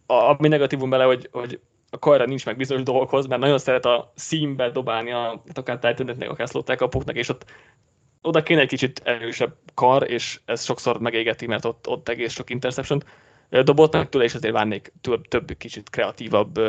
A, 0.10 0.14
ami 0.14 0.48
negatívum 0.48 0.90
bele, 0.90 1.04
hogy, 1.04 1.30
hogy 1.32 1.60
a 1.90 2.00
karra 2.00 2.26
nincs 2.26 2.46
meg 2.46 2.58
bizonyos 2.58 2.84
dolgokhoz, 2.84 3.28
mert 3.28 3.42
nagyon 3.42 3.58
szeret 3.58 3.86
a 3.86 4.12
színbe 4.16 4.70
dobálni 4.70 5.12
a, 5.12 5.44
akár 5.54 5.80
titan 5.80 6.22
akár 6.22 6.48
slot 6.48 6.76
kapuknak, 6.76 7.16
és 7.16 7.30
ott 7.30 7.46
oda 8.22 8.44
kéne 8.44 8.62
egy 8.62 8.68
kicsit 8.68 9.02
erősebb 9.04 9.56
kar, 9.74 10.12
és 10.12 10.40
ez 10.46 10.64
sokszor 10.64 11.00
megégeti, 11.00 11.48
mert 11.48 11.66
ott, 11.66 11.88
ott 11.88 12.10
egész 12.10 12.34
sok 12.34 12.50
interception 12.50 13.04
dobott 13.50 13.94
meg 13.94 14.10
tőle, 14.10 14.24
és 14.24 14.34
azért 14.34 14.54
várnék 14.54 14.94
több, 15.02 15.28
több 15.28 15.52
kicsit 15.58 15.90
kreatívabb 15.90 16.60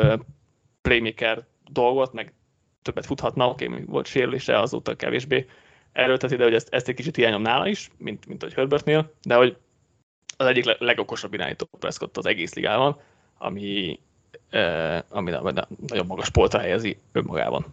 playmaker 0.81 1.45
dolgot, 1.71 2.13
meg 2.13 2.33
többet 2.81 3.05
futhatna, 3.05 3.47
oké, 3.47 3.67
okay, 3.67 3.83
volt 3.85 4.05
sérülése, 4.05 4.59
azóta 4.59 4.95
kevésbé 4.95 5.45
erőlteti, 5.91 6.35
de 6.35 6.43
hogy 6.43 6.53
ezt, 6.53 6.73
ezt 6.73 6.87
egy 6.87 6.95
kicsit 6.95 7.15
hiányom 7.15 7.41
nála 7.41 7.67
is, 7.67 7.89
mint, 7.97 8.25
mint 8.25 8.41
hogy 8.41 8.53
Herbertnél, 8.53 9.13
de 9.21 9.35
hogy 9.35 9.57
az 10.37 10.45
egyik 10.45 10.77
legokosabb 10.79 11.33
irányító 11.33 11.69
Prescott 11.79 12.17
az 12.17 12.25
egész 12.25 12.53
ligában, 12.53 12.99
ami, 13.41 13.99
eh, 14.49 15.01
ami 15.09 15.31
nagyon 15.87 16.05
magas 16.05 16.29
poltra 16.29 16.59
helyezi 16.59 16.97
önmagában. 17.11 17.65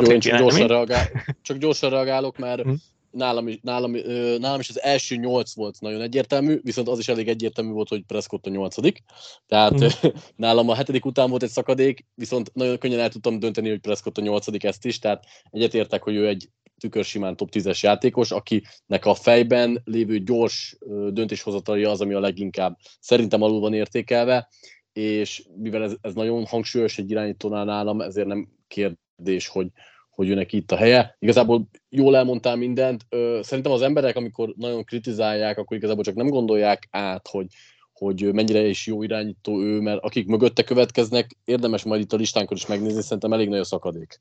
Jó, 0.00 0.18
csak, 0.18 0.38
gyorsan 0.38 0.66
reagál, 0.66 1.06
csak 1.42 1.56
gyorsan 1.56 1.90
reagálok, 1.90 2.38
mert 2.38 2.62
hm 2.62 2.72
nálam, 3.10 3.48
nálam, 3.62 3.96
nálam 4.38 4.60
is 4.60 4.68
az 4.68 4.82
első 4.82 5.16
nyolc 5.16 5.54
volt 5.54 5.80
nagyon 5.80 6.00
egyértelmű, 6.00 6.60
viszont 6.62 6.88
az 6.88 6.98
is 6.98 7.08
elég 7.08 7.28
egyértelmű 7.28 7.70
volt, 7.72 7.88
hogy 7.88 8.02
Prescott 8.02 8.46
a 8.46 8.50
nyolcadik. 8.50 9.02
Tehát 9.46 9.80
mm. 9.84 10.08
nálam 10.36 10.68
a 10.68 10.74
hetedik 10.74 11.04
után 11.04 11.30
volt 11.30 11.42
egy 11.42 11.50
szakadék, 11.50 12.06
viszont 12.14 12.54
nagyon 12.54 12.78
könnyen 12.78 13.00
el 13.00 13.08
tudtam 13.08 13.38
dönteni, 13.38 13.68
hogy 13.68 13.80
Prescott 13.80 14.18
a 14.18 14.22
nyolcadik 14.22 14.64
ezt 14.64 14.84
is, 14.84 14.98
tehát 14.98 15.24
egyetértek, 15.50 16.02
hogy 16.02 16.14
ő 16.14 16.28
egy 16.28 16.48
tükörsimán 16.80 17.36
top 17.36 17.48
10-es 17.52 17.80
játékos, 17.80 18.30
akinek 18.30 19.04
a 19.04 19.14
fejben 19.14 19.80
lévő 19.84 20.18
gyors 20.18 20.76
döntéshozatali 21.10 21.84
az, 21.84 22.00
ami 22.00 22.14
a 22.14 22.20
leginkább 22.20 22.78
szerintem 23.00 23.42
alul 23.42 23.60
van 23.60 23.74
értékelve, 23.74 24.48
és 24.92 25.44
mivel 25.56 25.82
ez, 25.82 25.94
ez 26.00 26.14
nagyon 26.14 26.46
hangsúlyos 26.46 26.98
egy 26.98 27.10
irányítónál 27.10 27.64
nálam, 27.64 28.00
ezért 28.00 28.26
nem 28.26 28.48
kérdés, 28.68 29.48
hogy, 29.48 29.68
hogy 30.10 30.28
őnek 30.28 30.52
itt 30.52 30.72
a 30.72 30.76
helye. 30.76 31.16
Igazából 31.18 31.68
jól 31.88 32.16
elmondtál 32.16 32.56
mindent. 32.56 33.06
Szerintem 33.40 33.72
az 33.72 33.82
emberek, 33.82 34.16
amikor 34.16 34.54
nagyon 34.56 34.84
kritizálják, 34.84 35.58
akkor 35.58 35.76
igazából 35.76 36.04
csak 36.04 36.14
nem 36.14 36.28
gondolják 36.28 36.88
át, 36.90 37.28
hogy, 37.28 37.46
hogy 37.92 38.32
mennyire 38.32 38.66
is 38.66 38.86
jó 38.86 39.02
irányító 39.02 39.62
ő, 39.62 39.80
mert 39.80 40.02
akik 40.02 40.26
mögötte 40.26 40.62
következnek, 40.62 41.36
érdemes 41.44 41.82
majd 41.82 42.00
itt 42.00 42.12
a 42.12 42.16
listánkon 42.16 42.56
is 42.56 42.66
megnézni, 42.66 43.02
szerintem 43.02 43.32
elég 43.32 43.48
nagy 43.48 43.58
a 43.58 43.64
szakadék. 43.64 44.20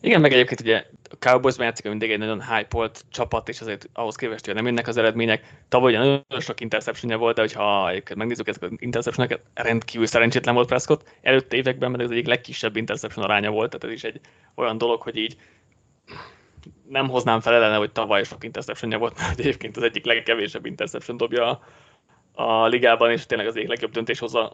Igen, 0.00 0.20
meg 0.20 0.32
egyébként 0.32 0.60
ugye 0.60 0.84
a 1.10 1.14
cowboys 1.18 1.56
játszik 1.58 1.84
mindig 1.84 2.10
egy 2.10 2.18
nagyon 2.18 2.42
hype 2.42 2.90
csapat, 3.10 3.48
és 3.48 3.60
azért 3.60 3.88
ahhoz 3.92 4.16
képest, 4.16 4.44
hogy 4.44 4.54
nem 4.54 4.66
jönnek 4.66 4.88
az 4.88 4.96
eredmények. 4.96 5.62
Tavaly 5.68 5.90
ugye 5.90 5.98
nagyon 5.98 6.40
sok 6.40 6.60
interception 6.60 7.18
volt, 7.18 7.34
de 7.34 7.40
hogyha 7.40 7.92
megnézzük 8.14 8.48
ezeket 8.48 8.70
az 8.70 8.76
interception 8.80 9.28
rendkívül 9.54 10.06
szerencsétlen 10.06 10.54
volt 10.54 10.68
Prescott. 10.68 11.08
Előtte 11.22 11.56
években 11.56 11.90
mert 11.90 12.02
ez 12.02 12.10
egyik 12.10 12.26
legkisebb 12.26 12.76
interception 12.76 13.24
aránya 13.24 13.50
volt, 13.50 13.70
tehát 13.70 13.84
ez 13.84 14.02
is 14.02 14.04
egy 14.04 14.20
olyan 14.54 14.78
dolog, 14.78 15.02
hogy 15.02 15.16
így 15.16 15.36
nem 16.88 17.08
hoznám 17.08 17.40
fel 17.40 17.54
ellene, 17.54 17.76
hogy 17.76 17.92
tavaly 17.92 18.24
sok 18.24 18.44
interception 18.44 18.98
volt, 18.98 19.18
mert 19.18 19.38
egyébként 19.38 19.76
az 19.76 19.82
egyik 19.82 20.04
legkevésebb 20.04 20.66
interception 20.66 21.16
dobja 21.16 21.50
a, 21.50 21.60
a 22.42 22.66
ligában, 22.66 23.10
és 23.10 23.26
tényleg 23.26 23.46
az 23.46 23.56
egyik 23.56 23.68
legjobb 23.68 23.92
döntéshozó, 23.92 24.48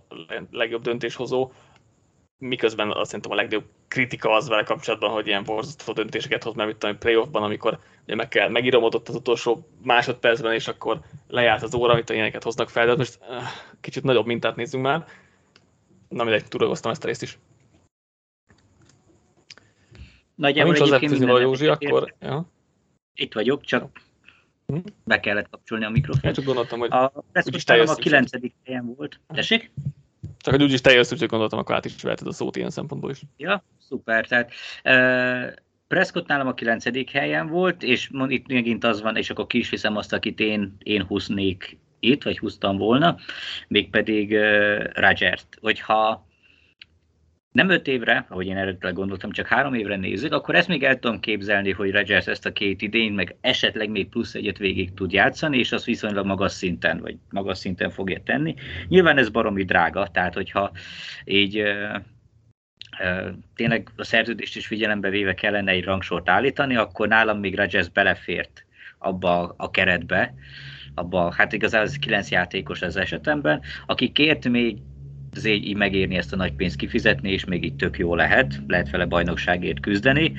legjobb 0.51 0.83
döntéshozó 0.83 1.51
miközben 2.43 2.90
azt 2.90 3.07
szerintem 3.07 3.30
a 3.30 3.34
legnagyobb 3.34 3.64
kritika 3.88 4.30
az 4.30 4.49
vele 4.49 4.62
kapcsolatban, 4.62 5.11
hogy 5.11 5.26
ilyen 5.26 5.45
borzasztó 5.45 5.93
döntéseket 5.93 6.43
hoz, 6.43 6.55
mert 6.55 6.68
mit 6.68 6.78
tudom, 6.78 6.99
playoffban, 6.99 7.43
amikor 7.43 7.78
ugye 8.05 8.14
meg 8.14 8.28
kell, 8.28 8.49
megíromodott 8.49 9.09
az 9.09 9.14
utolsó 9.14 9.68
másodpercben, 9.82 10.53
és 10.53 10.68
akkor 10.68 11.01
lejárt 11.28 11.62
az 11.62 11.74
óra, 11.74 11.93
amit 11.93 12.11
a 12.11 12.12
ilyeneket 12.12 12.43
hoznak 12.43 12.70
fel, 12.70 12.86
de 12.86 12.97
most 12.97 13.18
uh, 13.20 13.36
kicsit 13.80 14.03
nagyobb 14.03 14.26
mintát 14.26 14.57
nézzünk 14.57 14.84
már. 14.84 15.05
Na 16.09 16.24
mindegy, 16.24 16.49
tudagoztam 16.49 16.90
ezt 16.90 17.05
a 17.05 17.07
részt 17.07 17.22
is. 17.22 17.38
Nagyjából 20.34 20.74
ha 20.74 20.84
nincs 20.84 20.95
egyébként 20.95 21.40
Józsi, 21.40 21.66
akkor... 21.66 22.14
Ja. 22.20 22.47
Itt 23.14 23.32
vagyok, 23.32 23.62
csak 23.62 23.90
hm? 24.66 24.76
be 25.05 25.20
kellett 25.20 25.49
kapcsolni 25.51 25.84
a 25.84 25.90
mikrofont. 25.90 26.24
Én 26.24 26.32
csak 26.32 26.45
gondoltam, 26.45 26.78
hogy 26.78 26.90
a 26.90 27.12
a 27.88 27.95
9. 27.95 28.30
helyen 28.64 28.95
volt. 28.97 29.20
Tessék? 29.26 29.70
Csak 30.39 30.55
hogy 30.55 30.62
úgyis 30.62 30.81
te 30.81 30.93
jössz, 30.93 31.12
úgyhogy 31.12 31.29
gondoltam, 31.29 31.59
akkor 31.59 31.75
át 31.75 31.85
is 31.85 32.03
veheted 32.03 32.27
a 32.27 32.33
szót 32.33 32.57
ilyen 32.57 32.70
szempontból 32.70 33.11
is. 33.11 33.20
Ja, 33.37 33.64
szuper. 33.79 34.27
Tehát 34.27 34.53
uh, 34.85 35.53
Prescott 35.89 36.27
nálam 36.27 36.47
a 36.47 36.55
kilencedik 36.55 37.11
helyen 37.11 37.49
volt, 37.49 37.83
és 37.83 38.11
itt 38.29 38.49
megint 38.49 38.85
az 38.85 39.03
van, 39.03 39.16
és 39.16 39.31
akkor 39.31 39.47
ki 39.47 39.59
is 39.59 39.70
viszem 39.70 39.97
azt, 39.97 40.12
akit 40.12 40.41
én, 40.41 40.77
én 40.83 41.03
húznék 41.03 41.79
itt, 42.01 42.23
vagy 42.23 42.39
húztam 42.39 42.77
volna, 42.77 43.16
mégpedig 43.68 44.31
uh, 44.31 44.85
Rogers-t. 44.95 45.59
Hogyha 45.61 46.27
nem 47.53 47.69
öt 47.69 47.87
évre, 47.87 48.27
ahogy 48.29 48.47
én 48.47 48.57
eredetileg 48.57 48.95
gondoltam, 48.95 49.31
csak 49.31 49.47
három 49.47 49.75
évre 49.75 49.97
nézzük, 49.97 50.33
akkor 50.33 50.55
ezt 50.55 50.69
még 50.69 50.85
el 50.85 50.99
tudom 50.99 51.21
képzelni, 51.21 51.71
hogy 51.71 51.91
Rodgers 51.91 52.27
ezt 52.27 52.47
a 52.47 52.53
két 52.53 52.83
idén, 52.83 53.13
meg 53.13 53.37
esetleg 53.41 53.91
még 53.91 54.09
plusz 54.09 54.35
egyet 54.35 54.59
végig 54.59 54.95
tud 54.95 55.13
játszani, 55.13 55.59
és 55.59 55.73
az 55.73 55.85
viszonylag 55.85 56.27
magas 56.27 56.53
szinten, 56.53 57.01
vagy 57.01 57.17
magas 57.31 57.59
szinten 57.59 57.91
fogja 57.91 58.21
tenni. 58.25 58.55
Nyilván 58.89 59.19
ez 59.19 59.29
baromi 59.29 59.65
drága, 59.65 60.09
tehát 60.09 60.35
hogyha 60.35 60.73
így 61.25 61.63
tényleg 63.55 63.89
a 63.97 64.05
szerződést 64.05 64.57
is 64.57 64.67
figyelembe 64.67 65.11
véve 65.11 65.35
kellene 65.35 65.71
egy 65.71 65.85
rangsort 65.85 66.29
állítani, 66.29 66.77
akkor 66.77 67.09
nálam 67.09 67.39
még 67.39 67.57
Rodgers 67.57 67.89
belefért 67.89 68.65
abba 68.99 69.55
a 69.57 69.71
keretbe, 69.71 70.35
abba, 70.95 71.33
hát 71.33 71.53
igazából 71.53 71.87
ez 71.87 71.99
kilenc 71.99 72.31
játékos 72.31 72.83
az 72.83 72.97
esetemben, 72.97 73.61
aki 73.87 74.13
kért 74.13 74.49
még 74.49 74.77
azért 75.37 75.64
így 75.64 75.76
megérni 75.76 76.16
ezt 76.16 76.33
a 76.33 76.37
nagy 76.37 76.53
pénzt 76.53 76.76
kifizetni, 76.76 77.30
és 77.30 77.45
még 77.45 77.64
itt 77.64 77.78
tök 77.78 77.99
jó 77.99 78.14
lehet, 78.14 78.61
lehet 78.66 78.91
vele 78.91 79.05
bajnokságért 79.05 79.80
küzdeni. 79.80 80.33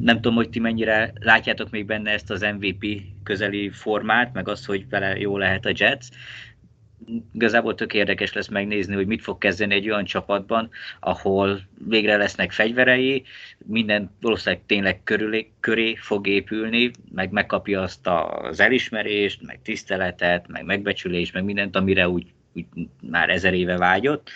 Nem 0.00 0.14
tudom, 0.14 0.34
hogy 0.34 0.50
ti 0.50 0.60
mennyire 0.60 1.12
látjátok 1.20 1.70
még 1.70 1.86
benne 1.86 2.10
ezt 2.10 2.30
az 2.30 2.46
MVP 2.58 3.02
közeli 3.22 3.68
formát, 3.68 4.32
meg 4.32 4.48
azt, 4.48 4.66
hogy 4.66 4.88
vele 4.88 5.18
jó 5.18 5.38
lehet 5.38 5.66
a 5.66 5.72
Jets. 5.74 6.06
Igazából 7.32 7.74
tök 7.74 7.94
érdekes 7.94 8.32
lesz 8.32 8.48
megnézni, 8.48 8.94
hogy 8.94 9.06
mit 9.06 9.22
fog 9.22 9.38
kezdeni 9.38 9.74
egy 9.74 9.90
olyan 9.90 10.04
csapatban, 10.04 10.70
ahol 11.00 11.60
végre 11.88 12.16
lesznek 12.16 12.52
fegyverei, 12.52 13.22
minden 13.58 14.10
valószínűleg 14.20 14.64
tényleg 14.66 15.02
körülé, 15.04 15.50
köré 15.60 15.94
fog 15.94 16.26
épülni, 16.26 16.90
meg 17.14 17.30
megkapja 17.30 17.80
azt 17.80 18.06
az 18.06 18.60
elismerést, 18.60 19.42
meg 19.42 19.60
tiszteletet, 19.62 20.48
meg 20.48 20.64
megbecsülést, 20.64 21.32
meg 21.32 21.44
mindent, 21.44 21.76
amire 21.76 22.08
úgy 22.08 22.26
úgy 22.56 22.66
már 23.10 23.30
ezer 23.30 23.54
éve 23.54 23.76
vágyott. 23.76 24.30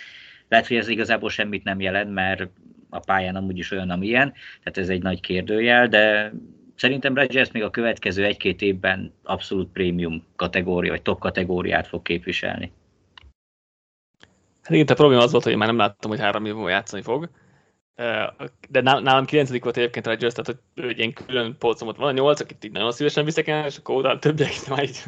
Lehet, 0.47 0.67
hogy 0.67 0.77
ez 0.77 0.87
igazából 0.87 1.29
semmit 1.29 1.63
nem 1.63 1.81
jelent, 1.81 2.13
mert 2.13 2.49
a 2.89 2.99
pályán 2.99 3.35
amúgy 3.35 3.57
is 3.57 3.71
olyan, 3.71 3.89
amilyen, 3.89 4.33
tehát 4.63 4.77
ez 4.77 4.89
egy 4.89 5.01
nagy 5.01 5.19
kérdőjel, 5.19 5.87
de 5.87 6.33
szerintem 6.75 7.15
Rodgers 7.15 7.51
még 7.51 7.63
a 7.63 7.69
következő 7.69 8.23
egy-két 8.25 8.61
évben 8.61 9.13
abszolút 9.23 9.71
prémium 9.71 10.23
kategória, 10.35 10.91
vagy 10.91 11.01
top 11.01 11.19
kategóriát 11.19 11.87
fog 11.87 12.01
képviselni. 12.01 12.71
Hát 14.61 14.71
igen, 14.73 14.85
a 14.87 14.93
probléma 14.93 15.21
az 15.21 15.31
volt, 15.31 15.43
hogy 15.43 15.51
én 15.51 15.57
már 15.57 15.67
nem 15.67 15.77
láttam, 15.77 16.09
hogy 16.09 16.19
három 16.19 16.45
év 16.45 16.55
játszani 16.67 17.01
fog. 17.01 17.29
De 18.69 18.81
nálam 18.81 19.25
9. 19.25 19.61
volt 19.61 19.77
egyébként 19.77 20.05
Rodgers, 20.05 20.33
tehát 20.33 20.59
hogy 20.75 20.89
egy 20.89 20.97
ilyen 20.97 21.13
külön 21.13 21.55
polcomot 21.57 21.97
van, 21.97 22.07
a 22.07 22.11
8, 22.11 22.39
akit 22.39 22.63
így 22.65 22.71
nagyon 22.71 22.91
szívesen 22.91 23.25
viszek 23.25 23.47
el, 23.47 23.65
és 23.65 23.77
akkor 23.77 23.95
oda 23.95 24.19
többiek 24.19 24.53
már 24.69 24.83
így, 24.83 25.03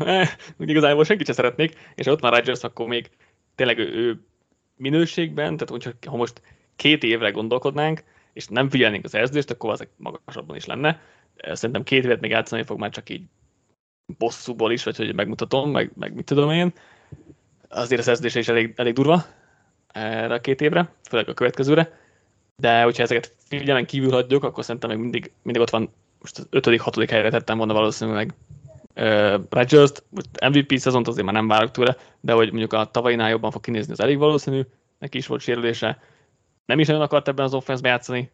úgy 0.57 0.69
igazából 0.69 1.03
senkit 1.03 1.25
sem 1.25 1.35
szeretnék, 1.35 1.77
és 1.95 2.05
ott 2.05 2.21
már 2.21 2.33
Rodgers, 2.33 2.63
akkor 2.63 2.87
még 2.87 3.09
tényleg 3.55 3.77
ő, 3.77 3.93
ő 3.93 4.19
minőségben, 4.75 5.57
tehát 5.57 5.71
úgy, 5.71 6.07
ha 6.07 6.17
most 6.17 6.41
két 6.75 7.03
évre 7.03 7.31
gondolkodnánk, 7.31 8.03
és 8.33 8.47
nem 8.47 8.69
figyelnénk 8.69 9.05
az 9.05 9.09
szerződést, 9.09 9.51
akkor 9.51 9.71
az 9.71 9.87
magasabban 9.95 10.55
is 10.55 10.65
lenne. 10.65 11.01
Szerintem 11.51 11.83
két 11.83 12.03
évet 12.03 12.21
még 12.21 12.31
játszani 12.31 12.63
fog 12.63 12.79
már 12.79 12.89
csak 12.89 13.09
így 13.09 13.23
bosszúból 14.17 14.71
is, 14.71 14.83
vagy 14.83 14.97
hogy 14.97 15.15
megmutatom, 15.15 15.71
meg, 15.71 15.91
meg 15.95 16.13
mit 16.13 16.25
tudom 16.25 16.51
én. 16.51 16.73
Azért 17.69 18.01
a 18.01 18.03
szerződése 18.03 18.39
is 18.39 18.47
elég, 18.47 18.73
elég 18.75 18.93
durva 18.93 19.25
erre 19.87 20.33
a 20.33 20.41
két 20.41 20.61
évre, 20.61 20.93
főleg 21.09 21.29
a 21.29 21.33
következőre 21.33 22.02
de 22.63 22.83
hogyha 22.83 23.03
ezeket 23.03 23.35
figyelmen 23.47 23.85
kívül 23.85 24.11
hagyjuk, 24.11 24.43
akkor 24.43 24.63
szerintem 24.63 24.89
még 24.89 24.99
mindig, 24.99 25.31
mindig 25.41 25.61
ott 25.61 25.69
van, 25.69 25.89
most 26.19 26.37
az 26.37 26.47
ötödik, 26.49 26.81
hatodik 26.81 27.09
helyre 27.09 27.29
tettem 27.29 27.57
volna 27.57 27.73
valószínűleg 27.73 28.33
uh, 28.95 29.41
Rodgers-t, 29.49 30.03
MVP 30.49 30.77
szezont 30.77 31.07
azért 31.07 31.25
már 31.25 31.33
nem 31.33 31.47
várok 31.47 31.71
tőle, 31.71 31.97
de 32.19 32.33
hogy 32.33 32.49
mondjuk 32.49 32.73
a 32.73 32.91
tavainál 32.91 33.29
jobban 33.29 33.51
fog 33.51 33.61
kinézni, 33.61 33.91
az 33.91 33.99
elég 33.99 34.17
valószínű, 34.17 34.61
neki 34.99 35.17
is 35.17 35.27
volt 35.27 35.41
sérülése, 35.41 35.99
nem 36.65 36.79
is 36.79 36.87
nagyon 36.87 37.01
akart 37.01 37.27
ebben 37.27 37.45
az 37.45 37.53
offenszbe 37.53 37.89
játszani, 37.89 38.31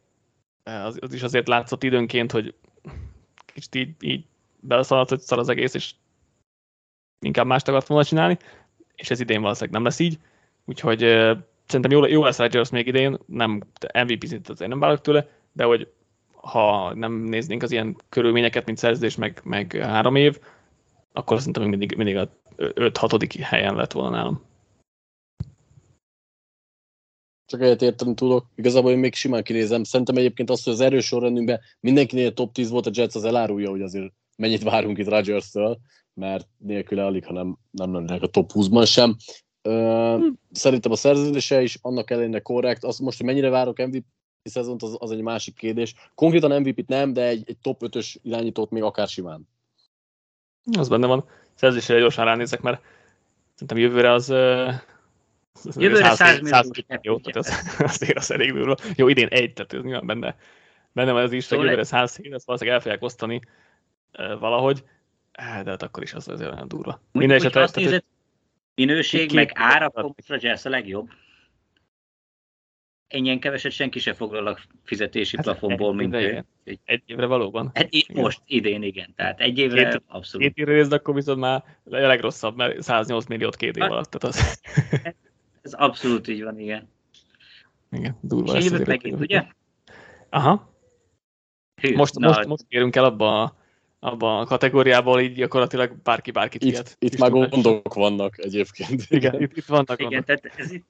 az, 0.63 0.97
az 1.01 1.13
is 1.13 1.23
azért 1.23 1.47
látszott 1.47 1.84
időnként, 1.84 2.32
hogy 2.32 2.53
kicsit 3.45 3.75
így, 3.75 3.95
így 3.99 4.25
beleszaladt, 4.59 5.09
hogy 5.09 5.19
szar 5.19 5.39
az 5.39 5.49
egész, 5.49 5.73
és 5.73 5.93
inkább 7.19 7.45
mást 7.45 7.67
akart 7.67 7.88
volna 7.88 8.05
csinálni, 8.05 8.38
és 8.95 9.09
ez 9.09 9.19
idén 9.19 9.41
valószínűleg 9.41 9.73
nem 9.73 9.84
lesz 9.84 9.99
így, 9.99 10.17
úgyhogy 10.65 11.03
szerintem 11.70 11.91
jó, 11.91 12.05
jó 12.05 12.24
lesz 12.24 12.38
Rodgers 12.38 12.70
még 12.70 12.88
idén, 12.88 13.17
nem 13.26 13.63
MVP 13.93 14.26
szintet 14.26 14.49
azért 14.49 14.70
nem 14.70 14.80
várok 14.80 15.01
tőle, 15.01 15.28
de 15.51 15.63
hogy 15.63 15.91
ha 16.36 16.93
nem 16.93 17.13
néznénk 17.13 17.63
az 17.63 17.72
ilyen 17.72 17.95
körülményeket, 18.09 18.65
mint 18.65 18.78
szerződés, 18.78 19.15
meg, 19.15 19.41
meg 19.43 19.72
három 19.72 20.15
év, 20.15 20.39
akkor 21.13 21.38
szerintem 21.38 21.63
még 21.63 21.78
mindig, 21.78 21.97
mindig 21.97 22.17
a 22.17 22.30
5-6. 22.57 23.39
helyen 23.41 23.76
lett 23.76 23.91
volna 23.91 24.09
nálam. 24.09 24.47
Csak 27.45 27.61
egyet 27.61 27.82
érteni 27.82 28.13
tudok. 28.13 28.45
Igazából 28.55 28.91
én 28.91 28.97
még 28.97 29.13
simán 29.13 29.43
kinézem. 29.43 29.84
Szerintem 29.84 30.15
egyébként 30.15 30.49
azt, 30.49 30.63
hogy 30.63 30.74
az 30.74 30.80
erős 30.80 31.05
sorrendünkben 31.05 31.59
mindenkinél 31.80 32.34
top 32.34 32.53
10 32.53 32.70
volt 32.70 32.86
a 32.86 32.91
Jets, 32.93 33.15
az 33.15 33.24
elárulja, 33.24 33.70
hogy 33.70 33.82
azért 33.82 34.13
mennyit 34.38 34.63
várunk 34.63 34.97
itt 34.97 35.07
Rodgers-től, 35.07 35.80
mert 36.13 36.47
nélküle 36.57 37.05
alig, 37.05 37.26
ha 37.26 37.34
nem, 37.34 37.57
nem 37.72 37.93
lennének 37.93 38.22
a 38.22 38.28
top 38.28 38.51
20-ban 38.53 38.88
sem. 38.88 39.15
Ö, 39.62 40.18
szerintem 40.51 40.91
a 40.91 40.95
szerződése 40.95 41.62
is 41.62 41.78
annak 41.82 42.12
ellenére 42.12 42.39
korrekt. 42.39 42.84
Azt 42.84 42.99
most, 42.99 43.18
hogy 43.18 43.26
mennyire 43.26 43.49
várok 43.49 43.78
MVP 43.78 44.05
szezont, 44.43 44.84
az, 44.84 44.95
az 44.99 45.12
egy 45.12 45.22
másik 45.22 45.55
kérdés. 45.55 45.93
Konkrétan 46.16 46.62
MVP-t 46.62 46.88
nem, 46.88 47.14
de 47.14 47.28
egy, 47.28 47.43
egy 47.45 47.57
top 47.62 47.82
5-ös 47.86 48.16
irányítót 48.22 48.70
még 48.70 48.84
akár 48.84 49.07
simán. 49.07 49.47
Az 50.78 50.89
benne 50.89 51.07
van. 51.07 51.26
Szerzésére 51.53 51.99
gyorsan 51.99 52.26
ránézek, 52.26 52.62
mert 52.62 52.82
szerintem 53.53 53.78
jövőre 53.78 54.12
az 54.12 54.34
Jövőre 55.76 56.16
100 56.16 56.39
millió. 56.39 56.99
Jó, 57.01 57.20
tehát 57.20 57.36
az, 57.36 57.76
azért 57.91 58.18
az 58.18 58.32
elég 58.32 58.53
durva. 58.53 58.76
Jó, 58.95 59.07
idén 59.07 59.28
egy, 59.28 59.53
tehát 59.53 59.74
ez 59.74 59.82
nyilván 59.82 60.05
benne, 60.05 60.36
benne 60.91 61.12
van 61.12 61.24
az 61.24 61.32
is, 61.32 61.47
hogy 61.47 61.60
jövőre 61.60 61.84
100 61.84 62.16
hét, 62.16 62.34
ezt 62.34 62.45
valószínűleg 62.45 62.78
el 62.78 62.84
fogják 62.84 63.03
osztani 63.03 63.41
valahogy, 64.39 64.84
de 65.38 65.70
hát 65.70 65.84
akkor 65.84 66.03
is 66.03 66.14
az 66.14 66.28
azért 66.28 66.51
olyan 66.51 66.68
durva. 66.68 67.01
Minden 67.12 67.38
esetre... 67.38 67.62
Azt 67.62 67.76
nézed, 67.76 68.03
minőség, 68.80 69.32
meg 69.34 69.51
ára, 69.53 69.86
a 69.86 70.13
Jazz 70.27 70.65
a 70.65 70.69
legjobb. 70.69 71.09
Ennyien 73.07 73.39
keveset 73.39 73.71
senki 73.71 73.99
sem 73.99 74.13
foglal 74.13 74.47
a 74.47 74.57
fizetési 74.84 75.36
hát 75.36 75.45
plafonból, 75.45 75.93
mint 75.93 76.15
ő. 76.15 76.45
Egy 76.86 77.03
évre 77.05 77.25
valóban. 77.25 77.71
Igen. 77.89 78.21
most 78.21 78.41
idén 78.45 78.84
igen, 78.84 79.13
tehát 79.15 79.39
egy 79.39 79.57
évre 79.57 79.89
két, 79.89 80.03
abszolút. 80.07 80.47
Két 80.47 80.57
évre 80.57 80.73
részt, 80.73 80.91
akkor 80.91 81.13
viszont 81.13 81.39
már 81.39 81.63
a 81.84 81.97
legrosszabb, 81.97 82.55
mert 82.55 82.82
108 82.82 83.25
milliót 83.25 83.55
két 83.55 83.77
év 83.77 83.84
alatt. 83.84 84.09
Tehát 84.09 84.36
az... 84.36 84.61
Ez 85.61 85.73
abszolút 85.73 86.27
így 86.27 86.43
van, 86.43 86.59
igen. 86.59 86.89
Igen, 87.91 88.17
durva. 88.21 88.57
És 88.57 88.65
jövök 88.65 88.86
megint, 88.86 89.19
ugye? 89.19 89.45
Aha. 90.30 90.73
Hű, 91.82 91.95
most, 91.95 92.19
most, 92.19 92.45
most 92.45 92.65
érünk 92.67 92.95
el 92.95 93.03
abba 93.03 93.41
a, 93.41 93.59
abba 94.00 94.39
a 94.39 94.45
kategóriából, 94.45 95.20
így 95.20 95.34
gyakorlatilag 95.34 96.02
bárki 96.04 96.32
bárkit 96.32 96.64
itt, 96.64 96.72
ilyet. 96.72 96.95
Itt 97.00 97.18
már 97.18 97.32
gondok 97.32 97.93
vannak 97.93 98.38
egyébként. 98.38 99.06
Igen, 99.10 99.41
itt, 99.41 99.58
itt 99.58 99.66
vannak 99.66 100.02
Igen, 100.02 100.24
tehát 100.24 100.52
ez 100.56 100.72
itt, 100.72 100.86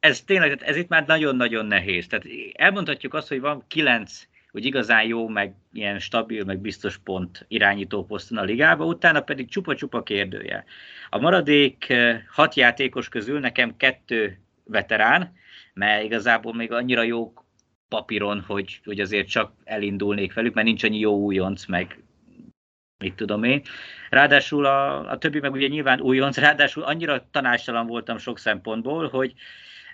ez 0.00 0.20
tényleg, 0.20 0.62
ez 0.62 0.76
itt 0.76 0.88
már 0.88 1.06
nagyon-nagyon 1.06 1.66
nehéz. 1.66 2.06
Tehát 2.06 2.26
elmondhatjuk 2.52 3.14
azt, 3.14 3.28
hogy 3.28 3.40
van 3.40 3.64
kilenc 3.68 4.26
hogy 4.54 4.64
igazán 4.64 5.06
jó, 5.06 5.28
meg 5.28 5.54
ilyen 5.72 5.98
stabil, 5.98 6.44
meg 6.44 6.58
biztos 6.58 6.98
pont 6.98 7.44
irányító 7.48 8.04
poszton 8.04 8.38
a 8.38 8.42
ligába, 8.42 8.84
utána 8.84 9.20
pedig 9.20 9.48
csupa-csupa 9.48 10.02
kérdője. 10.02 10.64
A 11.10 11.18
maradék 11.18 11.88
eh, 11.88 12.22
hat 12.30 12.54
játékos 12.54 13.08
közül 13.08 13.40
nekem 13.40 13.76
kettő 13.76 14.38
veterán, 14.64 15.32
mert 15.72 16.04
igazából 16.04 16.54
még 16.54 16.72
annyira 16.72 17.02
jó 17.02 17.32
papíron, 17.88 18.44
hogy, 18.46 18.80
hogy 18.84 19.00
azért 19.00 19.28
csak 19.28 19.52
elindulnék 19.64 20.34
velük, 20.34 20.54
mert 20.54 20.66
nincs 20.66 20.84
annyi 20.84 20.98
jó 20.98 21.16
újonc, 21.16 21.66
meg 21.66 22.03
mit 22.98 23.14
tudom 23.14 23.44
én. 23.44 23.62
Ráadásul 24.10 24.66
a, 24.66 25.10
a 25.10 25.18
többi 25.18 25.40
meg 25.40 25.52
ugye 25.52 25.66
nyilván 25.66 26.00
újonc, 26.00 26.38
ráadásul 26.38 26.82
annyira 26.82 27.28
tanástalan 27.30 27.86
voltam 27.86 28.18
sok 28.18 28.38
szempontból, 28.38 29.08
hogy 29.08 29.34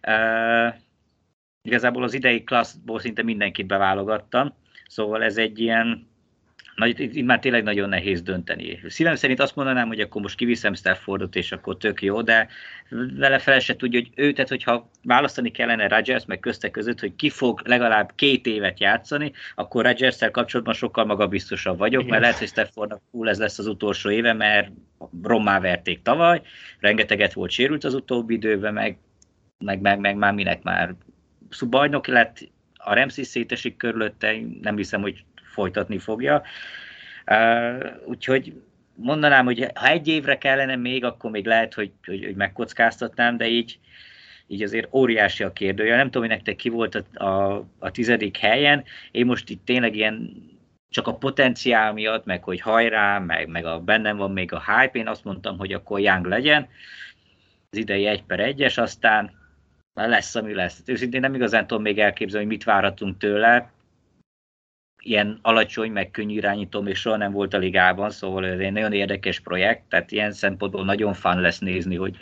uh, 0.06 0.74
igazából 1.62 2.02
az 2.02 2.14
idei 2.14 2.44
klasszból 2.44 3.00
szinte 3.00 3.22
mindenkit 3.22 3.66
beválogattam, 3.66 4.54
szóval 4.86 5.22
ez 5.22 5.36
egy 5.36 5.58
ilyen, 5.58 6.09
nagy, 6.80 7.00
itt 7.16 7.24
már 7.24 7.38
tényleg 7.38 7.62
nagyon 7.62 7.88
nehéz 7.88 8.22
dönteni. 8.22 8.80
Szívem 8.88 9.14
szerint 9.14 9.40
azt 9.40 9.56
mondanám, 9.56 9.86
hogy 9.86 10.00
akkor 10.00 10.22
most 10.22 10.36
kiviszem 10.36 10.74
Staffordot, 10.74 11.36
és 11.36 11.52
akkor 11.52 11.76
tök 11.76 12.02
jó, 12.02 12.22
de 12.22 12.48
vele 13.16 13.38
fel 13.38 13.58
se 13.60 13.76
tudja, 13.76 14.00
hogy 14.00 14.10
ő, 14.14 14.32
tehát 14.32 14.48
hogyha 14.48 14.90
választani 15.02 15.50
kellene 15.50 15.88
Rodgers 15.88 16.24
meg 16.24 16.40
közte 16.40 16.70
között, 16.70 17.00
hogy 17.00 17.16
ki 17.16 17.30
fog 17.30 17.60
legalább 17.64 18.12
két 18.14 18.46
évet 18.46 18.80
játszani, 18.80 19.32
akkor 19.54 19.84
rodgers 19.84 20.18
kapcsolatban 20.32 20.74
sokkal 20.74 21.04
magabiztosabb 21.04 21.78
vagyok, 21.78 22.00
Igen. 22.00 22.10
mert 22.10 22.22
lehet, 22.22 22.38
hogy 22.38 22.48
Staffordnak 22.48 23.00
full 23.10 23.28
ez 23.28 23.38
lesz 23.38 23.58
az 23.58 23.66
utolsó 23.66 24.10
éve, 24.10 24.32
mert 24.32 24.70
rommá 25.22 25.60
verték 25.60 26.02
tavaly, 26.02 26.40
rengeteget 26.78 27.32
volt 27.32 27.50
sérült 27.50 27.84
az 27.84 27.94
utóbbi 27.94 28.34
időben, 28.34 28.72
meg 28.72 28.98
meg, 29.64 29.80
meg, 29.80 29.98
meg 29.98 30.16
már 30.16 30.32
minek 30.32 30.62
már 30.62 30.94
bajnok 31.68 32.06
lett, 32.06 32.38
a 32.82 32.94
Ramsey 32.94 33.24
szétesik 33.24 33.76
körülötte, 33.76 34.36
nem 34.60 34.76
hiszem, 34.76 35.00
hogy 35.00 35.24
folytatni 35.50 35.98
fogja. 35.98 36.42
Úgyhogy 38.04 38.52
mondanám, 38.94 39.44
hogy 39.44 39.70
ha 39.74 39.88
egy 39.88 40.08
évre 40.08 40.38
kellene 40.38 40.76
még, 40.76 41.04
akkor 41.04 41.30
még 41.30 41.46
lehet, 41.46 41.74
hogy, 41.74 41.90
hogy, 42.04 42.24
hogy 42.24 42.34
megkockáztatnám, 42.34 43.36
de 43.36 43.48
így, 43.48 43.78
így 44.46 44.62
azért 44.62 44.94
óriási 44.94 45.42
a 45.42 45.52
kérdője. 45.52 45.96
Nem 45.96 46.04
tudom, 46.04 46.22
hogy 46.22 46.36
nektek 46.36 46.56
ki 46.56 46.68
volt 46.68 46.94
a, 46.94 47.24
a, 47.24 47.64
a 47.78 47.90
tizedik 47.90 48.36
helyen. 48.36 48.84
Én 49.10 49.26
most 49.26 49.50
itt 49.50 49.64
tényleg 49.64 49.96
ilyen 49.96 50.48
csak 50.88 51.06
a 51.06 51.14
potenciál 51.14 51.92
miatt, 51.92 52.24
meg 52.24 52.44
hogy 52.44 52.60
hajrá, 52.60 53.18
meg, 53.18 53.48
meg 53.48 53.64
a 53.64 53.80
bennem 53.80 54.16
van 54.16 54.32
még 54.32 54.52
a 54.52 54.62
hype, 54.66 54.98
én 54.98 55.08
azt 55.08 55.24
mondtam, 55.24 55.58
hogy 55.58 55.72
akkor 55.72 56.00
Young 56.00 56.26
legyen. 56.26 56.68
Az 57.70 57.78
idei 57.78 58.06
egy 58.06 58.22
per 58.22 58.40
egyes, 58.40 58.78
aztán 58.78 59.30
lesz, 59.94 60.34
ami 60.34 60.54
lesz. 60.54 60.82
Őszintén 60.86 61.20
nem 61.20 61.34
igazán 61.34 61.66
tudom 61.66 61.82
még 61.82 61.98
elképzelni, 61.98 62.46
hogy 62.46 62.54
mit 62.54 62.64
várhatunk 62.64 63.18
tőle. 63.18 63.70
Ilyen 65.00 65.38
alacsony, 65.42 65.90
meg 65.90 66.10
könnyű 66.10 66.34
irányító 66.34 66.80
még 66.80 66.94
soha 66.94 67.16
nem 67.16 67.32
volt 67.32 67.54
a 67.54 67.58
ligában, 67.58 68.10
szóval 68.10 68.46
ez 68.46 68.58
egy 68.58 68.72
nagyon 68.72 68.92
érdekes 68.92 69.40
projekt, 69.40 69.82
tehát 69.88 70.10
ilyen 70.12 70.32
szempontból 70.32 70.84
nagyon 70.84 71.12
fan 71.12 71.40
lesz 71.40 71.58
nézni, 71.58 71.96
hogy, 71.96 72.16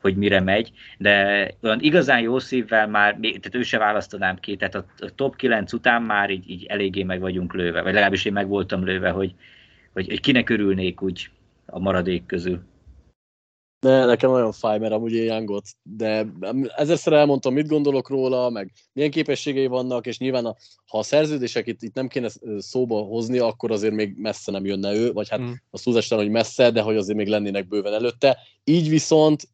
hogy 0.00 0.16
mire 0.16 0.40
megy, 0.40 0.72
de 0.98 1.46
olyan 1.62 1.80
igazán 1.80 2.20
jó 2.20 2.38
szívvel 2.38 2.86
már, 2.86 3.12
tehát 3.20 3.54
ő 3.54 3.62
se 3.62 3.78
választanám 3.78 4.36
ki, 4.36 4.56
tehát 4.56 4.74
a 4.74 4.84
top 5.14 5.36
9 5.36 5.72
után 5.72 6.02
már 6.02 6.30
így, 6.30 6.50
így 6.50 6.64
eléggé 6.64 7.02
meg 7.02 7.20
vagyunk 7.20 7.54
lőve, 7.54 7.82
vagy 7.82 7.92
legalábbis 7.92 8.24
én 8.24 8.32
meg 8.32 8.48
voltam 8.48 8.84
lőve, 8.84 9.10
hogy, 9.10 9.34
hogy, 9.92 10.06
hogy 10.08 10.20
kinek 10.20 10.48
örülnék 10.48 11.02
úgy 11.02 11.30
a 11.66 11.78
maradék 11.78 12.26
közül. 12.26 12.62
De 13.80 14.04
nekem 14.04 14.30
nagyon 14.30 14.52
fáj, 14.52 14.78
mert 14.78 14.92
amúgy 14.92 15.12
én 15.12 15.24
Youngot, 15.24 15.64
de 15.82 16.26
ezerszer 16.76 17.12
elmondtam, 17.12 17.52
mit 17.52 17.66
gondolok 17.66 18.08
róla, 18.08 18.50
meg 18.50 18.72
milyen 18.92 19.10
képességei 19.10 19.66
vannak, 19.66 20.06
és 20.06 20.18
nyilván 20.18 20.44
a, 20.44 20.56
ha 20.86 20.98
a 20.98 21.02
szerződések 21.02 21.66
itt, 21.66 21.82
itt 21.82 21.94
nem 21.94 22.08
kéne 22.08 22.28
szóba 22.58 23.00
hozni, 23.00 23.38
akkor 23.38 23.70
azért 23.70 23.94
még 23.94 24.14
messze 24.16 24.52
nem 24.52 24.64
jönne 24.64 24.94
ő, 24.94 25.12
vagy 25.12 25.28
hát 25.28 25.40
mm. 25.40 25.52
a 25.70 25.78
túlzástán, 25.78 26.18
hogy 26.18 26.30
messze, 26.30 26.70
de 26.70 26.80
hogy 26.80 26.96
azért 26.96 27.18
még 27.18 27.28
lennének 27.28 27.68
bőven 27.68 27.92
előtte. 27.92 28.38
Így 28.64 28.88
viszont 28.88 29.48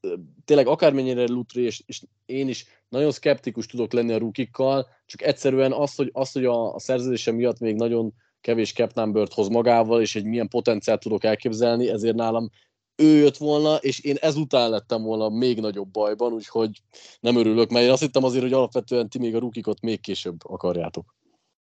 tényleg 0.45 0.67
akármennyire 0.67 1.27
Lutri, 1.27 1.63
és, 1.63 1.83
és 1.87 2.03
én 2.27 2.49
is 2.49 2.67
nagyon 2.89 3.11
szkeptikus 3.11 3.67
tudok 3.67 3.93
lenni 3.93 4.13
a 4.13 4.19
rukikkal, 4.19 4.87
csak 5.07 5.23
egyszerűen 5.23 5.73
az, 5.73 5.95
hogy, 5.95 6.11
az, 6.13 6.33
hogy 6.33 6.45
a, 6.45 6.75
a 6.75 6.79
szerződése 6.79 7.33
miatt 7.33 7.59
még 7.59 7.75
nagyon 7.75 8.13
kevés 8.41 8.73
cap 8.73 8.95
number 8.95 9.27
hoz 9.35 9.49
magával, 9.49 10.01
és 10.01 10.17
egy 10.17 10.25
milyen 10.25 10.49
potenciált 10.49 11.01
tudok 11.01 11.25
elképzelni, 11.25 11.89
ezért 11.89 12.15
nálam 12.15 12.51
ő 12.97 13.17
jött 13.17 13.37
volna, 13.37 13.77
és 13.77 14.01
én 14.01 14.17
ezután 14.21 14.71
lettem 14.71 15.03
volna 15.03 15.29
még 15.29 15.61
nagyobb 15.61 15.89
bajban, 15.89 16.33
úgyhogy 16.33 16.83
nem 17.21 17.37
örülök, 17.37 17.71
mert 17.71 17.85
én 17.85 17.91
azt 17.91 18.03
hittem 18.03 18.25
azért, 18.25 18.43
hogy 18.43 18.53
alapvetően 18.53 19.09
ti 19.09 19.19
még 19.19 19.35
a 19.35 19.39
rukikot 19.39 19.81
még 19.81 20.01
később 20.01 20.37
akarjátok. 20.43 21.15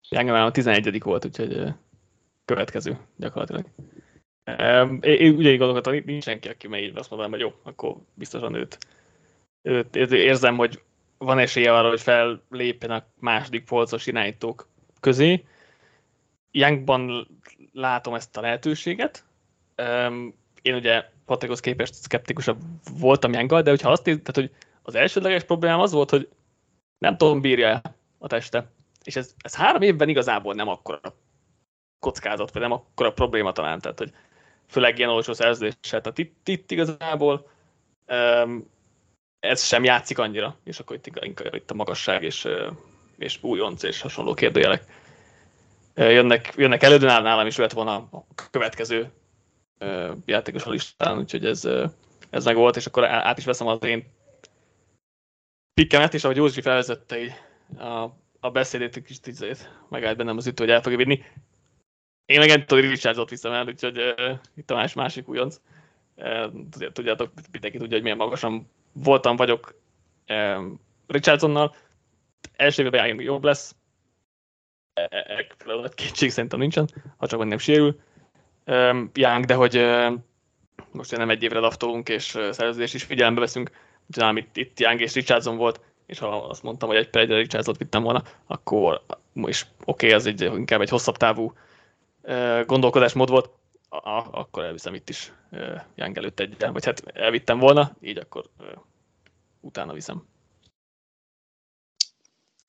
Engem 0.10 0.36
a 0.36 0.52
11 0.52 1.04
volt, 1.04 1.26
úgyhogy 1.26 1.74
következő 2.46 3.00
gyakorlatilag. 3.18 3.66
Én 5.02 5.36
ugye 5.36 5.56
gondolkodtam, 5.56 6.02
nincs 6.06 6.24
senki, 6.24 6.48
aki 6.48 6.76
így 6.76 6.98
azt 6.98 7.10
mondanám, 7.10 7.34
hogy 7.34 7.42
jó, 7.42 7.54
akkor 7.64 7.96
biztosan 8.14 8.54
őt, 8.54 8.78
érzem, 10.12 10.58
hogy 10.58 10.82
van 11.18 11.40
esélye 11.40 11.74
arra, 11.74 11.90
hogy 11.90 12.02
fellépjen 12.02 12.92
a 12.92 13.06
második 13.20 13.66
polcos 13.66 14.08
irányítók 14.08 14.68
közé. 15.00 15.46
Youngban 16.52 17.28
látom 17.72 18.14
ezt 18.14 18.38
a 18.38 18.42
lehetőséget. 18.42 19.26
Én 20.62 20.76
ugye 20.76 21.12
Patrikhoz 21.26 21.60
képest 21.60 21.94
szkeptikusabb 21.94 22.62
voltam 23.00 23.34
Younggal, 23.34 23.62
de 23.62 23.70
hogyha 23.70 23.92
azt 23.92 24.06
néz, 24.06 24.20
tehát 24.24 24.36
hogy 24.36 24.68
az 24.82 24.96
elsődleges 24.96 25.44
problémám 25.44 25.80
az 25.80 25.92
volt, 25.92 26.10
hogy 26.10 26.30
nem 26.98 27.18
tudom, 27.18 27.42
bírja 27.42 27.82
a 28.18 28.28
teste. 28.28 28.72
És 29.04 29.16
ez, 29.16 29.34
ez 29.38 29.56
három 29.56 29.82
évben 29.82 30.10
igazából 30.10 30.54
nem 30.54 30.68
akkora 30.68 31.00
kockázat, 32.00 32.52
vagy 32.52 32.62
nem 32.62 32.72
akkora 32.72 33.14
probléma 33.14 33.52
talán, 33.52 33.80
tehát 33.80 33.98
hogy 33.98 34.14
főleg 34.68 34.98
ilyen 34.98 35.10
olcsó 35.10 35.34
szerződéssel. 35.34 36.02
Tehát 36.02 36.18
itt, 36.18 36.48
itt 36.48 36.72
igazából 36.72 37.50
um, 38.08 38.72
ez 39.40 39.64
sem 39.64 39.84
játszik 39.84 40.20
annyira, 40.20 40.58
és 40.64 40.80
akkor 40.80 40.96
itt, 40.96 41.24
inkább 41.24 41.54
itt 41.54 41.72
a 41.72 41.74
magasság 41.74 42.24
és, 42.24 42.48
és 43.18 43.38
újonc 43.42 43.84
és 43.84 44.02
hasonló 44.02 44.34
kérdőjelek. 44.34 44.84
jönnek, 45.96 46.54
jönnek 46.58 46.84
elődön, 46.84 47.22
nálam 47.22 47.48
is 47.48 47.58
lett 47.58 47.72
volna 47.72 47.96
a 47.96 48.26
következő 48.52 49.12
játékos 50.26 50.66
a 50.66 50.70
listán, 50.70 51.18
úgyhogy 51.18 51.46
ez, 51.46 51.66
ez 52.30 52.46
meg 52.46 52.56
volt, 52.56 52.76
és 52.76 52.86
akkor 52.86 53.04
át 53.04 53.38
is 53.38 53.46
veszem 53.46 53.68
az 53.68 53.84
én 53.84 54.06
pikkemet, 55.74 56.14
és 56.14 56.24
ahogy 56.24 56.36
Józsi 56.36 56.62
felvezette 56.62 57.22
így 57.22 57.34
a, 57.78 58.10
a 58.40 58.52
beszédét, 58.52 58.96
egy 58.96 59.04
kis 59.04 59.20
tízét, 59.20 59.72
megállt 59.90 60.18
bennem 60.18 60.38
az 60.38 60.48
ütő, 60.48 60.64
hogy 60.64 60.74
el 60.74 60.82
fogja 60.82 60.98
vinni. 60.98 61.24
Én 62.26 62.40
meg 62.40 62.50
Anthony 62.50 62.90
Richardsot 62.90 63.30
viszem 63.30 63.52
el, 63.52 63.68
úgyhogy 63.68 63.98
uh, 63.98 64.40
itt 64.56 64.72
a 64.72 64.76
más, 64.76 64.94
másik 64.94 65.28
újonc. 65.28 65.62
Uh, 66.16 66.68
tudjátok, 66.92 67.32
mindenki 67.52 67.78
tudja, 67.78 67.94
hogy 67.94 68.02
milyen 68.02 68.18
magasan 68.18 68.70
voltam, 68.92 69.36
vagyok 69.36 69.76
uh, 70.28 70.66
Richardsonnal. 71.08 71.76
Első 72.56 72.84
évben 72.84 73.20
jobb 73.20 73.44
lesz. 73.44 73.76
Ekkor 75.10 75.94
kétség 75.94 76.30
szerintem 76.30 76.60
nincsen, 76.60 76.90
ha 77.18 77.28
csak 77.28 77.46
nem 77.46 77.58
sérül. 77.58 78.00
Um, 78.66 79.09
Young, 79.14 79.45
de 79.45 79.53
hogy 79.53 79.78
uh, 79.78 80.14
most 80.91 81.18
nem 81.18 81.30
egy 81.30 81.43
évre 81.43 81.59
laftolunk, 81.59 82.09
és 82.09 82.36
uh, 82.36 82.51
szerződést 82.51 82.93
is 82.93 83.03
figyelembe 83.03 83.39
veszünk, 83.39 83.72
úgyhogy 84.07 84.38
itt, 84.38 84.57
itt 84.57 84.80
Young 84.80 85.01
és 85.01 85.14
Richardson 85.14 85.57
volt, 85.57 85.80
és 86.05 86.20
ha 86.20 86.28
azt 86.28 86.64
mondtam, 86.64 86.89
hogy 86.89 86.97
egy 86.97 87.09
per 87.09 87.22
egyre 87.22 87.38
Richardsot 87.38 87.78
vittem 87.78 88.03
volna, 88.03 88.24
akkor 88.45 89.01
is 89.34 89.68
oké, 89.86 90.05
okay, 90.05 90.11
ez 90.11 90.26
egy, 90.26 90.41
inkább 90.41 90.82
egy 90.82 90.89
hosszabb 90.89 91.18
távú 91.18 91.53
uh, 92.22 92.66
gondolkodásmód 92.66 93.30
volt, 93.30 93.49
a, 93.89 94.24
akkor 94.32 94.64
elviszem 94.64 94.93
itt 94.93 95.09
is 95.09 95.34
uh, 95.51 95.82
Young 95.95 96.18
előtt 96.18 96.39
egy, 96.39 96.55
vagy 96.72 96.86
hát 96.86 97.03
elvittem 97.14 97.59
volna, 97.59 97.91
így 98.01 98.18
akkor 98.18 98.43
utána 99.59 99.93
viszem. 99.93 100.24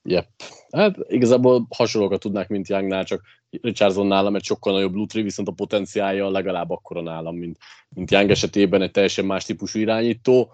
Yep. 0.05 0.27
Hát 0.71 0.97
igazából 1.09 1.67
hasonlókat 1.77 2.21
tudnák, 2.21 2.49
mint 2.49 2.69
Youngnál, 2.69 3.05
csak 3.05 3.23
Richardson 3.51 4.07
nálam 4.07 4.33
mert 4.33 4.45
sokkal 4.45 4.73
nagyobb 4.73 4.95
lutri, 4.95 5.23
viszont 5.23 5.49
a 5.49 5.53
potenciálja 5.53 6.31
legalább 6.31 6.71
akkora 6.71 7.01
nálam, 7.03 7.37
mint, 7.37 7.59
mint 7.89 8.11
Young 8.11 8.31
esetében 8.31 8.83
egy 8.83 8.91
teljesen 8.91 9.25
más 9.25 9.45
típusú 9.45 9.79
irányító. 9.79 10.53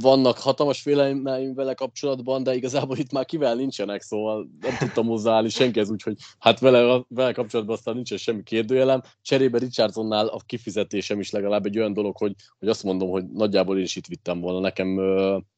Vannak 0.00 0.38
hatalmas 0.38 0.80
félelmeim 0.80 1.54
vele 1.54 1.74
kapcsolatban, 1.74 2.42
de 2.42 2.54
igazából 2.54 2.96
itt 2.96 3.12
már 3.12 3.24
kivel 3.24 3.54
nincsenek, 3.54 4.02
szóval 4.02 4.48
nem 4.60 4.76
tudtam 4.78 5.06
hozzáállni 5.06 5.48
senkihez, 5.48 5.90
úgyhogy 5.90 6.16
hát 6.38 6.58
vele, 6.58 7.04
vele 7.08 7.32
kapcsolatban 7.32 7.76
aztán 7.76 7.94
nincsen 7.94 8.18
semmi 8.18 8.42
kérdőjelem. 8.42 9.02
Cserébe 9.22 9.58
Richardsonnál 9.58 10.26
a 10.26 10.40
kifizetésem 10.46 11.20
is 11.20 11.30
legalább 11.30 11.66
egy 11.66 11.78
olyan 11.78 11.92
dolog, 11.92 12.16
hogy, 12.16 12.34
hogy 12.58 12.68
azt 12.68 12.82
mondom, 12.82 13.10
hogy 13.10 13.24
nagyjából 13.24 13.76
én 13.78 13.84
is 13.84 13.96
itt 13.96 14.06
vittem 14.06 14.40
volna. 14.40 14.60
Nekem, 14.60 14.88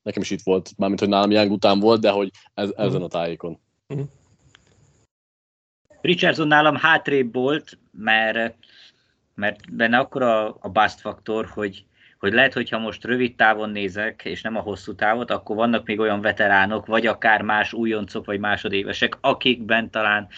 nekem 0.03 0.23
is 0.23 0.31
itt 0.31 0.43
volt, 0.43 0.71
mármint, 0.77 1.01
hogy 1.01 1.09
nálam 1.09 1.31
Young 1.31 1.51
után 1.51 1.81
volt, 1.81 2.01
de 2.01 2.11
hogy 2.11 2.31
ez, 2.55 2.71
ezen 2.77 2.95
mhm. 2.95 3.03
a 3.03 3.09
tájékon. 3.09 3.59
Uh-huh. 3.89 4.07
Richardson 6.01 6.47
nálam 6.47 6.75
hátrébb 6.75 7.35
volt, 7.35 7.79
mert, 7.91 8.57
mert 9.35 9.75
benne 9.75 9.99
akkor 9.99 10.23
a, 10.23 10.57
a 10.61 10.69
bust 10.69 11.01
faktor, 11.01 11.47
hogy, 11.47 11.85
hogy 12.27 12.35
lehet, 12.35 12.53
hogyha 12.53 12.79
most 12.79 13.05
rövid 13.05 13.35
távon 13.35 13.71
nézek, 13.71 14.25
és 14.25 14.43
nem 14.43 14.57
a 14.57 14.61
hosszú 14.61 14.95
távot, 14.95 15.31
akkor 15.31 15.57
vannak 15.57 15.87
még 15.87 16.01
olyan 16.01 16.21
veteránok, 16.21 16.87
vagy 16.87 17.07
akár 17.07 17.43
más 17.43 17.73
újoncok, 17.73 18.27
vagy 18.27 18.39
másodévesek, 18.39 19.19
akikben 19.21 19.91
talán 19.91 20.29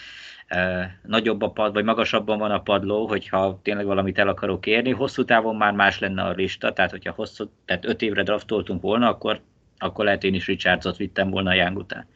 e, 0.47 0.99
nagyobb 1.03 1.41
a 1.41 1.51
pad, 1.51 1.73
vagy 1.73 1.83
magasabban 1.83 2.37
van 2.37 2.51
a 2.51 2.61
padló, 2.61 3.07
hogyha 3.07 3.59
tényleg 3.63 3.85
valamit 3.85 4.17
el 4.17 4.27
akarok 4.27 4.65
érni. 4.65 4.91
Hosszú 4.91 5.25
távon 5.25 5.55
már 5.55 5.73
más 5.73 5.99
lenne 5.99 6.23
a 6.23 6.31
lista, 6.31 6.73
tehát 6.73 6.91
hogyha 6.91 7.11
hosszú, 7.11 7.45
tehát 7.65 7.85
öt 7.85 8.01
évre 8.01 8.23
draftoltunk 8.23 8.81
volna, 8.81 9.07
akkor, 9.07 9.41
akkor 9.77 10.05
lehet 10.05 10.23
én 10.23 10.33
is 10.33 10.45
Richardsot 10.45 10.97
vittem 10.97 11.29
volna 11.29 11.49
a 11.49 11.53
Young 11.53 11.77
után. 11.77 12.07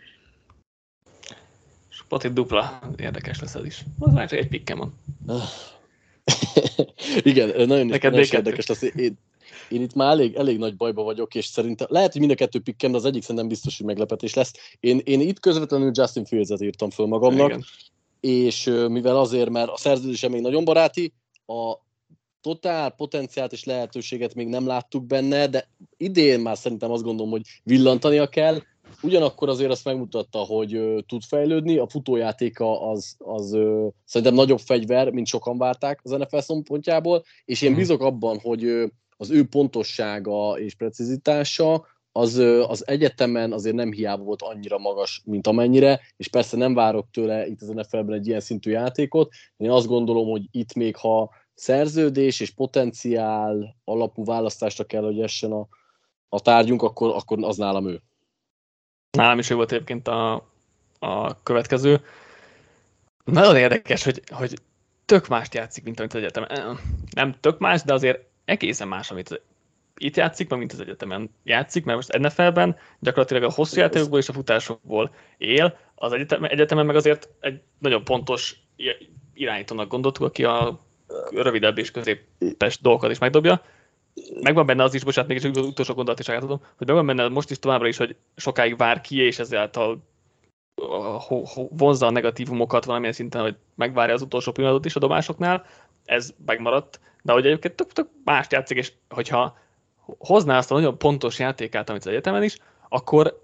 Poti 2.07 2.27
dupla, 2.27 2.79
érdekes 2.97 3.39
lesz 3.39 3.55
ez 3.55 3.65
is. 3.65 3.83
Az 3.99 4.13
már 4.13 4.29
csak 4.29 4.39
egy 4.39 4.47
pikkem 4.47 4.77
van. 4.77 4.93
Igen, 7.31 7.67
nagyon, 7.67 7.87
Neked 7.87 8.11
nagyon 8.11 8.27
érdekes 8.31 8.67
lesz. 8.67 8.81
Én, 8.81 9.17
én 9.69 9.81
itt 9.81 9.93
már 9.93 10.11
elég, 10.11 10.35
elég 10.35 10.57
nagy 10.57 10.75
bajba 10.75 11.03
vagyok, 11.03 11.35
és 11.35 11.45
szerintem 11.45 11.87
lehet, 11.89 12.11
hogy 12.11 12.21
mind 12.21 12.33
a 12.33 12.35
kettő 12.35 12.59
pikkem, 12.59 12.91
de 12.91 12.97
az 12.97 13.05
egyik 13.05 13.21
szerintem 13.21 13.47
biztos, 13.47 13.77
hogy 13.77 13.85
meglepetés 13.85 14.33
lesz. 14.33 14.53
Én, 14.79 15.01
én 15.03 15.19
itt 15.19 15.39
közvetlenül 15.39 15.91
Justin 15.93 16.25
Fields-et 16.25 16.61
írtam 16.61 16.89
föl 16.89 17.05
magamnak, 17.05 17.47
Igen. 17.47 17.63
és 18.19 18.63
mivel 18.87 19.17
azért, 19.17 19.49
mert 19.49 19.69
a 19.69 19.77
szerződése 19.77 20.29
még 20.29 20.41
nagyon 20.41 20.65
baráti, 20.65 21.13
a 21.45 21.73
totál 22.41 22.89
potenciált 22.89 23.51
és 23.51 23.63
lehetőséget 23.63 24.35
még 24.35 24.47
nem 24.47 24.67
láttuk 24.67 25.05
benne, 25.05 25.47
de 25.47 25.69
idén 25.97 26.39
már 26.39 26.57
szerintem 26.57 26.91
azt 26.91 27.03
gondolom, 27.03 27.31
hogy 27.31 27.41
villantania 27.63 28.27
kell, 28.27 28.59
Ugyanakkor 29.01 29.49
azért 29.49 29.71
azt 29.71 29.85
megmutatta, 29.85 30.37
hogy 30.37 30.75
ö, 30.75 30.99
tud 31.07 31.23
fejlődni, 31.23 31.77
a 31.77 31.87
futójátéka 31.87 32.89
az, 32.89 33.15
az 33.17 33.53
ö, 33.53 33.87
szerintem 34.05 34.35
nagyobb 34.35 34.59
fegyver, 34.59 35.11
mint 35.11 35.27
sokan 35.27 35.57
várták 35.57 35.99
az 36.03 36.11
NFL 36.11 36.37
szempontjából, 36.37 37.23
és 37.45 37.61
én 37.61 37.69
mhm. 37.69 37.79
bízok 37.79 38.01
abban, 38.01 38.39
hogy 38.39 38.63
ö, 38.63 38.85
az 39.17 39.31
ő 39.31 39.45
pontossága 39.45 40.59
és 40.59 40.75
precizitása 40.75 41.85
az, 42.15 42.37
az 42.67 42.87
egyetemen 42.87 43.51
azért 43.51 43.75
nem 43.75 43.91
hiába 43.91 44.23
volt 44.23 44.41
annyira 44.41 44.77
magas, 44.77 45.21
mint 45.25 45.47
amennyire, 45.47 45.99
és 46.17 46.27
persze 46.27 46.57
nem 46.57 46.73
várok 46.73 47.07
tőle 47.11 47.47
itt 47.47 47.61
az 47.61 47.67
NFL-ben 47.67 48.15
egy 48.15 48.27
ilyen 48.27 48.39
szintű 48.39 48.71
játékot. 48.71 49.33
Én 49.57 49.71
azt 49.71 49.87
gondolom, 49.87 50.29
hogy 50.29 50.43
itt 50.51 50.73
még 50.73 50.95
ha 50.95 51.29
szerződés 51.53 52.39
és 52.39 52.49
potenciál 52.49 53.75
alapú 53.83 54.23
választásra 54.23 54.83
kell, 54.83 55.03
hogy 55.03 55.19
essen 55.19 55.51
a, 55.51 55.67
a 56.29 56.39
tárgyunk, 56.39 56.81
akkor, 56.81 57.15
akkor 57.15 57.43
az 57.43 57.57
nálam 57.57 57.87
ő. 57.87 58.01
Nálam 59.17 59.39
is 59.39 59.49
ő 59.49 59.55
volt 59.55 59.71
egyébként 59.71 60.07
a, 60.07 60.33
a 60.99 61.43
következő. 61.43 62.01
Nagyon 63.25 63.55
érdekes, 63.55 64.03
hogy, 64.03 64.21
hogy 64.29 64.53
tök 65.05 65.27
mást 65.27 65.53
játszik, 65.53 65.83
mint 65.83 65.99
amit 65.99 66.13
az 66.13 66.19
egyetemen. 66.19 66.79
Nem 67.11 67.35
tök 67.39 67.59
más, 67.59 67.83
de 67.83 67.93
azért 67.93 68.31
egészen 68.45 68.87
más, 68.87 69.11
amit 69.11 69.41
itt 69.97 70.15
játszik, 70.15 70.49
mint 70.49 70.73
az 70.73 70.79
egyetemen 70.79 71.29
játszik, 71.43 71.85
mert 71.85 71.97
most 71.97 72.17
NFL-ben 72.17 72.75
gyakorlatilag 72.99 73.43
a 73.43 73.51
hosszú 73.51 73.79
játékokból 73.79 74.19
és 74.19 74.29
a 74.29 74.33
futásokból 74.33 75.13
él, 75.37 75.77
az 75.95 76.11
egyetemen, 76.11 76.49
egyetemen 76.49 76.85
meg 76.85 76.95
azért 76.95 77.29
egy 77.39 77.61
nagyon 77.79 78.03
pontos 78.03 78.55
irányítónak 79.33 79.87
gondoltuk, 79.87 80.25
aki 80.25 80.43
a 80.43 80.85
rövidebb 81.31 81.77
és 81.77 81.91
középes 81.91 82.79
dolgokat 82.81 83.11
is 83.11 83.17
megdobja, 83.17 83.61
megvan 84.41 84.65
benne 84.65 84.83
az 84.83 84.93
is, 84.93 85.03
bocsánat, 85.03 85.29
mégis 85.29 85.43
az 85.43 85.65
utolsó 85.65 85.93
gondolat 85.93 86.19
is 86.19 86.25
tudom, 86.25 86.61
hogy 86.75 86.87
megvan 86.87 87.05
benne 87.05 87.27
most 87.27 87.51
is 87.51 87.59
továbbra 87.59 87.87
is, 87.87 87.97
hogy 87.97 88.15
sokáig 88.35 88.77
vár 88.77 89.01
ki, 89.01 89.21
és 89.21 89.39
ezáltal 89.39 90.03
vonzza 91.69 92.05
a 92.05 92.11
negatívumokat 92.11 92.85
valamilyen 92.85 93.13
szinten, 93.13 93.41
hogy 93.41 93.55
megvárja 93.75 94.13
az 94.13 94.21
utolsó 94.21 94.51
pillanatot 94.51 94.85
is 94.85 94.95
a 94.95 94.99
dobásoknál, 94.99 95.65
ez 96.05 96.33
megmaradt, 96.45 96.99
de 97.23 97.31
hogy 97.31 97.45
egyébként 97.45 97.75
tök, 97.75 97.91
tök 97.91 98.09
mást 98.23 98.51
játszik, 98.51 98.77
és 98.77 98.93
hogyha 99.09 99.57
hozná 100.17 100.57
azt 100.57 100.71
a 100.71 100.73
nagyon 100.73 100.97
pontos 100.97 101.39
játékát, 101.39 101.89
amit 101.89 102.01
az 102.01 102.11
egyetemen 102.11 102.43
is, 102.43 102.57
akkor 102.89 103.41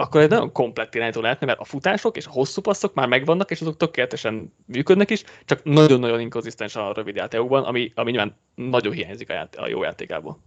akkor 0.00 0.20
egy 0.20 0.28
nagyon 0.28 0.52
komplett 0.52 0.94
irányító 0.94 1.20
lehetne, 1.20 1.46
mert 1.46 1.58
a 1.58 1.64
futások 1.64 2.16
és 2.16 2.26
a 2.26 2.30
hosszú 2.30 2.60
passzok 2.60 2.94
már 2.94 3.08
megvannak, 3.08 3.50
és 3.50 3.60
azok 3.60 3.76
tökéletesen 3.76 4.52
működnek 4.66 5.10
is, 5.10 5.24
csak 5.44 5.64
nagyon-nagyon 5.64 6.20
inkonzisztens 6.20 6.76
a 6.76 6.92
rövid 6.92 7.16
játékokban, 7.16 7.64
ami, 7.64 7.92
ami 7.94 8.10
nyilván 8.10 8.36
nagyon 8.54 8.92
hiányzik 8.92 9.30
a, 9.30 9.32
játék, 9.32 9.60
a 9.60 9.68
jó 9.68 9.82
játékából. 9.82 10.38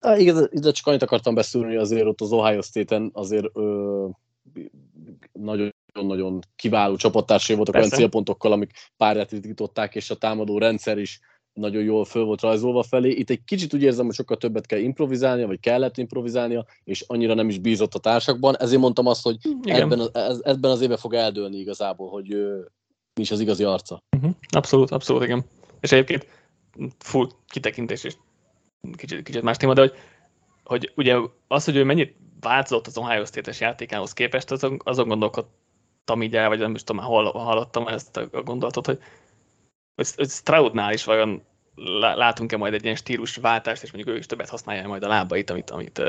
Há, 0.00 0.16
igaz, 0.16 0.48
ide 0.50 0.70
csak 0.70 0.86
annyit 0.86 1.02
akartam 1.02 1.34
beszélni, 1.34 1.66
hogy 1.66 1.76
azért 1.76 2.06
ott 2.06 2.20
az 2.20 2.32
Ohio 2.32 2.62
State-en 2.62 3.10
azért 3.12 3.46
ö, 3.54 4.06
nagyon-nagyon 5.32 6.40
kiváló 6.56 6.96
csapattársai 6.96 7.56
voltak 7.56 7.74
Persze. 7.74 7.88
olyan 7.88 8.00
célpontokkal, 8.00 8.52
amik 8.52 8.72
párját 8.96 9.30
ritkították, 9.30 9.94
és 9.94 10.10
a 10.10 10.16
támadó 10.16 10.58
rendszer 10.58 10.98
is 10.98 11.20
nagyon 11.56 11.82
jól 11.82 12.04
föl 12.04 12.24
volt 12.24 12.40
rajzolva 12.40 12.82
felé. 12.82 13.10
Itt 13.10 13.30
egy 13.30 13.44
kicsit 13.44 13.74
úgy 13.74 13.82
érzem, 13.82 14.04
hogy 14.04 14.14
sokkal 14.14 14.36
többet 14.36 14.66
kell 14.66 14.78
improvizálnia, 14.78 15.46
vagy 15.46 15.60
kellett 15.60 15.96
improvizálnia, 15.96 16.66
és 16.84 17.04
annyira 17.06 17.34
nem 17.34 17.48
is 17.48 17.58
bízott 17.58 17.94
a 17.94 17.98
társakban. 17.98 18.56
Ezért 18.58 18.80
mondtam 18.80 19.06
azt, 19.06 19.22
hogy 19.22 19.36
ebben, 19.62 20.00
az, 20.12 20.44
ebben 20.44 20.70
az 20.70 20.80
évben 20.80 20.96
fog 20.96 21.14
eldőlni 21.14 21.56
igazából, 21.56 22.08
hogy 22.10 22.28
mi 23.14 23.22
is 23.22 23.30
az 23.30 23.40
igazi 23.40 23.64
arca. 23.64 24.02
Uh-huh. 24.16 24.34
Abszolút, 24.48 24.90
abszolút, 24.90 25.22
igen. 25.22 25.44
És 25.80 25.92
egyébként 25.92 26.26
full 26.98 27.28
kitekintés 27.48 28.04
és 28.04 28.16
kicsit, 28.96 29.22
kicsit 29.22 29.42
más 29.42 29.56
téma, 29.56 29.74
de 29.74 29.80
hogy, 29.80 29.92
hogy 30.64 30.92
ugye 30.96 31.16
az, 31.48 31.64
hogy 31.64 31.76
ő 31.76 31.84
mennyit 31.84 32.16
változott 32.40 32.86
az 32.86 32.98
Ohio 32.98 33.24
State-es 33.24 33.60
játékához 33.60 34.12
képest, 34.12 34.50
azon, 34.50 34.80
azon 34.84 35.08
gondolkodtam 35.08 36.22
így 36.22 36.36
el, 36.36 36.48
vagy 36.48 36.58
nem 36.58 36.74
is 36.74 36.84
tudom, 36.84 37.04
hol 37.04 37.30
hallottam 37.30 37.86
ezt 37.86 38.16
a 38.16 38.42
gondolatot, 38.42 38.86
hogy 38.86 38.98
hogy, 39.96 40.28
Stroudnál 40.28 40.92
is 40.92 41.04
vajon 41.04 41.42
látunk-e 42.00 42.56
majd 42.56 42.74
egy 42.74 42.84
ilyen 42.84 42.96
stílusváltást, 42.96 43.82
és 43.82 43.92
mondjuk 43.92 44.14
ő 44.14 44.18
is 44.18 44.26
többet 44.26 44.48
használja 44.48 44.88
majd 44.88 45.02
a 45.02 45.08
lábait, 45.08 45.50
amit, 45.50 45.70
amit, 45.70 46.02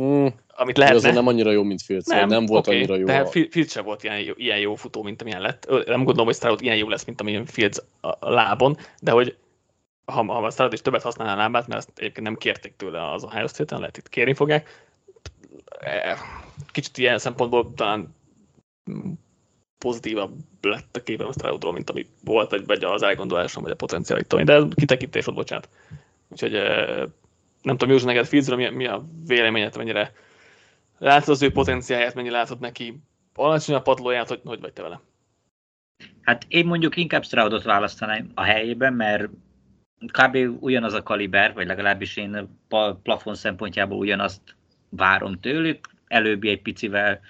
mm, 0.00 0.26
amit 0.48 0.76
lehetne. 0.76 0.98
Azért 0.98 1.14
nem 1.14 1.26
annyira 1.26 1.50
jó, 1.50 1.62
mint 1.62 1.82
Fields, 1.82 2.06
nem, 2.06 2.28
nem 2.28 2.46
volt 2.46 2.66
okay, 2.66 2.78
annyira 2.78 2.96
jó. 2.96 3.06
Tehát 3.06 3.26
a... 3.26 3.30
Fields 3.30 3.70
sem 3.70 3.84
volt 3.84 4.02
ilyen 4.02 4.20
jó, 4.20 4.32
ilyen 4.36 4.58
jó 4.58 4.74
futó, 4.74 5.02
mint 5.02 5.20
amilyen 5.20 5.40
lett. 5.40 5.66
Nem 5.68 6.04
gondolom, 6.04 6.24
hogy 6.24 6.34
Stroud 6.34 6.62
ilyen 6.62 6.76
jó 6.76 6.88
lesz, 6.88 7.04
mint 7.04 7.20
amilyen 7.20 7.46
Fields 7.46 7.78
a 8.00 8.30
lábon, 8.30 8.76
de 9.00 9.10
hogy 9.10 9.36
ha, 10.04 10.24
ha 10.24 10.50
Stroud 10.50 10.72
is 10.72 10.80
többet 10.80 11.02
használná 11.02 11.32
a 11.32 11.36
lábát, 11.36 11.66
mert 11.66 11.80
ezt 11.80 11.98
egyébként 11.98 12.26
nem 12.26 12.36
kérték 12.36 12.76
tőle 12.76 13.12
az 13.12 13.24
Ohio 13.24 13.46
State-en, 13.46 13.80
lehet 13.80 13.96
itt 13.96 14.08
kérni 14.08 14.34
fogják. 14.34 14.86
Kicsit 16.72 16.98
ilyen 16.98 17.18
szempontból 17.18 17.72
talán 17.74 18.14
pozitívabb 19.82 20.32
lett 20.60 20.96
a 20.96 21.02
képen 21.02 21.26
a 21.26 21.32
Stroudról, 21.32 21.72
mint 21.72 21.90
ami 21.90 22.06
volt, 22.24 22.50
vagy, 22.50 22.66
vagy 22.66 22.84
az 22.84 23.02
elgondolásom, 23.02 23.62
vagy 23.62 23.72
a 23.72 23.76
potenciálit, 23.76 24.44
de 24.44 24.62
kitekintés 24.74 25.24
volt, 25.24 25.36
bocsánat. 25.36 25.68
Úgyhogy 26.28 26.52
nem 27.62 27.76
tudom, 27.76 27.88
József, 27.88 28.06
neked 28.06 28.26
Fieldsről 28.26 28.56
mi, 28.56 28.68
mi 28.68 28.86
a 28.86 29.04
véleményed, 29.26 29.76
mennyire 29.76 30.12
látod 30.98 31.28
az 31.28 31.42
ő 31.42 31.50
potenciáját, 31.52 32.14
mennyire 32.14 32.36
látod 32.36 32.60
neki 32.60 33.00
alacsony 33.34 33.74
a 33.74 33.82
padlóját, 33.82 34.28
hogy, 34.28 34.40
hogy 34.44 34.60
vagy 34.60 34.72
te 34.72 34.82
vele? 34.82 35.00
Hát 36.22 36.44
én 36.48 36.66
mondjuk 36.66 36.96
inkább 36.96 37.24
Stroudot 37.24 37.62
választanám 37.62 38.30
a 38.34 38.42
helyében, 38.42 38.92
mert 38.92 39.28
kb. 40.06 40.36
ugyanaz 40.60 40.92
a 40.92 41.02
kaliber, 41.02 41.54
vagy 41.54 41.66
legalábbis 41.66 42.16
én 42.16 42.58
plafon 43.02 43.34
szempontjából 43.34 43.98
ugyanazt 43.98 44.40
várom 44.88 45.40
tőlük, 45.40 45.88
előbbi 46.06 46.48
egy 46.48 46.62
picivel 46.62 47.20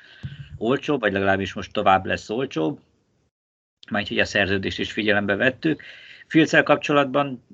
olcsóbb, 0.63 1.01
vagy 1.01 1.13
legalábbis 1.13 1.53
most 1.53 1.73
tovább 1.73 2.07
lesz 2.07 2.31
olcsóbb, 2.31 2.81
majd 3.91 4.09
hogy 4.09 4.19
a 4.19 4.25
szerződést 4.25 4.79
is 4.79 4.93
figyelembe 4.93 5.37
vettük. 5.37 5.83
Filccel 6.27 6.63
kapcsolatban, 6.63 7.45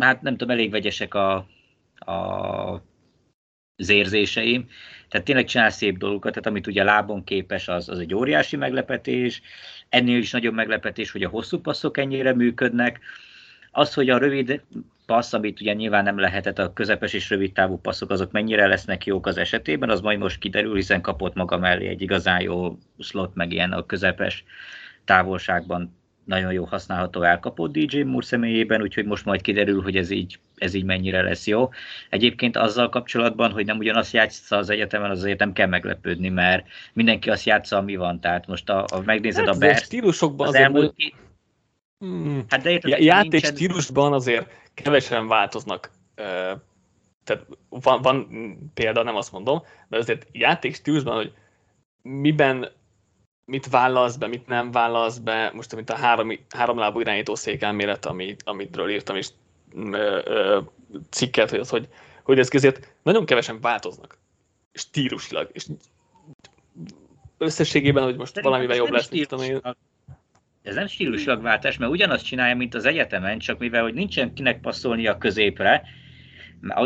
hát 0.00 0.22
nem 0.22 0.36
tudom, 0.36 0.56
elég 0.56 0.70
vegyesek 0.70 1.14
a, 1.14 1.46
a, 1.94 2.12
az 3.76 3.88
érzéseim. 3.88 4.68
Tehát 5.08 5.26
tényleg 5.26 5.44
csinál 5.44 5.70
szép 5.70 5.98
dolgokat, 5.98 6.32
tehát 6.32 6.48
amit 6.48 6.66
ugye 6.66 6.84
lábon 6.84 7.24
képes, 7.24 7.68
az, 7.68 7.88
az 7.88 7.98
egy 7.98 8.14
óriási 8.14 8.56
meglepetés. 8.56 9.42
Ennél 9.88 10.18
is 10.18 10.30
nagyobb 10.30 10.54
meglepetés, 10.54 11.10
hogy 11.10 11.22
a 11.22 11.28
hosszú 11.28 11.60
passzok 11.60 11.98
ennyire 11.98 12.34
működnek. 12.34 13.00
Az, 13.74 13.94
hogy 13.94 14.10
a 14.10 14.18
rövid 14.18 14.62
passz, 15.06 15.32
amit 15.32 15.60
ugye 15.60 15.72
nyilván 15.72 16.04
nem 16.04 16.18
lehetett, 16.18 16.58
a 16.58 16.72
közepes 16.72 17.12
és 17.12 17.30
rövid 17.30 17.52
távú 17.52 17.76
passzok, 17.76 18.10
azok 18.10 18.32
mennyire 18.32 18.66
lesznek 18.66 19.06
jók 19.06 19.26
az 19.26 19.36
esetében, 19.36 19.90
az 19.90 20.00
majd 20.00 20.18
most 20.18 20.38
kiderül, 20.38 20.74
hiszen 20.74 21.00
kapott 21.00 21.34
maga 21.34 21.58
mellé 21.58 21.86
egy 21.86 22.02
igazán 22.02 22.40
jó 22.40 22.78
slot, 22.98 23.34
meg 23.34 23.52
ilyen 23.52 23.72
a 23.72 23.86
közepes 23.86 24.44
távolságban 25.04 26.00
nagyon 26.24 26.52
jó 26.52 26.64
használható 26.64 27.22
elkapott 27.22 27.72
DJ 27.72 28.00
Moore 28.00 28.26
személyében, 28.26 28.82
úgyhogy 28.82 29.04
most 29.04 29.24
majd 29.24 29.40
kiderül, 29.40 29.82
hogy 29.82 29.96
ez 29.96 30.10
így, 30.10 30.38
ez 30.56 30.74
így 30.74 30.84
mennyire 30.84 31.22
lesz 31.22 31.46
jó. 31.46 31.70
Egyébként 32.08 32.56
azzal 32.56 32.88
kapcsolatban, 32.88 33.50
hogy 33.50 33.64
nem 33.64 33.78
ugyanazt 33.78 34.12
játsza 34.12 34.56
az 34.56 34.70
egyetemen, 34.70 35.10
azért 35.10 35.38
nem 35.38 35.52
kell 35.52 35.66
meglepődni, 35.66 36.28
mert 36.28 36.66
mindenki 36.92 37.30
azt 37.30 37.44
játsza, 37.44 37.76
ami 37.76 37.96
van. 37.96 38.20
Tehát 38.20 38.46
most 38.46 38.70
a, 38.70 38.84
a 38.92 39.00
megnézed 39.04 39.46
hát, 39.46 39.54
a 39.54 39.58
Bears, 39.58 39.82
stílusokban 39.82 40.48
az 40.48 40.54
elmúlt, 40.54 40.94
Hmm. 42.02 42.44
Hát 42.48 42.62
de 42.62 42.70
érted, 42.70 42.98
játék 42.98 43.30
nincsen... 43.30 43.54
stílusban 43.54 44.12
azért 44.12 44.50
kevesen 44.74 45.28
változnak. 45.28 45.90
Tehát 47.24 47.46
van, 47.68 48.02
van 48.02 48.28
példa, 48.74 49.02
nem 49.02 49.16
azt 49.16 49.32
mondom, 49.32 49.62
de 49.88 49.96
azért 49.96 50.26
játék 50.32 50.74
stílusban, 50.74 51.14
hogy 51.14 51.32
miben 52.02 52.70
mit 53.44 53.68
válasz 53.68 54.16
be, 54.16 54.26
mit 54.26 54.46
nem 54.46 54.70
válasz 54.70 55.18
be, 55.18 55.50
most 55.54 55.74
mint 55.74 55.90
a 55.90 55.96
három, 55.96 56.38
háromlábú 56.48 57.00
irányító 57.00 57.34
székelmélet, 57.34 58.06
amit, 58.06 58.42
amitről 58.44 58.90
írtam 58.90 59.16
is 59.16 59.28
ö, 59.74 60.20
ö, 60.24 60.60
cikket, 61.10 61.50
hogy, 61.50 61.58
az, 61.58 61.68
hogy, 61.68 61.88
hogy 62.22 62.38
ez 62.38 62.48
között 62.48 62.94
nagyon 63.02 63.26
kevesen 63.26 63.60
változnak 63.60 64.18
stílusilag, 64.72 65.48
és 65.52 65.66
összességében, 67.38 68.04
hogy 68.04 68.16
most 68.16 68.40
valamivel 68.40 68.76
jobb 68.76 68.90
lesz, 68.90 69.10
ami 69.30 69.60
ez 70.62 70.74
nem 70.74 70.86
stíluslagváltás, 70.86 71.78
mert 71.78 71.92
ugyanazt 71.92 72.24
csinálja, 72.24 72.56
mint 72.56 72.74
az 72.74 72.84
egyetemen, 72.84 73.38
csak 73.38 73.58
mivel 73.58 73.82
hogy 73.82 73.94
nincsen 73.94 74.34
kinek 74.34 74.60
passzolni 74.60 75.06
a 75.06 75.18
középre, 75.18 75.82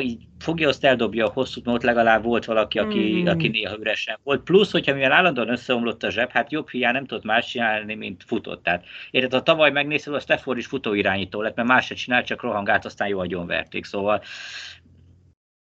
így 0.01 0.19
fogja, 0.39 0.69
azt 0.69 0.85
eldobja 0.85 1.27
a 1.27 1.33
hosszút, 1.33 1.65
mert 1.65 1.77
ott 1.77 1.85
legalább 1.85 2.23
volt 2.23 2.45
valaki, 2.45 2.79
aki, 2.79 3.23
mm. 3.23 3.27
aki 3.27 3.49
néha 3.49 3.77
üresen 3.79 4.19
volt. 4.23 4.43
Plusz, 4.43 4.73
hogyha 4.73 4.95
mivel 4.95 5.13
állandóan 5.13 5.49
összeomlott 5.49 6.03
a 6.03 6.11
zseb, 6.11 6.31
hát 6.31 6.53
jobb 6.53 6.69
hiány 6.69 6.93
nem 6.93 7.07
tudott 7.07 7.25
más 7.25 7.47
csinálni, 7.47 7.95
mint 7.95 8.25
futott. 8.27 8.63
Tehát 8.63 8.85
érted, 9.11 9.33
ha 9.33 9.43
tavaly 9.43 9.71
megnézted, 9.71 10.15
a 10.15 10.21
Stafford 10.21 10.59
is 10.59 10.67
futóirányító 10.67 11.41
lett, 11.41 11.57
mert 11.57 11.69
más 11.69 11.87
se 11.87 11.95
csinál, 11.95 12.25
csak 12.25 12.43
rohangált, 12.43 12.85
aztán 12.85 13.09
jó 13.09 13.19
agyonverték. 13.19 13.85
Szóval 13.85 14.23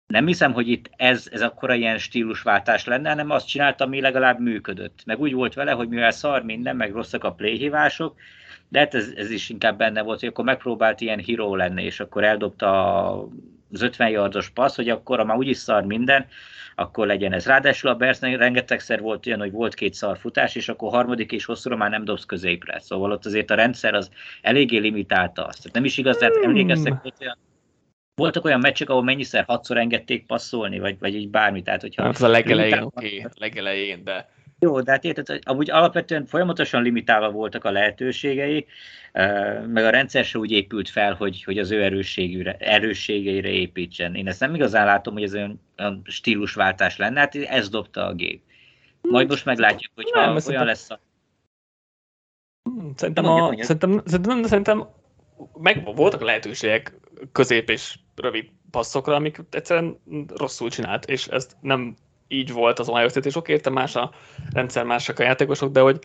nem 0.09 0.27
hiszem, 0.27 0.53
hogy 0.53 0.67
itt 0.67 0.89
ez, 0.95 1.27
ez 1.31 1.41
akkora 1.41 1.73
ilyen 1.73 1.97
stílusváltás 1.97 2.85
lenne, 2.85 3.09
hanem 3.09 3.29
azt 3.29 3.47
csinálta, 3.47 3.83
ami 3.83 4.01
legalább 4.01 4.39
működött. 4.39 5.01
Meg 5.05 5.19
úgy 5.19 5.33
volt 5.33 5.53
vele, 5.53 5.71
hogy 5.71 5.87
mivel 5.87 6.11
szar 6.11 6.43
minden, 6.43 6.75
meg 6.75 6.93
rosszak 6.93 7.23
a 7.23 7.33
playhívások, 7.33 8.15
de 8.67 8.79
hát 8.79 8.93
ez, 8.93 9.11
ez 9.15 9.31
is 9.31 9.49
inkább 9.49 9.77
benne 9.77 10.01
volt, 10.01 10.19
hogy 10.19 10.29
akkor 10.29 10.45
megpróbált 10.45 11.01
ilyen 11.01 11.19
híró 11.19 11.55
lenni, 11.55 11.83
és 11.83 11.99
akkor 11.99 12.23
eldobta 12.23 13.11
az 13.71 13.81
50 13.81 14.09
yardos 14.09 14.49
passz, 14.49 14.75
hogy 14.75 14.89
akkor, 14.89 15.17
ha 15.17 15.23
már 15.23 15.37
úgyis 15.37 15.57
szar 15.57 15.83
minden, 15.83 16.25
akkor 16.75 17.07
legyen 17.07 17.33
ez. 17.33 17.45
Ráadásul 17.45 17.89
a 17.89 17.95
Bersnek 17.95 18.37
rengetegszer 18.37 19.01
volt 19.01 19.27
olyan, 19.27 19.39
hogy 19.39 19.51
volt 19.51 19.73
két 19.73 19.93
szarfutás, 19.93 20.55
és 20.55 20.69
akkor 20.69 20.91
harmadik 20.91 21.31
és 21.31 21.45
hosszúra 21.45 21.75
már 21.75 21.89
nem 21.89 22.03
dobsz 22.03 22.25
középre. 22.25 22.79
Szóval 22.79 23.11
ott 23.11 23.25
azért 23.25 23.51
a 23.51 23.55
rendszer 23.55 23.93
az 23.93 24.11
eléggé 24.41 24.77
limitálta 24.77 25.45
azt. 25.45 25.57
Tehát 25.57 25.75
nem 25.75 25.85
is 25.85 25.97
igaz, 25.97 26.17
tehát 26.17 26.35
emlékeztek, 26.43 26.93
hogy 27.01 27.13
olyan 27.19 27.37
voltak 28.19 28.45
olyan 28.45 28.59
meccsek, 28.59 28.89
ahol 28.89 29.03
mennyiszer 29.03 29.43
hatszor 29.47 29.77
engedték 29.77 30.25
passzolni, 30.25 30.79
vagy, 30.79 30.99
vagy 30.99 31.15
így 31.15 31.29
bármi. 31.29 31.61
Tehát, 31.61 31.81
hogyha 31.81 32.03
hát 32.03 32.21
a 32.21 32.27
legelején, 32.27 32.81
oké, 32.81 33.17
okay, 33.17 33.31
legelején, 33.35 34.03
de... 34.03 34.29
Jó, 34.59 34.81
de 34.81 34.91
hát 34.91 35.03
érted, 35.03 35.39
amúgy 35.43 35.71
alapvetően 35.71 36.25
folyamatosan 36.25 36.81
limitálva 36.81 37.31
voltak 37.31 37.63
a 37.63 37.71
lehetőségei, 37.71 38.65
meg 39.67 39.83
a 39.83 39.89
rendszer 39.89 40.25
se 40.25 40.37
úgy 40.37 40.51
épült 40.51 40.89
fel, 40.89 41.13
hogy, 41.13 41.43
hogy 41.43 41.57
az 41.57 41.71
ő 41.71 41.83
erősségére, 41.83 42.55
erősségeire 42.59 43.49
építsen. 43.49 44.15
Én 44.15 44.27
ezt 44.27 44.39
nem 44.39 44.55
igazán 44.55 44.85
látom, 44.85 45.13
hogy 45.13 45.23
ez 45.23 45.33
olyan, 45.33 45.61
olyan 45.77 46.01
stílusváltás 46.03 46.97
lenne, 46.97 47.19
hát 47.19 47.35
ez 47.35 47.69
dobta 47.69 48.05
a 48.05 48.13
gép. 48.13 48.41
Majd 49.01 49.29
most 49.29 49.45
meglátjuk, 49.45 49.91
hogy 49.95 50.09
nem, 50.13 50.23
olyan 50.23 50.39
szerintem... 50.39 50.67
lesz 50.67 50.89
a... 50.89 50.99
Hmm, 52.63 52.93
szerintem, 52.95 53.25
a, 53.25 53.53
szerintem, 53.59 54.01
szerintem, 54.05 54.43
szerintem 54.43 54.87
meg 55.53 55.95
voltak 55.95 56.21
lehetőségek 56.21 56.93
közép 57.31 57.69
és 57.69 57.95
rövid 58.19 58.49
passzokra, 58.71 59.15
amik 59.15 59.41
egyszerűen 59.51 59.99
rosszul 60.35 60.69
csinált, 60.69 61.05
és 61.05 61.27
ez 61.27 61.47
nem 61.61 61.95
így 62.27 62.51
volt 62.51 62.79
az 62.79 62.89
Ohio 62.89 63.09
State, 63.09 63.27
és 63.27 63.35
oké, 63.35 63.53
értem 63.53 63.73
más 63.73 63.95
a 63.95 64.11
rendszer, 64.53 64.83
másak 64.83 65.19
a 65.19 65.23
játékosok, 65.23 65.71
de 65.71 65.81
hogy 65.81 65.99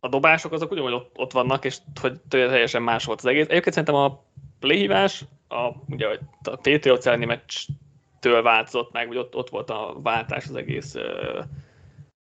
a 0.00 0.08
dobások 0.08 0.52
azok 0.52 0.70
ugyanúgy 0.70 0.92
ott, 0.92 1.18
ott 1.18 1.32
vannak, 1.32 1.64
és 1.64 1.78
hogy 2.00 2.20
teljesen 2.28 2.82
más 2.82 3.04
volt 3.04 3.18
az 3.18 3.26
egész. 3.26 3.46
Egyébként 3.48 3.74
szerintem 3.74 3.94
a 3.94 4.24
playhívás, 4.58 5.24
a, 5.48 5.70
ugye 5.88 6.06
a 6.42 6.56
Patriots 6.56 7.06
elleni 7.06 7.24
meccstől 7.24 8.42
változott 8.42 8.92
meg, 8.92 9.06
hogy 9.06 9.16
ott, 9.16 9.34
ott 9.34 9.48
volt 9.48 9.70
a 9.70 9.96
váltás 10.02 10.44
az 10.48 10.54
egész 10.54 10.94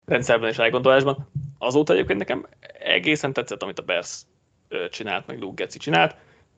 rendszerben 0.05 0.49
és 0.49 0.57
elgondolásban. 0.57 1.29
Azóta 1.57 1.93
egyébként 1.93 2.19
nekem 2.19 2.47
egészen 2.79 3.33
tetszett, 3.33 3.63
amit 3.63 3.79
a 3.79 3.83
Bears 3.83 4.21
csinált, 4.89 5.27
meg 5.27 5.39
Luke 5.39 5.63
Getzi 5.63 5.77
csinált 5.77 6.15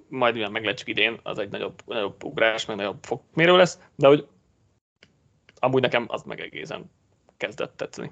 majd 0.09 0.33
mivel 0.33 0.49
meglátjuk 0.49 0.87
idén, 0.87 1.19
az 1.23 1.39
egy 1.39 1.49
nagyobb, 1.49 1.81
nagyobb 1.85 2.23
ugrás, 2.23 2.65
meg 2.65 2.75
nagyobb 2.75 3.03
fokmérő 3.03 3.57
lesz, 3.57 3.79
de 3.95 4.07
hogy 4.07 4.27
amúgy 5.59 5.81
nekem 5.81 6.05
az 6.07 6.23
meg 6.23 6.39
egészen 6.39 6.91
kezdett 7.37 7.77
tetszeni. 7.77 8.11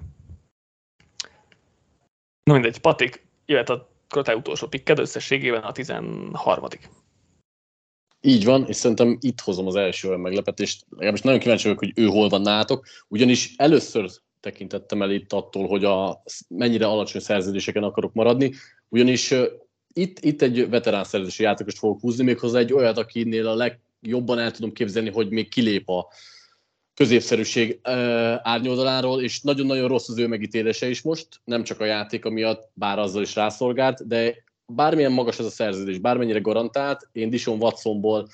Na 2.42 2.52
mindegy, 2.52 2.78
Patik, 2.78 3.26
jöhet 3.46 3.68
a 3.68 3.88
Krotály 4.08 4.34
utolsó 4.34 4.66
pikked, 4.66 4.98
összességében 4.98 5.62
a 5.62 5.72
13 5.72 6.64
így 8.20 8.44
van, 8.44 8.66
és 8.66 8.76
szerintem 8.76 9.18
itt 9.20 9.40
hozom 9.40 9.66
az 9.66 9.76
első 9.76 10.08
olyan 10.08 10.20
meglepetést. 10.20 10.86
Legalábbis 10.90 11.20
nagyon 11.20 11.40
kíváncsi 11.40 11.62
vagyok, 11.62 11.78
hogy 11.78 11.92
ő 11.94 12.06
hol 12.06 12.28
van 12.28 12.40
nátok, 12.40 12.86
ugyanis 13.08 13.54
először 13.56 14.10
tekintettem 14.40 15.02
el 15.02 15.10
itt 15.10 15.32
attól, 15.32 15.66
hogy 15.66 15.84
a, 15.84 16.22
mennyire 16.48 16.86
alacsony 16.86 17.20
szerződéseken 17.20 17.82
akarok 17.82 18.12
maradni, 18.12 18.52
ugyanis 18.88 19.34
itt, 19.98 20.18
itt 20.20 20.42
egy 20.42 20.68
veterán 20.68 21.04
szerződési 21.04 21.42
játékost 21.42 21.78
fogok 21.78 22.00
húzni, 22.00 22.24
méghozzá 22.24 22.58
egy 22.58 22.72
olyat, 22.72 22.98
akinél 22.98 23.46
a 23.48 23.54
legjobban 23.54 24.38
el 24.38 24.50
tudom 24.50 24.72
képzelni, 24.72 25.10
hogy 25.10 25.30
még 25.30 25.48
kilép 25.48 25.88
a 25.88 26.08
középszerűség 26.94 27.78
árnyoldaláról, 28.42 29.22
és 29.22 29.40
nagyon-nagyon 29.40 29.88
rossz 29.88 30.08
az 30.08 30.18
ő 30.18 30.26
megítélése 30.26 30.88
is 30.88 31.02
most, 31.02 31.28
nem 31.44 31.62
csak 31.62 31.80
a 31.80 31.84
játék 31.84 32.24
miatt, 32.24 32.70
bár 32.74 32.98
azzal 32.98 33.22
is 33.22 33.34
rászolgált, 33.34 34.06
de 34.06 34.34
bármilyen 34.66 35.12
magas 35.12 35.38
ez 35.38 35.44
a 35.44 35.50
szerződés, 35.50 35.98
bármennyire 35.98 36.38
garantált, 36.38 37.08
én 37.12 37.30
Dishon 37.30 37.62
Watsonból 37.62 38.28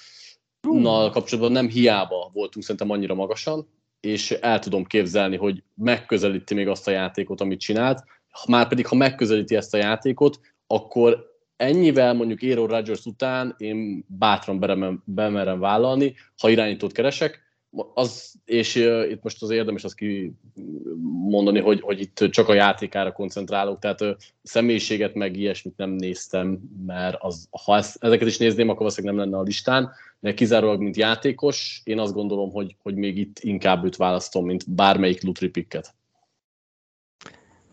nal 0.60 1.10
kapcsolatban 1.10 1.52
nem 1.52 1.68
hiába 1.68 2.30
voltunk 2.32 2.64
szerintem 2.64 2.90
annyira 2.90 3.14
magasan, 3.14 3.68
és 4.00 4.30
el 4.30 4.58
tudom 4.58 4.84
képzelni, 4.84 5.36
hogy 5.36 5.62
megközelíti 5.74 6.54
még 6.54 6.68
azt 6.68 6.88
a 6.88 6.90
játékot, 6.90 7.40
amit 7.40 7.60
csinált, 7.60 8.04
már 8.48 8.68
pedig 8.68 8.86
ha 8.86 8.94
megközelíti 8.94 9.56
ezt 9.56 9.74
a 9.74 9.76
játékot, 9.76 10.40
akkor 10.66 11.33
ennyivel 11.56 12.14
mondjuk 12.14 12.42
Aaron 12.42 12.66
Rodgers 12.66 13.04
után 13.04 13.54
én 13.58 14.04
bátran 14.06 14.58
bemerem, 15.04 15.60
vállalni, 15.60 16.14
ha 16.38 16.48
irányítót 16.48 16.92
keresek, 16.92 17.42
az, 17.94 18.34
és 18.44 18.76
uh, 18.76 19.10
itt 19.10 19.22
most 19.22 19.42
az 19.42 19.50
érdemes 19.50 19.84
azt 19.84 19.94
kimondani, 19.94 21.60
hogy, 21.60 21.80
hogy 21.80 22.00
itt 22.00 22.30
csak 22.30 22.48
a 22.48 22.54
játékára 22.54 23.12
koncentrálok, 23.12 23.78
tehát 23.78 24.00
uh, 24.00 24.10
személyiséget 24.42 25.14
meg 25.14 25.36
ilyesmit 25.36 25.76
nem 25.76 25.90
néztem, 25.90 26.60
mert 26.86 27.16
az, 27.18 27.48
ha 27.64 27.76
ezt, 27.76 28.04
ezeket 28.04 28.28
is 28.28 28.38
nézném, 28.38 28.68
akkor 28.68 28.78
valószínűleg 28.78 29.16
nem 29.16 29.24
lenne 29.24 29.38
a 29.38 29.44
listán, 29.44 29.92
de 30.20 30.34
kizárólag, 30.34 30.80
mint 30.80 30.96
játékos, 30.96 31.80
én 31.84 31.98
azt 31.98 32.14
gondolom, 32.14 32.50
hogy, 32.50 32.76
hogy 32.82 32.94
még 32.94 33.18
itt 33.18 33.38
inkább 33.40 33.84
őt 33.84 33.96
választom, 33.96 34.44
mint 34.44 34.70
bármelyik 34.70 35.22
lutri 35.22 35.48
picket. 35.48 35.94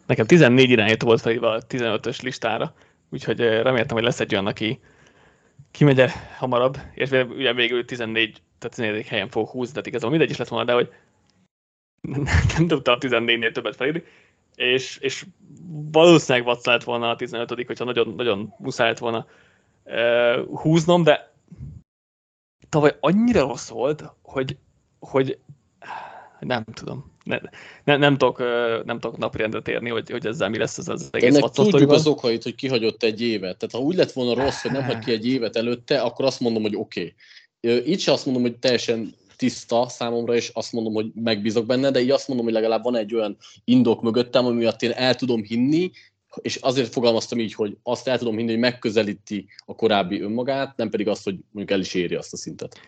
nekem 0.05 0.25
14 0.25 0.69
irányító 0.69 1.07
volt 1.07 1.21
felírva 1.21 1.51
a 1.51 1.61
15-ös 1.67 2.21
listára, 2.21 2.73
úgyhogy 3.11 3.39
reméltem, 3.39 3.95
hogy 3.95 4.03
lesz 4.03 4.19
egy 4.19 4.33
olyan, 4.33 4.47
aki 4.47 4.79
kimegy 5.71 6.11
hamarabb, 6.37 6.77
és 6.93 7.09
ugye 7.09 7.53
végül 7.53 7.85
14, 7.85 8.41
tehát 8.59 8.75
14. 8.75 9.07
helyen 9.07 9.29
fog 9.29 9.49
húzni, 9.49 9.71
tehát 9.71 9.87
igazából 9.87 10.09
mindegy 10.09 10.29
is 10.29 10.37
lett 10.37 10.47
volna, 10.47 10.65
de 10.65 10.73
hogy 10.73 10.93
nem, 12.01 12.23
nem 12.57 12.67
tudta 12.67 12.91
a 12.91 12.97
14-nél 12.97 13.51
többet 13.51 13.75
felírni, 13.75 14.03
és, 14.55 14.97
és 14.97 15.25
valószínűleg 15.91 16.47
Watson 16.47 16.73
lett 16.73 16.83
volna 16.83 17.09
a 17.09 17.15
15 17.15 17.65
hogyha 17.65 17.83
nagyon, 17.83 18.13
nagyon 18.15 18.53
muszáj 18.57 18.87
lett 18.87 18.97
volna 18.97 19.25
uh, 19.83 20.59
húznom, 20.61 21.03
de 21.03 21.33
tavaly 22.69 22.97
annyira 22.99 23.41
rossz 23.41 23.69
volt, 23.69 24.03
hogy, 24.21 24.57
hogy 24.99 25.39
nem 26.45 26.63
tudom. 26.73 27.11
Ne, 27.23 27.39
ne, 27.83 27.97
nem, 27.97 28.17
tudok, 28.17 28.39
nem 28.85 28.99
tudok 28.99 29.17
naprendre 29.17 29.61
térni, 29.61 29.89
hogy, 29.89 30.09
hogy 30.09 30.25
ezzel 30.25 30.49
mi 30.49 30.57
lesz 30.57 30.77
ez 30.77 30.87
az 30.87 31.09
egész 31.11 31.35
Ennek 31.35 31.49
tudjuk 31.49 31.91
az 31.91 32.07
okait, 32.07 32.43
hogy 32.43 32.55
kihagyott 32.55 33.03
egy 33.03 33.21
évet. 33.21 33.57
Tehát 33.57 33.75
ha 33.75 33.81
úgy 33.81 33.95
lett 33.95 34.11
volna 34.11 34.43
rossz, 34.43 34.61
hogy 34.61 34.71
nem 34.71 34.83
hagy 34.83 34.99
ki 34.99 35.11
egy 35.11 35.27
évet 35.27 35.55
előtte, 35.55 36.01
akkor 36.01 36.25
azt 36.25 36.39
mondom, 36.39 36.61
hogy 36.61 36.75
oké. 36.75 37.13
Okay. 37.61 37.91
Így 37.91 37.99
se 37.99 38.11
azt 38.11 38.25
mondom, 38.25 38.43
hogy 38.43 38.57
teljesen 38.57 39.13
tiszta 39.35 39.89
számomra, 39.89 40.35
és 40.35 40.49
azt 40.53 40.71
mondom, 40.71 40.93
hogy 40.93 41.11
megbízok 41.13 41.65
benne, 41.65 41.91
de 41.91 42.01
így 42.01 42.11
azt 42.11 42.27
mondom, 42.27 42.45
hogy 42.45 42.55
legalább 42.55 42.83
van 42.83 42.95
egy 42.95 43.15
olyan 43.15 43.37
indok 43.63 44.01
mögöttem, 44.01 44.45
ami 44.45 44.57
miatt 44.57 44.81
én 44.81 44.91
el 44.91 45.15
tudom 45.15 45.43
hinni, 45.43 45.91
és 46.41 46.55
azért 46.55 46.93
fogalmaztam 46.93 47.39
így, 47.39 47.53
hogy 47.53 47.77
azt 47.83 48.07
el 48.07 48.17
tudom 48.17 48.37
hinni, 48.37 48.51
hogy 48.51 48.59
megközelíti 48.59 49.47
a 49.65 49.75
korábbi 49.75 50.21
önmagát, 50.21 50.77
nem 50.77 50.89
pedig 50.89 51.07
azt, 51.07 51.23
hogy 51.23 51.35
mondjuk 51.51 51.77
el 51.77 51.83
is 51.83 51.93
éri 51.93 52.15
azt 52.15 52.33
a 52.33 52.37
szintet. 52.37 52.79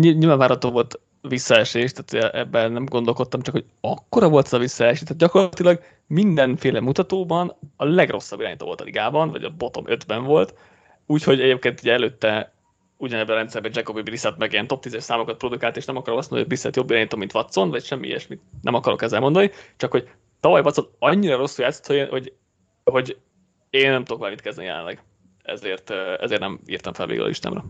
Nyilván 0.00 0.38
várható 0.38 0.70
volt 0.70 1.00
visszaesés, 1.22 1.92
tehát 1.92 2.34
ebben 2.34 2.72
nem 2.72 2.84
gondolkodtam, 2.84 3.40
csak 3.40 3.54
hogy 3.54 3.64
akkora 3.80 4.28
volt 4.28 4.46
ez 4.46 4.52
a 4.52 4.58
visszaesés, 4.58 5.00
tehát 5.00 5.18
gyakorlatilag 5.18 5.82
mindenféle 6.06 6.80
mutatóban 6.80 7.56
a 7.76 7.84
legrosszabb 7.84 8.40
irányító 8.40 8.66
volt 8.66 8.80
a 8.80 8.84
ligában, 8.84 9.30
vagy 9.30 9.44
a 9.44 9.50
bottom 9.50 9.84
5-ben 9.86 10.24
volt, 10.24 10.54
úgyhogy 11.06 11.40
egyébként 11.40 11.80
ugye 11.80 11.92
előtte 11.92 12.52
ugyanebben 12.96 13.34
a 13.34 13.38
rendszerben 13.38 13.70
Jacobi 13.74 14.02
Brissett 14.02 14.36
meg 14.36 14.52
ilyen 14.52 14.66
top 14.66 14.84
10-es 14.86 14.98
számokat 14.98 15.36
produkált, 15.36 15.76
és 15.76 15.84
nem 15.84 15.96
akarom 15.96 16.18
azt 16.18 16.30
mondani, 16.30 16.48
hogy 16.48 16.58
Brissett 16.58 16.76
jobb 16.76 16.90
irányító, 16.90 17.16
mint 17.16 17.34
Watson, 17.34 17.70
vagy 17.70 17.84
semmi 17.84 18.06
ilyesmit 18.06 18.40
nem 18.62 18.74
akarok 18.74 19.02
ezzel 19.02 19.20
mondani, 19.20 19.50
csak 19.76 19.90
hogy 19.90 20.08
tavaly 20.40 20.60
Watson 20.60 20.88
annyira 20.98 21.36
rosszul 21.36 21.64
játszott, 21.64 21.86
hogy, 21.86 22.08
hogy, 22.08 22.32
hogy 22.84 23.16
én 23.70 23.90
nem 23.90 24.04
tudok 24.04 24.18
valamit 24.18 24.40
kezdeni 24.40 24.66
jelenleg. 24.66 25.02
Ezért, 25.42 25.90
ezért 26.20 26.40
nem 26.40 26.60
írtam 26.66 26.92
fel 26.92 27.06
végül 27.06 27.24
a 27.24 27.26
listámra. 27.26 27.64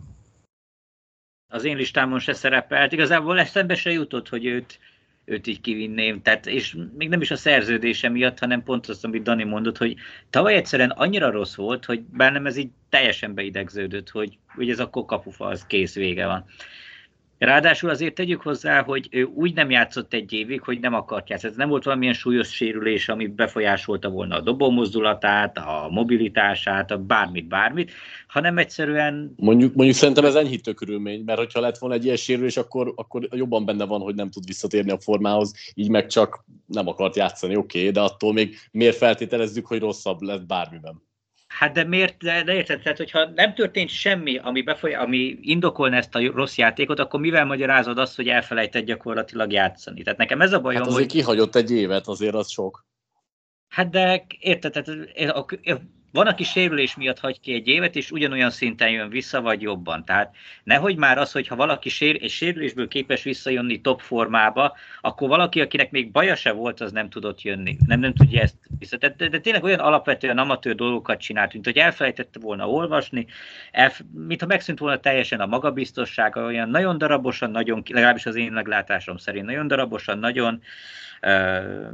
Az 1.52 1.64
én 1.64 1.76
listámon 1.76 2.18
se 2.18 2.32
szerepelt. 2.32 2.92
Igazából 2.92 3.38
eszembe 3.38 3.74
se 3.74 3.90
jutott, 3.90 4.28
hogy 4.28 4.46
őt, 4.46 4.78
őt 5.24 5.46
így 5.46 5.60
kivinném. 5.60 6.22
Tehát, 6.22 6.46
és 6.46 6.76
még 6.98 7.08
nem 7.08 7.20
is 7.20 7.30
a 7.30 7.36
szerződése 7.36 8.08
miatt, 8.08 8.38
hanem 8.38 8.62
pont 8.62 8.86
azt, 8.86 9.04
amit 9.04 9.22
Dani 9.22 9.44
mondott, 9.44 9.78
hogy 9.78 9.96
tavaly 10.30 10.54
egyszerűen 10.54 10.90
annyira 10.90 11.30
rossz 11.30 11.54
volt, 11.54 11.84
hogy 11.84 12.00
bennem 12.00 12.46
ez 12.46 12.56
így 12.56 12.70
teljesen 12.88 13.34
beidegződött, 13.34 14.10
hogy, 14.10 14.38
hogy 14.54 14.70
ez 14.70 14.80
akkor 14.80 15.04
kapufa, 15.04 15.46
az 15.46 15.66
kész 15.66 15.94
vége 15.94 16.26
van. 16.26 16.44
Ráadásul 17.40 17.90
azért 17.90 18.14
tegyük 18.14 18.40
hozzá, 18.40 18.82
hogy 18.82 19.08
ő 19.10 19.24
úgy 19.24 19.54
nem 19.54 19.70
játszott 19.70 20.12
egy 20.12 20.32
évig, 20.32 20.60
hogy 20.60 20.80
nem 20.80 20.94
akart 20.94 21.28
játszani. 21.28 21.52
Ez 21.52 21.58
nem 21.58 21.68
volt 21.68 21.84
valamilyen 21.84 22.14
súlyos 22.14 22.48
sérülés, 22.48 23.08
ami 23.08 23.26
befolyásolta 23.26 24.08
volna 24.08 24.36
a 24.36 24.40
dobómozdulatát, 24.40 25.58
a 25.58 25.88
mobilitását, 25.90 26.90
a 26.90 26.98
bármit, 26.98 27.48
bármit, 27.48 27.92
hanem 28.28 28.58
egyszerűen... 28.58 29.34
Mondjuk, 29.36 29.74
mondjuk 29.74 29.96
szerintem 29.96 30.24
ez 30.24 30.34
enyhítő 30.34 30.72
körülmény, 30.72 31.22
mert 31.24 31.38
hogyha 31.38 31.60
lett 31.60 31.78
volna 31.78 31.94
egy 31.94 32.04
ilyen 32.04 32.16
sérülés, 32.16 32.56
akkor, 32.56 32.92
akkor 32.96 33.28
jobban 33.30 33.64
benne 33.64 33.84
van, 33.84 34.00
hogy 34.00 34.14
nem 34.14 34.30
tud 34.30 34.46
visszatérni 34.46 34.90
a 34.90 35.00
formához, 35.00 35.52
így 35.74 35.88
meg 35.88 36.06
csak 36.06 36.44
nem 36.66 36.88
akart 36.88 37.16
játszani, 37.16 37.56
oké, 37.56 37.78
okay, 37.78 37.90
de 37.90 38.00
attól 38.00 38.32
még 38.32 38.56
miért 38.70 38.96
feltételezzük, 38.96 39.66
hogy 39.66 39.80
rosszabb 39.80 40.20
lesz 40.20 40.42
bármiben? 40.46 41.08
Hát 41.60 41.72
de 41.72 41.84
miért, 41.84 42.16
de, 42.22 42.42
de 42.42 42.54
érted, 42.54 42.82
tehát 42.82 42.98
hogyha 42.98 43.30
nem 43.34 43.54
történt 43.54 43.88
semmi, 43.88 44.38
ami, 44.38 44.62
befoly, 44.62 44.94
ami 44.94 45.38
indokolna 45.40 45.96
ezt 45.96 46.14
a 46.14 46.30
rossz 46.32 46.56
játékot, 46.56 46.98
akkor 46.98 47.20
mivel 47.20 47.44
magyarázod 47.44 47.98
azt, 47.98 48.16
hogy 48.16 48.28
elfelejtett 48.28 48.84
gyakorlatilag 48.84 49.52
játszani? 49.52 50.02
Tehát 50.02 50.18
nekem 50.18 50.40
ez 50.40 50.52
a 50.52 50.60
bajom, 50.60 50.80
hát 50.80 50.90
azért 50.90 51.10
hogy... 51.10 51.20
kihagyott 51.20 51.54
egy 51.54 51.70
évet, 51.70 52.06
azért 52.06 52.34
az 52.34 52.50
sok. 52.50 52.86
Hát 53.68 53.90
de 53.90 54.26
érted, 54.38 54.72
tehát 54.72 54.88
van, 56.12 56.26
aki 56.26 56.44
sérülés 56.44 56.96
miatt 56.96 57.18
hagy 57.18 57.40
ki 57.40 57.54
egy 57.54 57.68
évet, 57.68 57.96
és 57.96 58.10
ugyanolyan 58.10 58.50
szinten 58.50 58.90
jön 58.90 59.08
vissza, 59.08 59.40
vagy 59.40 59.62
jobban. 59.62 60.04
Tehát 60.04 60.34
nehogy 60.64 60.96
már 60.96 61.18
az, 61.18 61.32
hogy 61.32 61.46
ha 61.46 61.56
valaki 61.56 61.88
sér, 61.88 62.18
egy 62.22 62.30
sérülésből 62.30 62.88
képes 62.88 63.22
visszajönni 63.22 63.80
top 63.80 64.00
formába, 64.00 64.76
akkor 65.00 65.28
valaki, 65.28 65.60
akinek 65.60 65.90
még 65.90 66.10
baja 66.10 66.34
se 66.34 66.52
volt, 66.52 66.80
az 66.80 66.92
nem 66.92 67.08
tudott 67.08 67.42
jönni. 67.42 67.76
Nem, 67.86 68.00
nem 68.00 68.14
tudja 68.14 68.40
ezt 68.40 68.56
vissza. 68.78 68.96
De, 68.96 69.14
de, 69.16 69.28
de 69.28 69.38
tényleg 69.38 69.64
olyan 69.64 69.78
alapvetően 69.78 70.38
amatőr 70.38 70.74
dolgokat 70.74 71.20
csinált, 71.20 71.52
mint 71.52 71.64
hogy 71.64 71.76
elfelejtette 71.76 72.38
volna 72.38 72.70
olvasni, 72.70 73.26
elf, 73.70 74.00
mintha 74.12 74.46
megszűnt 74.46 74.78
volna 74.78 75.00
teljesen 75.00 75.40
a 75.40 75.46
magabiztossága, 75.46 76.44
olyan 76.44 76.68
nagyon 76.68 76.98
darabosan, 76.98 77.50
nagyon, 77.50 77.82
legalábbis 77.90 78.26
az 78.26 78.36
én 78.36 78.52
meglátásom 78.52 79.16
szerint, 79.16 79.46
nagyon 79.46 79.66
darabosan, 79.66 80.18
nagyon 80.18 80.62
uh, 81.22 81.90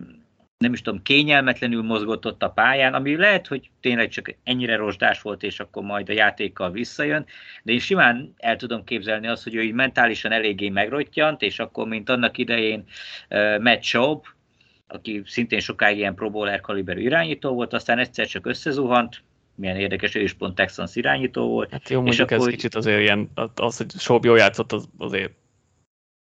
nem 0.58 0.72
is 0.72 0.82
tudom, 0.82 1.02
kényelmetlenül 1.02 1.82
mozgott 1.82 2.26
ott 2.26 2.42
a 2.42 2.50
pályán, 2.50 2.94
ami 2.94 3.16
lehet, 3.16 3.46
hogy 3.46 3.70
tényleg 3.80 4.08
csak 4.08 4.34
ennyire 4.44 4.76
rozsdás 4.76 5.22
volt, 5.22 5.42
és 5.42 5.60
akkor 5.60 5.82
majd 5.82 6.08
a 6.08 6.12
játékkal 6.12 6.70
visszajön, 6.70 7.26
de 7.62 7.72
én 7.72 7.78
simán 7.78 8.34
el 8.36 8.56
tudom 8.56 8.84
képzelni 8.84 9.26
azt, 9.26 9.44
hogy 9.44 9.54
ő 9.54 9.62
így 9.62 9.72
mentálisan 9.72 10.32
eléggé 10.32 10.68
megrottyant, 10.68 11.42
és 11.42 11.58
akkor, 11.58 11.86
mint 11.86 12.08
annak 12.08 12.38
idején 12.38 12.84
uh, 13.30 13.60
Matt 13.60 13.82
Schaub, 13.82 14.24
aki 14.86 15.22
szintén 15.26 15.60
sokáig 15.60 15.96
ilyen 15.96 16.14
Pro 16.14 16.30
Bowler 16.30 16.60
kaliberű 16.60 17.00
irányító 17.00 17.54
volt, 17.54 17.72
aztán 17.72 17.98
egyszer 17.98 18.26
csak 18.26 18.46
összezuhant, 18.46 19.22
milyen 19.54 19.76
érdekes, 19.76 20.14
ő 20.14 20.22
is 20.22 20.32
pont 20.32 20.54
Texans 20.54 20.96
irányító 20.96 21.48
volt. 21.48 21.70
Hát 21.70 21.88
jó, 21.88 22.00
mondjuk 22.00 22.30
és 22.30 22.34
akkor, 22.34 22.48
ez 22.48 22.54
kicsit 22.54 22.74
azért 22.74 23.00
ilyen, 23.00 23.30
az, 23.54 23.76
hogy 23.76 23.90
Schaub 23.90 24.24
jól 24.24 24.38
játszott, 24.38 24.72
az 24.72 24.88
azért 24.98 25.32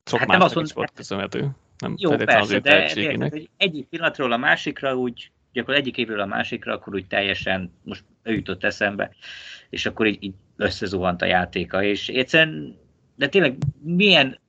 sok 0.10 0.20
hát 0.20 0.28
nem 0.28 0.42
azt 0.42 0.56
mond, 0.56 0.74
volt 0.74 0.92
köszönhető 0.96 1.50
nem 1.80 1.96
Jó, 1.98 2.16
persze, 2.16 2.38
az 2.38 2.62
de 2.62 2.94
érted, 2.96 3.32
hogy 3.32 3.50
egyik 3.58 3.88
pillanatról 3.88 4.32
a 4.32 4.38
másikra 4.38 4.96
úgy, 4.96 5.32
gyakorlatilag 5.54 5.98
egyik 5.98 5.98
évről 5.98 6.20
a 6.20 6.26
másikra, 6.26 6.74
akkor 6.74 6.94
úgy 6.94 7.08
teljesen 7.08 7.72
most 7.84 8.04
ő 8.24 8.34
jutott 8.34 8.64
eszembe, 8.64 9.12
és 9.70 9.86
akkor 9.86 10.08
így, 10.08 10.24
így 10.24 10.34
összezuhant 10.58 11.22
a 11.22 11.26
játéka, 11.26 11.84
és 11.84 12.08
egyszerűen, 12.08 12.78
de 13.16 13.28
tényleg 13.28 13.58
milyen, 13.84 14.40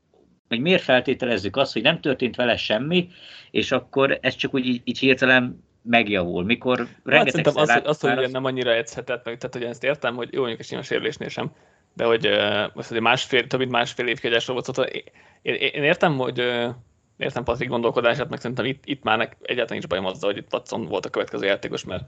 vagy 0.49 0.61
miért 0.61 0.83
feltételezzük 0.83 1.57
azt, 1.57 1.73
hogy 1.73 1.83
nem 1.83 2.01
történt 2.01 2.37
vele 2.37 2.57
semmi, 2.57 3.09
és 3.51 3.73
akkor 3.73 4.19
ez 4.21 4.35
csak 4.35 4.55
úgy 4.55 4.67
így, 4.67 4.81
így 4.85 4.99
hirtelen 4.99 5.65
megjavul, 5.83 6.45
mikor 6.45 6.79
hát 6.79 7.01
rengeteg 7.05 7.45
hát 7.45 7.57
az, 7.57 7.81
az, 7.85 8.01
hogy 8.01 8.25
az... 8.25 8.33
nem 8.33 8.45
annyira 8.45 8.75
edzhetett 8.75 9.25
meg, 9.25 9.39
tehát 9.39 9.55
hogy 9.55 9.65
ezt 9.65 9.85
értem, 9.85 10.15
hogy 10.15 10.29
jó, 10.33 10.41
mondjuk 10.41 10.79
a 10.79 10.83
sérülésnél 10.83 11.29
sem, 11.29 11.53
de 11.95 12.05
hogy 12.05 12.27
uh, 12.27 12.61
most 12.61 12.89
azért 12.89 13.03
másfél, 13.03 13.47
több 13.47 13.59
mint 13.59 13.71
másfél 13.71 14.07
év 14.07 14.21
volt, 14.47 14.65
szóval 14.65 14.85
én, 14.85 15.03
én, 15.43 15.55
én, 15.55 15.83
értem, 15.83 16.17
hogy 16.17 16.41
uh, 16.41 16.75
értem 17.21 17.45
Patrik 17.45 17.69
gondolkodását, 17.69 18.29
meg 18.29 18.41
szerintem 18.41 18.65
itt, 18.65 18.87
itt 18.87 19.03
már 19.03 19.19
nek, 19.19 19.37
egyáltalán 19.41 19.79
nincs 19.79 19.87
bajom 19.87 20.05
azzal, 20.05 20.33
hogy 20.33 20.43
itt 20.43 20.53
Watson 20.53 20.85
volt 20.85 21.07
a 21.07 21.11
következő 21.11 21.47
játékos, 21.47 21.85
mert 21.85 22.05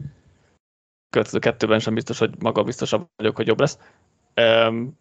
következő 1.10 1.38
kettőben 1.38 1.78
sem 1.78 1.94
biztos, 1.94 2.18
hogy 2.18 2.34
maga 2.38 2.62
biztosabb 2.62 3.06
vagyok, 3.16 3.36
hogy 3.36 3.46
jobb 3.46 3.60
lesz. 3.60 3.78
Um, 4.36 4.98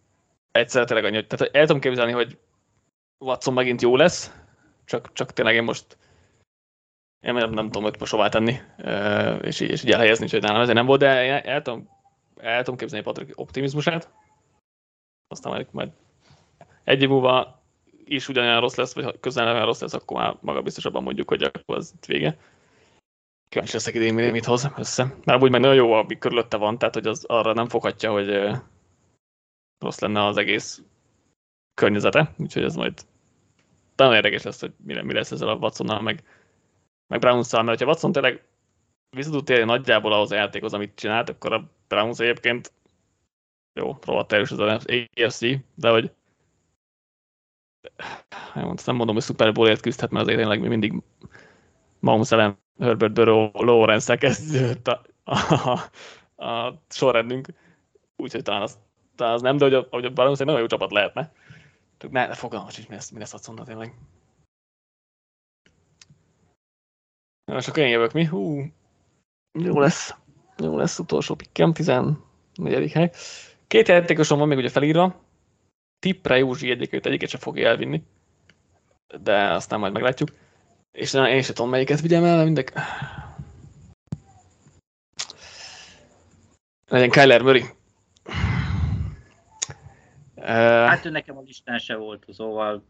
egyszer 0.50 0.84
tényleg 0.84 1.04
annyi, 1.04 1.26
tehát 1.26 1.54
el 1.54 1.66
tudom 1.66 1.80
képzelni, 1.80 2.12
hogy 2.12 2.38
Watson 3.24 3.54
megint 3.54 3.82
jó 3.82 3.96
lesz, 3.96 4.34
csak, 4.84 5.12
csak 5.12 5.32
tényleg 5.32 5.54
én 5.54 5.62
most 5.62 5.96
én 7.26 7.34
nem, 7.34 7.50
nem 7.50 7.70
tudom 7.70 7.86
őt 7.86 7.98
most 7.98 8.12
hová 8.12 8.28
tenni, 8.28 8.60
és 9.40 9.60
így, 9.60 9.70
és 9.70 9.84
így 9.84 9.90
elhelyezni, 9.90 10.28
hogy 10.30 10.42
nálam 10.42 10.60
ezért 10.60 10.76
nem 10.76 10.86
volt, 10.86 11.00
de 11.00 11.06
el, 11.08 11.40
el, 11.40 11.62
tudom, 11.62 11.88
el 12.36 12.58
tudom 12.58 12.76
képzelni 12.76 13.04
Patrik 13.04 13.32
optimizmusát. 13.34 14.10
Aztán 15.28 15.52
majd, 15.52 15.66
majd 15.70 15.90
egy 16.84 17.02
év 17.02 17.08
múlva 17.08 17.61
is 18.04 18.28
ugyanolyan 18.28 18.60
rossz 18.60 18.74
lesz, 18.74 18.94
vagy 18.94 19.04
ha 19.04 19.18
közel 19.20 19.52
nem 19.52 19.64
rossz 19.64 19.80
lesz, 19.80 19.94
akkor 19.94 20.16
már 20.16 20.36
maga 20.40 20.62
biztosabban 20.62 21.02
mondjuk, 21.02 21.28
hogy 21.28 21.42
akkor 21.42 21.76
az 21.76 21.94
vége. 22.06 22.38
Kíváncsi 23.48 23.72
leszek 23.72 23.94
idén, 23.94 24.14
mit 24.14 24.44
hoz 24.44 24.70
össze. 24.76 25.16
Mert 25.24 25.42
úgy 25.42 25.50
meg 25.50 25.60
nagyon 25.60 25.76
jó, 25.76 25.92
ami 25.92 26.18
körülötte 26.18 26.56
van, 26.56 26.78
tehát 26.78 26.94
hogy 26.94 27.06
az 27.06 27.24
arra 27.24 27.52
nem 27.52 27.68
foghatja, 27.68 28.12
hogy 28.12 28.50
rossz 29.78 29.98
lenne 29.98 30.24
az 30.24 30.36
egész 30.36 30.82
környezete, 31.74 32.34
úgyhogy 32.38 32.62
ez 32.62 32.74
majd 32.74 33.04
talán 33.94 34.14
érdekes 34.14 34.42
lesz, 34.42 34.60
hogy 34.60 34.72
mi, 34.84 35.02
mi 35.02 35.12
lesz 35.12 35.30
ezzel 35.30 35.48
a 35.48 35.54
Watsonnal, 35.54 36.00
meg, 36.00 36.22
meg 37.06 37.20
browns 37.20 37.52
mert 37.52 37.80
ha 37.80 37.86
Watson 37.86 38.12
tényleg 38.12 38.44
vissza 39.16 39.30
tud 39.30 39.44
térni 39.44 39.64
nagyjából 39.64 40.12
ahhoz 40.12 40.32
a 40.32 40.34
játékhoz, 40.34 40.74
amit 40.74 40.94
csinált, 40.94 41.28
akkor 41.28 41.52
a 41.52 41.70
Browns 41.88 42.18
egyébként 42.18 42.72
jó, 43.74 43.98
rohadt 44.04 44.32
erős 44.32 44.50
az 44.50 44.58
AFC, 44.58 45.40
de 45.74 45.90
hogy 45.90 46.10
nem 48.84 48.96
mondom, 48.96 49.14
hogy 49.14 49.24
Super 49.24 49.52
Bowlért 49.52 49.80
küzdhet, 49.80 50.10
mert 50.10 50.24
azért 50.24 50.38
tényleg 50.38 50.60
mi 50.60 50.68
mindig 50.68 51.02
Mahomes 52.00 52.30
ellen 52.30 52.58
Herbert 52.78 53.12
Burrow 53.12 53.50
Lawrence-el 53.52 54.18
kezdődött 54.18 54.88
a, 54.88 55.02
a, 55.24 55.78
a 56.44 56.82
sorrendünk, 56.88 57.48
úgyhogy 58.16 58.42
talán 58.42 58.62
az, 58.62 58.78
talán 59.16 59.34
az 59.34 59.42
nem, 59.42 59.56
de 59.56 59.64
hogy 59.64 59.74
a, 59.74 59.86
hogy 59.90 60.04
a 60.04 60.10
Browns 60.10 60.40
egy 60.40 60.46
nagyon 60.46 60.60
jó 60.60 60.66
csapat 60.66 60.92
lehetne. 60.92 61.32
Ne, 62.10 62.26
ne 62.26 62.34
fogalmas 62.34 62.78
is, 62.78 62.86
mi 62.86 62.94
lesz, 62.94 63.10
mi 63.10 63.18
lesz 63.18 63.32
Watsonnal 63.32 63.64
tényleg. 63.64 63.94
Na, 67.44 67.54
most 67.54 67.68
akkor 67.68 67.82
én 67.82 67.88
jövök, 67.88 68.12
mi? 68.12 68.24
Hú, 68.24 68.72
Jó 69.58 69.80
lesz. 69.80 70.14
Jó 70.56 70.76
lesz 70.76 70.98
utolsó 70.98 71.34
pikkem, 71.34 71.72
14. 71.72 72.92
hely. 72.92 73.10
Két 73.66 73.88
játékosom 73.88 74.38
van 74.38 74.48
még 74.48 74.58
ugye 74.58 74.68
felírva. 74.68 75.21
Tippre 76.02 76.38
Józsi 76.38 76.70
egyiket, 76.70 77.06
egyiket 77.06 77.28
sem 77.28 77.40
fogja 77.40 77.68
elvinni. 77.68 78.02
De 79.20 79.52
aztán 79.52 79.78
majd 79.78 79.92
meglátjuk. 79.92 80.28
És 80.92 81.14
én 81.14 81.42
sem 81.42 81.54
tudom, 81.54 81.70
melyiket 81.70 82.00
vigyem 82.00 82.24
el, 82.24 82.44
mindek. 82.44 82.72
Legyen 86.88 87.10
Kyler 87.10 87.42
Murray. 87.42 87.64
Hát 90.36 91.04
ő 91.04 91.10
nekem 91.10 91.36
a 91.36 91.42
listán 91.46 91.78
se 91.78 91.96
volt, 91.96 92.24
szóval... 92.32 92.84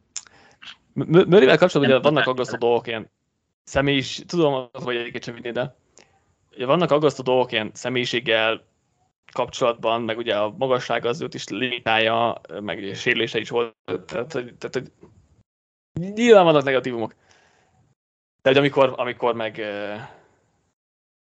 Murrayvel 0.92 1.58
kapcsolatban 1.58 1.96
ugye 1.96 2.10
vannak 2.10 2.26
aggasztó 2.26 2.56
dolgok, 2.56 2.86
ilyen 2.86 3.10
személy 3.64 3.96
is, 3.96 4.22
tudom, 4.26 4.68
hogy 4.72 4.96
egyiket 4.96 5.24
sem 5.24 5.34
vinni, 5.34 5.50
de 5.50 5.76
ugye 6.54 6.66
vannak 6.66 6.90
aggasztó 6.90 7.22
dolgok 7.22 7.52
ilyen 7.52 7.70
személyiséggel 7.74 8.64
kapcsolatban, 9.32 10.02
meg 10.02 10.18
ugye 10.18 10.38
a 10.38 10.50
magasság 10.50 11.04
az 11.04 11.20
őt 11.20 11.34
is 11.34 11.48
limitálja, 11.48 12.40
meg 12.60 12.78
ugye 12.78 12.94
sérülése 12.94 13.38
is 13.38 13.48
volt, 13.48 13.74
tehát, 13.84 14.28
tehát, 14.28 14.58
tehát 14.58 14.92
nyilván 15.98 16.44
vannak 16.44 16.64
negatívumok. 16.64 17.14
De 18.42 18.48
hogy 18.48 18.56
amikor, 18.56 18.94
amikor 18.96 19.34
meg 19.34 19.58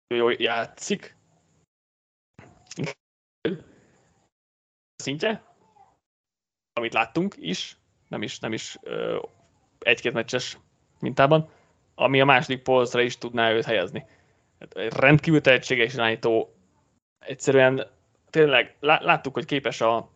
ő 0.08 0.16
jól 0.16 0.34
játszik, 0.38 1.16
szintje, 4.96 5.44
amit 6.74 6.94
láttunk 6.94 7.36
is, 7.38 7.78
nem 8.08 8.22
is, 8.22 8.40
nem 8.40 8.54
is 8.54 8.78
egy-két 9.80 10.14
meccses 10.14 10.58
mintában, 11.00 11.50
ami 11.96 12.22
a 12.22 12.26
második 12.26 12.62
polcra 12.64 13.02
is 13.02 13.18
tudná 13.18 13.52
őt 13.52 13.66
helyezni. 13.66 14.06
Hát, 14.60 14.74
rendkívül 14.94 15.42
tehetséges 15.42 15.94
irányító, 15.94 16.56
egyszerűen 17.26 17.92
tényleg 18.32 18.76
láttuk, 18.80 19.34
hogy 19.34 19.46
képes 19.46 19.82
a 19.82 20.10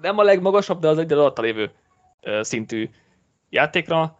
nem 0.00 0.18
a 0.18 0.22
legmagasabb, 0.22 0.80
de 0.80 0.88
az 0.88 0.98
egy 0.98 1.12
alatta 1.12 1.42
lévő 1.42 1.70
szintű 2.40 2.90
játékra. 3.48 4.18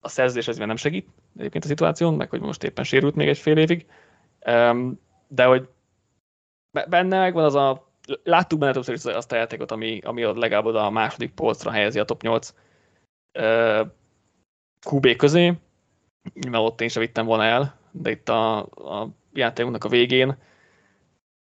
A 0.00 0.08
szerződés 0.08 0.48
ezért 0.48 0.66
nem 0.66 0.76
segít 0.76 1.08
egyébként 1.36 1.64
a 1.64 1.66
szituáción, 1.66 2.14
meg 2.14 2.30
hogy 2.30 2.40
most 2.40 2.62
éppen 2.62 2.84
sérült 2.84 3.14
még 3.14 3.28
egy 3.28 3.38
fél 3.38 3.56
évig. 3.56 3.86
De 5.28 5.44
hogy 5.44 5.68
benne 6.70 7.18
megvan 7.18 7.44
az 7.44 7.54
a 7.54 7.90
láttuk 8.22 8.58
benne 8.58 8.72
többször 8.72 9.16
azt 9.16 9.32
a 9.32 9.36
játékot, 9.36 9.70
ami, 9.70 9.98
ami 9.98 10.22
legalább 10.22 10.64
a 10.64 10.90
második 10.90 11.34
polcra 11.34 11.70
helyezi 11.70 11.98
a 11.98 12.04
top 12.04 12.22
8 12.22 12.54
QB 14.90 15.16
közé, 15.16 15.54
mert 16.48 16.64
ott 16.64 16.80
én 16.80 16.88
sem 16.88 17.02
vittem 17.02 17.26
volna 17.26 17.44
el, 17.44 17.78
de 17.90 18.10
itt 18.10 18.28
a, 18.28 18.58
a 18.60 19.08
játékunknak 19.34 19.84
a 19.84 19.88
végén 19.88 20.36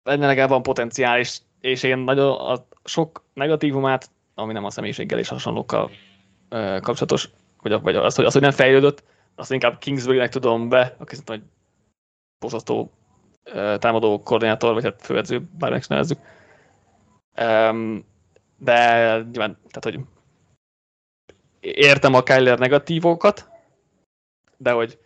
benne 0.03 0.25
legalább 0.25 0.49
van 0.49 0.63
potenciál, 0.63 1.19
és, 1.59 1.83
én 1.83 1.97
nagyon 1.97 2.39
a 2.39 2.65
sok 2.83 3.23
negatívumát, 3.33 4.09
ami 4.35 4.53
nem 4.53 4.65
a 4.65 4.69
személyiséggel 4.69 5.19
és 5.19 5.27
hasonlókkal 5.27 5.91
ö, 6.49 6.77
kapcsolatos, 6.81 7.29
vagy, 7.61 7.81
vagy 7.81 7.95
az, 7.95 8.15
hogy, 8.15 8.25
az, 8.25 8.33
hogy 8.33 8.41
nem 8.41 8.51
fejlődött, 8.51 9.03
azt 9.35 9.51
inkább 9.51 9.77
Kingsbury-nek 9.77 10.29
tudom 10.29 10.69
be, 10.69 10.95
aki 10.97 11.15
szerintem 11.15 11.35
egy 11.35 11.43
borzasztó 12.39 12.91
támadó 13.79 14.23
koordinátor, 14.23 14.73
vagy 14.73 14.83
hát 14.83 15.01
főedző, 15.01 15.41
bármilyen 15.57 15.85
nevezzük. 15.87 16.19
Um, 17.41 18.05
de 18.57 19.15
nyilván, 19.15 19.57
tehát 19.67 19.83
hogy 19.83 19.99
értem 21.59 22.13
a 22.13 22.23
Kyler 22.23 22.59
negatívokat, 22.59 23.49
de 24.57 24.71
hogy 24.71 24.97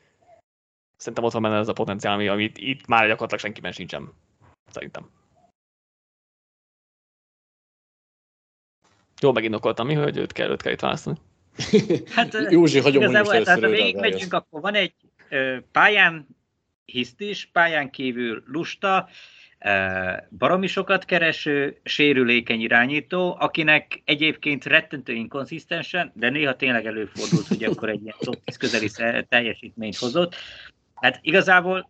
szerintem 0.97 1.23
ott 1.23 1.31
van 1.31 1.41
benne 1.41 1.57
ez 1.57 1.67
a 1.67 1.73
potenciál, 1.73 2.13
ami, 2.13 2.27
amit 2.27 2.57
itt 2.57 2.87
már 2.87 3.07
gyakorlatilag 3.07 3.39
senkiben 3.39 3.71
sincsen. 3.71 4.13
Szerintem. 4.69 5.09
Jól 9.21 9.33
megindokoltam 9.33 9.87
mi, 9.87 9.93
hogy 9.93 10.17
őt 10.17 10.31
kell, 10.31 10.49
őt 10.49 10.61
kell 10.61 10.71
itt 10.71 10.79
választani. 10.79 11.17
Hát, 12.15 12.37
Józsi, 12.49 12.79
hagyom 12.79 13.01
igazából, 13.01 13.43
tehát 13.43 13.63
ha 13.63 13.69
végig 13.69 13.95
megyünk, 13.95 14.33
akkor 14.33 14.61
van 14.61 14.73
egy 14.73 14.93
ö, 15.29 15.57
pályán 15.71 16.27
hisztis, 16.85 17.45
pályán 17.45 17.89
kívül 17.89 18.43
lusta, 18.45 19.09
baromi 20.29 20.67
sokat 20.67 21.05
kereső, 21.05 21.79
sérülékeny 21.83 22.61
irányító, 22.61 23.37
akinek 23.39 24.01
egyébként 24.05 24.65
rettentő 24.65 25.13
inkonzisztensen, 25.13 26.11
de 26.15 26.29
néha 26.29 26.55
tényleg 26.55 26.85
előfordult, 26.85 27.47
hogy 27.47 27.63
akkor 27.63 27.89
egy 27.89 28.01
ilyen 28.01 28.15
top 28.19 28.43
10 28.43 28.57
közeli 28.57 28.89
teljesítményt 29.29 29.97
hozott. 29.97 30.35
Hát 31.01 31.19
igazából 31.21 31.89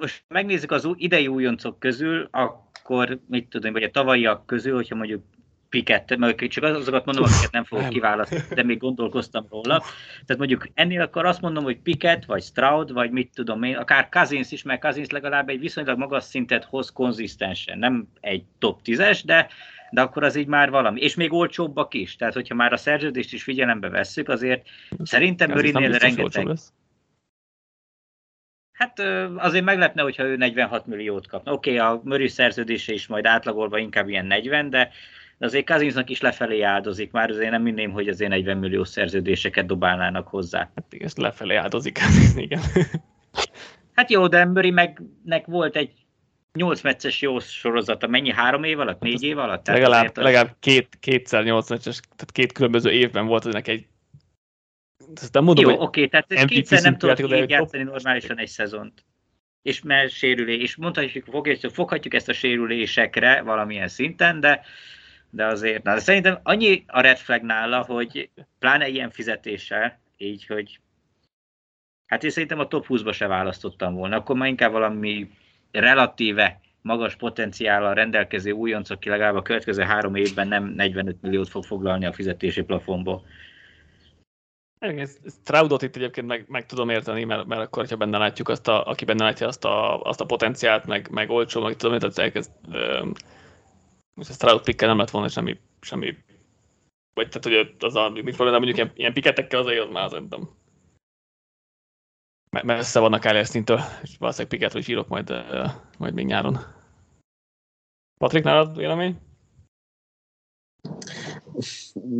most 0.00 0.24
megnézzük 0.28 0.70
az 0.70 0.88
idei 0.94 1.28
újoncok 1.28 1.78
közül, 1.78 2.28
akkor 2.30 3.18
mit 3.28 3.48
tudom, 3.48 3.72
vagy 3.72 3.82
a 3.82 3.90
tavalyiak 3.90 4.46
közül, 4.46 4.74
hogyha 4.74 4.94
mondjuk 4.94 5.22
Piket, 5.68 6.16
mert 6.16 6.48
csak 6.48 6.64
azokat 6.64 7.04
mondom, 7.04 7.24
akiket 7.24 7.50
nem 7.50 7.64
fogok 7.64 7.88
kiválasztani, 7.88 8.42
de 8.54 8.62
még 8.62 8.78
gondolkoztam 8.78 9.46
róla. 9.50 9.78
Tehát 10.26 10.36
mondjuk 10.36 10.68
ennél 10.74 11.00
akkor 11.00 11.26
azt 11.26 11.40
mondom, 11.40 11.64
hogy 11.64 11.78
Piket, 11.78 12.24
vagy 12.24 12.42
Stroud, 12.42 12.92
vagy 12.92 13.10
mit 13.10 13.30
tudom 13.34 13.62
én, 13.62 13.76
akár 13.76 14.08
Cousins 14.08 14.52
is, 14.52 14.62
mert 14.62 14.80
Cousins 14.80 15.10
legalább 15.10 15.48
egy 15.48 15.60
viszonylag 15.60 15.98
magas 15.98 16.24
szintet 16.24 16.64
hoz 16.64 16.92
konzisztensen. 16.92 17.78
Nem 17.78 18.08
egy 18.20 18.44
top 18.58 18.80
10-es, 18.84 19.22
de, 19.24 19.48
de 19.90 20.00
akkor 20.00 20.24
az 20.24 20.36
így 20.36 20.46
már 20.46 20.70
valami. 20.70 21.00
És 21.00 21.14
még 21.14 21.32
olcsóbbak 21.32 21.94
is. 21.94 22.16
Tehát, 22.16 22.34
hogyha 22.34 22.54
már 22.54 22.72
a 22.72 22.76
szerződést 22.76 23.32
is 23.32 23.42
figyelembe 23.42 23.88
vesszük, 23.88 24.28
azért 24.28 24.66
szerintem 25.02 25.50
Mörinél 25.50 25.98
rengeteg... 25.98 26.56
Hát 28.76 29.00
azért 29.36 29.64
meglepne, 29.64 30.02
hogyha 30.02 30.22
ő 30.22 30.36
46 30.36 30.86
milliót 30.86 31.28
kapna. 31.28 31.52
Oké, 31.52 31.78
okay, 31.78 31.86
a 31.86 32.00
Möri 32.04 32.28
szerződése 32.28 32.92
is 32.92 33.06
majd 33.06 33.26
átlagolva 33.26 33.78
inkább 33.78 34.08
ilyen 34.08 34.26
40, 34.26 34.70
de 34.70 34.90
azért 35.38 35.66
Kazinsnak 35.66 36.10
is 36.10 36.20
lefelé 36.20 36.60
áldozik, 36.60 37.10
már 37.10 37.30
azért 37.30 37.50
nem 37.50 37.62
minném, 37.62 37.90
hogy 37.90 38.08
azért 38.08 38.30
40 38.30 38.56
millió 38.56 38.84
szerződéseket 38.84 39.66
dobálnának 39.66 40.28
hozzá. 40.28 40.58
Hát 40.58 40.92
igen, 40.92 41.08
lefelé 41.16 41.54
áldozik, 41.54 41.98
igen. 42.36 42.60
Hát 43.94 44.10
jó, 44.10 44.26
de 44.26 44.44
Murray 44.44 44.70
megnek 44.70 45.46
volt 45.46 45.76
egy 45.76 45.90
8 46.52 46.82
meccses 46.82 47.20
jó 47.20 47.38
sorozata, 47.38 48.06
mennyi? 48.06 48.32
Három 48.32 48.64
év 48.64 48.78
alatt? 48.78 49.00
Négy 49.00 49.22
év 49.22 49.38
alatt? 49.38 49.64
Tehát 49.64 49.80
legalább, 49.80 50.16
az... 50.16 50.22
legalább 50.22 50.56
két, 50.60 50.88
kétszer 51.00 51.44
8 51.44 51.70
meccses, 51.70 52.00
tehát 52.00 52.32
két 52.32 52.52
különböző 52.52 52.90
évben 52.90 53.26
volt 53.26 53.46
ennek 53.46 53.68
egy 53.68 53.86
nem 55.32 55.44
mondom, 55.44 55.70
Jó, 55.70 55.80
oké, 55.80 56.06
tehát 56.06 56.28
MVP 56.28 56.48
kétszer 56.48 56.82
nem 56.82 56.98
tudott 56.98 57.20
így 57.20 57.50
játszani 57.50 57.82
normálisan 57.82 58.38
egy 58.38 58.48
szezont. 58.48 59.04
És 59.62 59.82
mert 59.82 60.10
sérülés, 60.10 60.62
és 60.62 60.76
mondhatjuk, 60.76 61.24
foghatjuk, 61.24 61.72
foghatjuk 61.72 62.14
ezt 62.14 62.28
a 62.28 62.32
sérülésekre 62.32 63.42
valamilyen 63.42 63.88
szinten, 63.88 64.40
de 64.40 64.64
de 65.30 65.46
azért, 65.46 65.82
na, 65.82 65.94
de 65.94 66.00
szerintem 66.00 66.38
annyi 66.42 66.84
a 66.86 67.00
red 67.00 67.16
flag 67.16 67.42
nála, 67.42 67.82
hogy 67.82 68.30
pláne 68.58 68.88
ilyen 68.88 69.10
fizetéssel, 69.10 69.98
így, 70.16 70.46
hogy 70.46 70.80
hát 72.06 72.24
én 72.24 72.30
szerintem 72.30 72.58
a 72.58 72.68
top 72.68 72.86
20-ba 72.88 73.14
se 73.14 73.26
választottam 73.26 73.94
volna, 73.94 74.16
akkor 74.16 74.36
már 74.36 74.48
inkább 74.48 74.72
valami 74.72 75.30
relatíve 75.70 76.60
magas 76.82 77.16
potenciállal 77.16 77.94
rendelkező 77.94 78.50
újonc, 78.50 78.90
aki 78.90 79.08
legalább 79.08 79.34
a 79.34 79.42
következő 79.42 79.82
három 79.82 80.14
évben 80.14 80.48
nem 80.48 80.64
45 80.64 81.22
milliót 81.22 81.48
fog 81.48 81.64
foglalni 81.64 82.06
a 82.06 82.12
fizetési 82.12 82.62
plafonból. 82.62 83.26
Straudot 85.42 85.82
itt 85.82 85.96
egyébként 85.96 86.26
meg, 86.26 86.44
meg 86.48 86.66
tudom 86.66 86.88
érteni, 86.88 87.24
mert, 87.24 87.46
mert 87.46 87.60
akkor, 87.60 87.88
ha 87.88 87.96
benne 87.96 88.18
látjuk 88.18 88.48
azt 88.48 88.68
a, 88.68 88.86
aki 88.86 89.04
benne 89.04 89.24
látja 89.24 89.46
azt 89.46 89.64
a, 89.64 90.02
azt 90.02 90.20
a 90.20 90.26
potenciált, 90.26 90.86
meg, 90.86 91.10
meg 91.10 91.30
olcsó, 91.30 91.62
meg 91.62 91.76
tudom, 91.76 91.98
hogy 91.98 92.12
elkezd 92.14 92.50
most 94.14 94.30
a 94.30 94.32
Stroud 94.32 94.62
pickkel 94.62 94.88
nem 94.88 94.98
lett 94.98 95.10
volna 95.10 95.28
semmi, 95.28 95.60
semmi 95.80 96.16
vagy 97.14 97.28
tehát, 97.28 97.44
hogy 97.44 97.74
az 97.78 97.96
a, 97.96 98.08
mit 98.08 98.38
mondom, 98.38 98.50
mondjuk 98.50 98.76
ilyen, 98.76 98.90
ilyen 98.94 99.12
piketekkel 99.12 99.60
azért 99.60 99.84
az 99.84 99.90
már 99.90 100.08
szerintem 100.08 100.48
messze 102.50 103.00
vannak 103.00 103.20
Kyler 103.20 103.46
szintől, 103.46 103.80
és 104.02 104.16
valószínűleg 104.18 104.52
piketről 104.52 104.82
is 104.82 104.88
írok 104.88 105.08
majd, 105.08 105.32
majd 105.98 106.14
még 106.14 106.26
nyáron. 106.26 106.58
Patrik, 108.18 108.42
nálad 108.42 108.76
vélemény? 108.76 109.18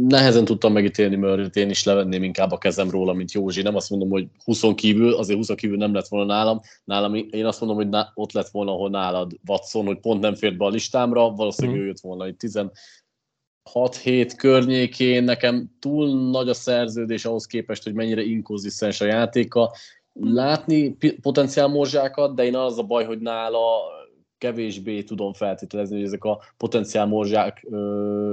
Nehezen 0.09 0.45
tudtam 0.45 0.73
megítélni 0.73 1.17
mert 1.17 1.57
én 1.57 1.71
is 1.71 1.85
levenném 1.85 2.23
inkább 2.23 2.51
a 2.51 2.59
kezem 2.59 2.91
róla, 2.91 3.13
mint 3.13 3.33
Józsi. 3.33 3.63
Nem 3.63 3.77
azt 3.77 3.91
mondom, 3.91 4.09
hogy 4.09 4.27
20 4.45 4.63
kívül, 4.75 5.15
azért 5.15 5.39
20 5.39 5.49
kívül 5.55 5.77
nem 5.77 5.95
lett 5.95 6.09
volna 6.09 6.35
nálam. 6.35 6.61
Nálam 6.85 7.15
én 7.15 7.47
azt 7.47 7.61
mondom, 7.61 7.77
hogy 7.77 8.05
ott 8.15 8.33
lett 8.33 8.49
volna, 8.49 8.73
ahol 8.73 8.91
nálad 8.91 9.33
Watson, 9.47 9.87
hogy 9.87 10.01
pont 10.01 10.21
nem 10.21 10.35
fért 10.35 10.57
be 10.57 10.65
a 10.65 10.69
listámra, 10.69 11.31
valószínűleg 11.31 11.79
mm. 11.79 11.83
ő 11.83 11.87
jött 11.87 12.01
volna 12.01 12.25
egy 12.25 12.37
16 12.37 13.97
7 14.03 14.35
környékén, 14.37 15.25
nekem 15.25 15.71
túl 15.81 16.31
nagy 16.31 16.49
a 16.49 16.55
szerződés 16.55 17.25
ahhoz 17.25 17.47
képest, 17.47 17.83
hogy 17.83 17.95
mennyire 17.95 18.23
inkonzisztens 18.23 19.01
a 19.01 19.05
játéka. 19.05 19.73
Látni 20.13 20.97
potenciál 21.21 21.69
morzsákat, 21.69 22.35
de 22.35 22.45
én 22.45 22.57
az 22.57 22.79
a 22.79 22.83
baj, 22.83 23.05
hogy 23.05 23.19
nála 23.19 23.95
kevésbé 24.39 25.03
tudom 25.03 25.33
feltételezni, 25.33 25.97
hogy 25.97 26.05
ezek 26.05 26.25
a 26.25 26.43
potenciál 26.57 27.07
morzsák 27.07 27.67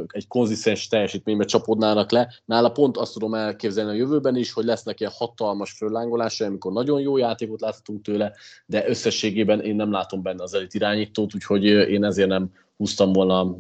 egy 0.08 0.28
konzisztens 0.28 0.88
teljesítménybe 0.88 1.46
csapodnának 1.46 2.12
le. 2.12 2.34
Nála 2.46 2.72
pont 2.72 2.98
azt 2.98 3.14
tudom 3.14 3.34
elképzelni 3.34 3.92
a 3.92 3.94
jövőben 3.94 4.36
is, 4.36 4.54
hogy 4.54 4.66
lesznek 4.66 5.00
ilyen 5.00 5.12
hatalmas 5.16 5.72
föllángolása, 5.72 6.46
amikor 6.46 6.72
nagyon 6.72 7.02
jó 7.02 7.18
játékot 7.18 7.62
láthatunk 7.62 8.02
tőle, 8.02 8.34
de 8.66 8.90
összességében 8.90 9.62
én 9.62 9.76
nem 9.76 9.92
látom 9.92 10.22
benne 10.22 10.44
az 10.44 10.54
elit 10.54 10.74
irányítót, 10.74 11.36
úgyhogy 11.36 11.66
én 11.66 12.04
ezért 12.04 12.30
nem 12.30 12.52
húztam 12.78 13.14
volna 13.14 13.58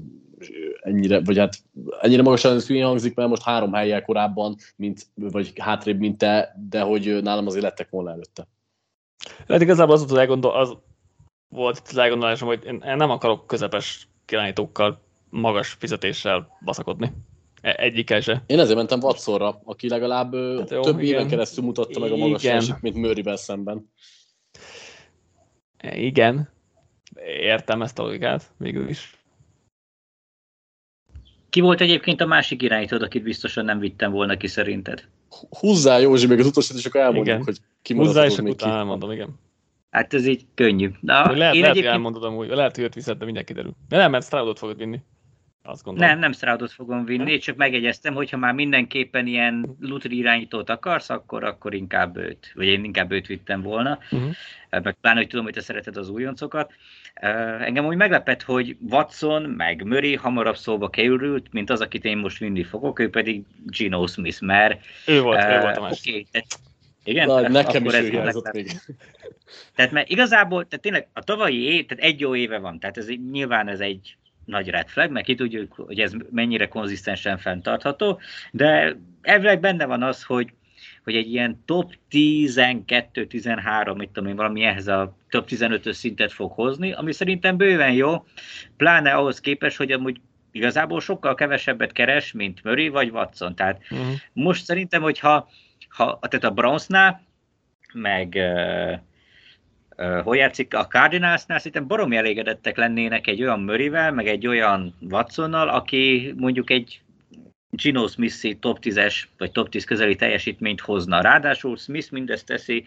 ennyire, 0.81 1.21
vagy 1.23 1.37
hát 1.37 1.55
ennyire 2.01 2.21
magasan 2.21 2.55
ez 2.55 2.67
hangzik, 2.67 3.15
mert 3.15 3.29
most 3.29 3.43
három 3.43 3.73
helyjel 3.73 4.03
korábban, 4.03 4.55
mint, 4.75 5.07
vagy 5.15 5.53
hátrébb, 5.59 5.99
mint 5.99 6.17
te, 6.17 6.55
de 6.69 6.81
hogy 6.81 7.19
nálam 7.21 7.47
azért 7.47 7.63
lettek 7.63 7.89
volna 7.89 8.11
előtte. 8.11 8.47
Lehet 9.45 9.63
igazából 9.63 9.93
az 9.93 10.09
volt 10.09 10.45
az, 10.45 10.69
az 10.69 10.77
volt 11.53 11.81
az 11.89 11.97
elgondolásom, 11.97 12.47
hogy 12.47 12.63
én 12.65 12.81
nem 12.95 13.09
akarok 13.09 13.47
közepes 13.47 14.07
kirányítókkal 14.25 15.01
magas 15.29 15.69
fizetéssel 15.79 16.57
baszakodni. 16.65 17.11
E, 17.61 17.75
egyikkel 17.77 18.21
se. 18.21 18.43
Én 18.45 18.59
ezért 18.59 18.77
mentem 18.77 18.99
Watsonra, 18.99 19.61
aki 19.63 19.89
legalább 19.89 20.35
hát 20.59 20.69
jó, 20.69 20.81
több 20.81 20.99
igen. 20.99 21.13
éven 21.13 21.27
keresztül 21.27 21.63
mutatta 21.63 21.99
meg 21.99 22.11
a 22.11 22.15
magas 22.15 22.43
igen. 22.43 22.63
mint 22.81 22.95
Murrayben 22.95 23.37
szemben. 23.37 23.91
E, 25.77 25.97
igen, 25.97 26.49
értem 27.25 27.81
ezt 27.81 27.99
a 27.99 28.03
logikát 28.03 28.51
végül 28.57 28.89
is. 28.89 29.17
Ki 31.49 31.59
volt 31.59 31.81
egyébként 31.81 32.21
a 32.21 32.25
másik 32.25 32.61
irányítód, 32.61 33.01
akit 33.01 33.23
biztosan 33.23 33.65
nem 33.65 33.79
vittem 33.79 34.11
volna 34.11 34.37
ki 34.37 34.47
szerinted? 34.47 35.07
Húzzá 35.59 35.97
Józsi, 35.97 36.27
még 36.27 36.39
az 36.39 36.45
utolsó, 36.45 36.75
és 36.75 36.85
akkor 36.85 37.01
elmondjuk, 37.01 37.25
igen. 37.25 37.43
hogy 37.43 37.57
ki 37.81 37.93
Húzzá, 37.93 38.25
és 38.25 38.37
akkor 38.37 38.49
utána 38.49 38.77
elmondom, 38.77 39.11
igen. 39.11 39.39
Hát 39.93 40.13
ez 40.13 40.27
így 40.27 40.45
könnyű. 40.55 40.91
Na, 40.99 41.13
lehet, 41.13 41.31
én 41.31 41.37
lehet, 41.37 41.53
egyébként... 41.53 41.75
hogy 41.75 41.85
elmondod 41.85 42.23
amúgy, 42.23 42.47
lehet, 42.47 42.75
hogy 42.75 42.83
őt 42.83 42.93
viszed, 42.93 43.17
de 43.17 43.23
mindjárt 43.23 43.47
kiderül. 43.47 43.73
De 43.87 43.97
nem, 43.97 44.11
mert 44.11 44.25
Stroudot 44.25 44.59
fogod 44.59 44.77
vinni. 44.77 44.99
Azt 45.63 45.83
gondolom. 45.83 46.09
Nem, 46.09 46.19
nem 46.19 46.31
Stroudot 46.31 46.71
fogom 46.71 47.05
vinni, 47.05 47.37
csak 47.37 47.55
megegyeztem, 47.55 48.13
hogyha 48.13 48.37
már 48.37 48.53
mindenképpen 48.53 49.27
ilyen 49.27 49.75
lutri 49.79 50.17
irányítót 50.17 50.69
akarsz, 50.69 51.09
akkor, 51.09 51.43
akkor 51.43 51.73
inkább 51.73 52.17
őt, 52.17 52.51
vagy 52.55 52.67
én 52.67 52.83
inkább 52.83 53.11
őt 53.11 53.27
vittem 53.27 53.61
volna. 53.61 53.99
Uh-huh. 54.11 54.31
Meg 54.69 54.97
pláne, 55.01 55.17
hogy 55.17 55.27
tudom, 55.27 55.45
hogy 55.45 55.53
te 55.53 55.61
szereted 55.61 55.97
az 55.97 56.09
újoncokat. 56.09 56.73
Engem 57.59 57.85
úgy 57.85 57.95
meglepett, 57.95 58.41
hogy 58.41 58.77
Watson 58.89 59.41
meg 59.41 59.83
Murray 59.83 60.15
hamarabb 60.15 60.57
szóba 60.57 60.89
került, 60.89 61.53
mint 61.53 61.69
az, 61.69 61.81
akit 61.81 62.05
én 62.05 62.17
most 62.17 62.37
vinni 62.37 62.63
fogok, 62.63 62.99
ő 62.99 63.09
pedig 63.09 63.43
Gino 63.65 64.07
Smith, 64.07 64.41
mert... 64.41 64.85
Ő 65.07 65.21
volt, 65.21 65.43
uh, 65.43 65.49
ő 65.49 65.59
volt 65.59 65.77
a 65.77 65.81
másik. 65.81 66.27
Okay, 66.29 66.43
igen? 67.03 67.27
Na, 67.27 67.49
nekem 67.49 67.85
is 67.85 67.93
ő 67.93 68.21
még. 68.51 68.71
Tehát 69.75 69.91
mert 69.91 70.09
igazából, 70.09 70.67
tehát 70.67 70.83
tényleg 70.83 71.07
a 71.13 71.23
tavalyi 71.23 71.61
év, 71.61 71.85
tehát 71.85 72.03
egy 72.03 72.19
jó 72.19 72.35
éve 72.35 72.57
van, 72.57 72.79
tehát 72.79 72.97
ez 72.97 73.07
nyilván 73.31 73.67
ez 73.67 73.79
egy 73.79 74.17
nagy 74.45 74.69
red 74.69 74.87
flag, 74.87 75.11
mert 75.11 75.25
ki 75.25 75.35
tudjuk, 75.35 75.73
hogy 75.73 75.99
ez 75.99 76.13
mennyire 76.31 76.67
konzisztensen 76.67 77.37
fenntartható, 77.37 78.19
de 78.51 78.97
elvileg 79.21 79.59
benne 79.59 79.85
van 79.85 80.03
az, 80.03 80.23
hogy, 80.23 80.53
hogy 81.03 81.15
egy 81.15 81.31
ilyen 81.33 81.63
top 81.65 81.93
12-13, 82.11 83.97
mit 83.97 84.09
tudom 84.09 84.29
én, 84.29 84.35
valami 84.35 84.63
ehhez 84.63 84.87
a 84.87 85.15
top 85.29 85.47
15-ös 85.49 85.91
szintet 85.91 86.31
fog 86.31 86.51
hozni, 86.51 86.91
ami 86.91 87.11
szerintem 87.11 87.57
bőven 87.57 87.93
jó, 87.93 88.25
pláne 88.77 89.13
ahhoz 89.13 89.39
képest, 89.39 89.77
hogy 89.77 89.91
amúgy 89.91 90.19
igazából 90.51 91.01
sokkal 91.01 91.35
kevesebbet 91.35 91.91
keres, 91.91 92.31
mint 92.31 92.63
Murray 92.63 92.87
vagy 92.87 93.09
Watson. 93.09 93.55
Tehát 93.55 93.81
uh-huh. 93.91 94.07
most 94.33 94.65
szerintem, 94.65 95.01
hogyha 95.01 95.49
ha, 95.93 96.19
tehát 96.21 96.45
a 96.45 96.51
Brownsnál, 96.51 97.23
meg 97.93 98.33
uh, 99.97 100.25
uh, 100.25 100.35
játszik 100.35 100.73
a 100.73 100.87
Cardinalsnál, 100.87 101.57
szerintem 101.57 101.87
baromi 101.87 102.15
elégedettek 102.15 102.77
lennének 102.77 103.27
egy 103.27 103.41
olyan 103.41 103.59
Murrayvel, 103.59 104.11
meg 104.11 104.27
egy 104.27 104.47
olyan 104.47 104.95
Watsonnal, 105.09 105.69
aki 105.69 106.33
mondjuk 106.37 106.69
egy 106.69 107.01
Gino 107.69 108.07
smith 108.07 108.59
top 108.59 108.77
10-es, 108.81 109.23
vagy 109.37 109.51
top 109.51 109.69
10 109.69 109.83
közeli 109.83 110.15
teljesítményt 110.15 110.81
hozna. 110.81 111.21
Ráadásul 111.21 111.77
Smith 111.77 112.11
mindezt 112.11 112.45
teszi 112.45 112.83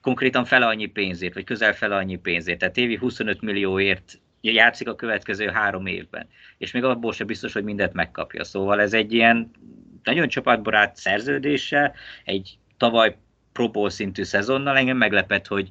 konkrétan 0.00 0.44
fele 0.44 0.66
annyi 0.66 0.86
pénzért, 0.86 1.34
vagy 1.34 1.44
közel 1.44 1.74
fele 1.74 1.96
annyi 1.96 2.16
pénzért. 2.16 2.58
Tehát 2.58 2.76
évi 2.76 2.96
25 2.96 3.40
millióért 3.40 4.20
játszik 4.40 4.88
a 4.88 4.94
következő 4.94 5.48
három 5.48 5.86
évben. 5.86 6.28
És 6.58 6.72
még 6.72 6.84
abból 6.84 7.12
sem 7.12 7.26
biztos, 7.26 7.52
hogy 7.52 7.64
mindent 7.64 7.92
megkapja. 7.92 8.44
Szóval 8.44 8.80
ez 8.80 8.92
egy 8.92 9.12
ilyen 9.12 9.50
nagyon 10.02 10.28
csapatbarát 10.28 10.96
szerződéssel, 10.96 11.94
egy 12.24 12.58
tavaly 12.76 13.16
Pro 13.52 13.88
szintű 13.88 14.22
szezonnal 14.22 14.76
engem 14.76 14.96
meglepett, 14.96 15.46
hogy, 15.46 15.70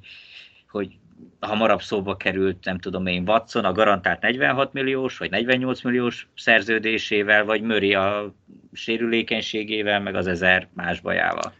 hogy 0.70 0.98
hamarabb 1.40 1.82
szóba 1.82 2.18
került, 2.18 2.66
nem 2.66 2.80
tudom 2.80 3.06
én, 3.06 3.24
Watson 3.28 3.66
a 3.66 3.72
garantált 3.72 4.22
46 4.22 4.74
milliós, 4.74 5.18
vagy 5.18 5.30
48 5.30 5.82
milliós 5.82 6.28
szerződésével, 6.36 7.46
vagy 7.46 7.62
Möri 7.62 7.94
a 7.94 8.34
sérülékenységével, 8.74 10.00
meg 10.00 10.16
az 10.16 10.28
ezer 10.28 10.68
más 10.74 11.00
bajával. 11.00 11.54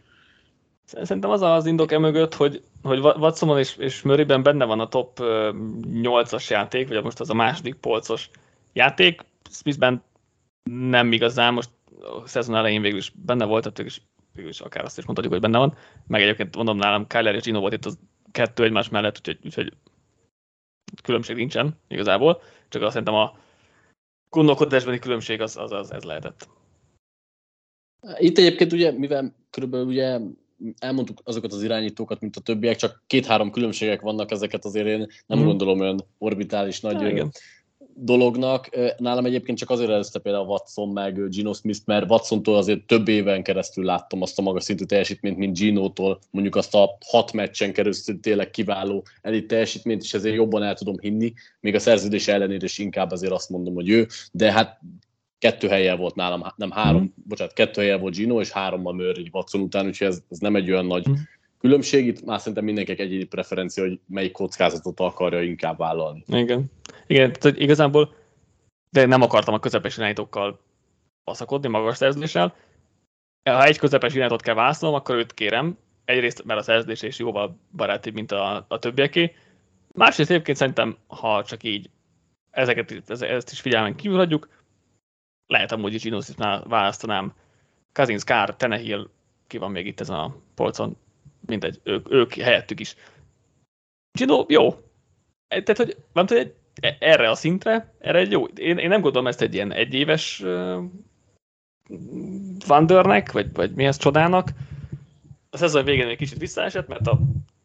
Szerintem 0.88 1.30
az 1.30 1.42
az 1.42 1.66
indok 1.66 1.92
e 1.92 1.98
mögött, 1.98 2.34
hogy, 2.34 2.62
hogy 2.82 2.98
Watsonon 2.98 3.58
és, 3.58 3.76
és 3.76 4.02
Murrayben 4.02 4.42
benne 4.42 4.64
van 4.64 4.80
a 4.80 4.88
top 4.88 5.18
8-as 5.20 6.48
játék, 6.50 6.88
vagy 6.88 7.02
most 7.02 7.20
az 7.20 7.30
a 7.30 7.34
második 7.34 7.74
polcos 7.74 8.30
játék. 8.72 9.20
Smithben 9.50 10.02
nem 10.70 11.12
igazán, 11.12 11.54
most 11.54 11.70
a 12.00 12.26
szezon 12.26 12.56
elején 12.56 12.82
végül 12.82 12.98
is 12.98 13.12
benne 13.14 13.44
volt, 13.44 13.62
tehát 13.62 13.78
is, 13.78 14.02
végül 14.32 14.50
is 14.50 14.60
akár 14.60 14.84
azt 14.84 14.98
is 14.98 15.04
mondhatjuk, 15.04 15.34
hogy 15.34 15.50
benne 15.50 15.58
van. 15.58 15.76
Meg 16.06 16.22
egyébként 16.22 16.56
mondom 16.56 16.76
nálam, 16.76 17.06
Kyler 17.06 17.34
és 17.34 17.42
Gino 17.42 17.60
volt 17.60 17.72
itt 17.72 17.84
az 17.84 17.98
kettő 18.30 18.64
egymás 18.64 18.88
mellett, 18.88 19.16
úgyhogy, 19.16 19.38
úgyhogy 19.44 19.72
különbség 21.02 21.36
nincsen 21.36 21.78
igazából, 21.88 22.42
csak 22.68 22.82
azt 22.82 22.90
szerintem 22.90 23.14
a 23.14 23.38
gondolkodásbeli 24.30 24.98
különbség 24.98 25.40
az, 25.40 25.56
az, 25.56 25.72
az 25.72 25.92
ez 25.92 26.02
lehetett. 26.02 26.48
Itt 28.18 28.38
egyébként 28.38 28.72
ugye, 28.72 28.92
mivel 28.92 29.34
körülbelül 29.50 29.86
ugye 29.86 30.20
elmondtuk 30.78 31.20
azokat 31.24 31.52
az 31.52 31.62
irányítókat, 31.62 32.20
mint 32.20 32.36
a 32.36 32.40
többiek, 32.40 32.76
csak 32.76 33.02
két-három 33.06 33.50
különbségek 33.50 34.00
vannak, 34.00 34.30
ezeket 34.30 34.64
azért 34.64 34.86
én 34.86 35.06
nem 35.26 35.38
mm. 35.38 35.44
gondolom 35.44 35.80
olyan 35.80 36.04
orbitális 36.18 36.80
nagy 36.80 37.16
ja, 37.16 37.28
dolognak. 38.00 38.68
Nálam 38.96 39.24
egyébként 39.24 39.58
csak 39.58 39.70
azért 39.70 39.90
előzte 39.90 40.18
például 40.18 40.46
Watson 40.46 40.88
meg 40.88 41.28
Gino 41.28 41.52
Smith, 41.52 41.80
mert 41.84 42.10
Watsontól 42.10 42.56
azért 42.56 42.86
több 42.86 43.08
éven 43.08 43.42
keresztül 43.42 43.84
láttam 43.84 44.22
azt 44.22 44.38
a 44.38 44.42
magas 44.42 44.64
szintű 44.64 44.84
teljesítményt, 44.84 45.36
mint 45.36 45.58
Gino-tól, 45.58 46.18
mondjuk 46.30 46.56
azt 46.56 46.74
a 46.74 46.98
hat 47.06 47.32
meccsen 47.32 47.72
keresztül 47.72 48.20
tényleg 48.20 48.50
kiváló 48.50 49.06
elit 49.22 49.46
teljesítményt, 49.46 50.02
és 50.02 50.14
ezért 50.14 50.34
jobban 50.34 50.62
el 50.62 50.74
tudom 50.74 50.98
hinni, 51.00 51.32
még 51.60 51.74
a 51.74 51.78
szerződés 51.78 52.28
ellenére 52.28 52.64
is 52.64 52.78
inkább 52.78 53.10
azért 53.10 53.32
azt 53.32 53.50
mondom, 53.50 53.74
hogy 53.74 53.88
ő, 53.88 54.06
de 54.32 54.52
hát 54.52 54.80
kettő 55.38 55.68
helyen 55.68 55.98
volt 55.98 56.14
nálam, 56.14 56.44
nem 56.56 56.70
három, 56.70 57.02
mm. 57.02 57.22
bocsánat, 57.28 57.52
kettő 57.52 57.80
helyen 57.80 58.00
volt 58.00 58.14
Gino, 58.14 58.40
és 58.40 58.50
hárommal 58.50 58.92
Murray 58.92 59.28
Watson 59.32 59.60
után, 59.60 59.86
úgyhogy 59.86 60.06
ez, 60.06 60.22
ez 60.30 60.38
nem 60.38 60.56
egy 60.56 60.70
olyan 60.70 60.86
nagy 60.86 61.08
mm. 61.08 61.12
különbség. 61.58 62.06
Itt 62.06 62.24
már 62.24 62.38
szerintem 62.38 62.64
mindenkinek 62.64 63.00
egyéni 63.00 63.24
preferencia, 63.24 63.82
hogy 63.82 64.00
melyik 64.06 64.32
kockázatot 64.32 65.00
akarja 65.00 65.42
inkább 65.42 65.78
vállalni. 65.78 66.24
Igen. 66.26 66.64
Igen, 67.06 67.32
tehát 67.32 67.58
igazából 67.58 68.14
de 68.90 69.06
nem 69.06 69.22
akartam 69.22 69.54
a 69.54 69.58
közepes 69.58 69.96
irányítókkal 69.96 70.60
baszakodni 71.24 71.68
magas 71.68 71.96
szerződéssel. 71.96 72.54
Ha 73.44 73.64
egy 73.64 73.78
közepes 73.78 74.14
irányítót 74.14 74.42
kell 74.42 74.54
választanom, 74.54 74.94
akkor 74.94 75.16
őt 75.16 75.34
kérem. 75.34 75.78
Egyrészt, 76.04 76.44
mert 76.44 76.60
a 76.60 76.62
szerződés 76.62 77.02
is 77.02 77.18
jóval 77.18 77.58
barátibb, 77.76 78.14
mint 78.14 78.32
a, 78.32 78.64
a 78.68 78.78
többieké. 78.78 79.34
Másrészt 79.94 80.30
egyébként 80.30 80.56
szerintem, 80.56 80.96
ha 81.06 81.44
csak 81.44 81.62
így 81.62 81.90
ezeket, 82.50 83.10
ezt 83.20 83.52
is 83.52 83.60
figyelmen 83.60 83.94
kívül 83.96 84.16
hagyjuk, 84.16 84.48
lehet 85.48 85.72
amúgy 85.72 85.94
is 85.94 86.04
Inosisnál 86.04 86.64
választanám 86.68 87.32
Kazins, 87.92 88.24
Kár, 88.24 88.56
Tenehill, 88.56 89.08
ki 89.46 89.58
van 89.58 89.70
még 89.70 89.86
itt 89.86 90.00
ezen 90.00 90.16
a 90.16 90.36
polcon, 90.54 90.96
mindegy, 91.46 91.80
ők, 91.82 92.12
ők 92.12 92.34
helyettük 92.34 92.80
is. 92.80 92.94
Gino, 94.18 94.44
jó. 94.48 94.70
Tehát, 95.48 95.76
hogy 95.76 95.96
nem 96.12 96.26
tudom, 96.26 96.52
erre 96.98 97.30
a 97.30 97.34
szintre, 97.34 97.94
erre 97.98 98.18
egy 98.18 98.30
jó, 98.30 98.44
én, 98.46 98.78
én 98.78 98.88
nem 98.88 99.00
gondolom 99.00 99.26
ezt 99.26 99.40
egy 99.40 99.54
ilyen 99.54 99.72
egyéves 99.72 100.40
uh, 100.40 100.84
Wandernek, 102.68 103.32
vagy, 103.32 103.52
vagy 103.52 103.74
mi 103.74 103.84
ez 103.84 103.96
csodának. 103.96 104.48
A 105.50 105.56
szezon 105.56 105.84
végén 105.84 106.08
egy 106.08 106.16
kicsit 106.16 106.38
visszaesett, 106.38 106.88
mert 106.88 107.06
a 107.06 107.18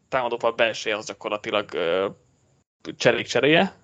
támadófal 0.09 0.51
belső 0.51 0.91
az 0.91 1.05
gyakorlatilag 1.05 1.69
uh, 1.73 2.95
cserék 2.97 3.25
cseréje 3.25 3.82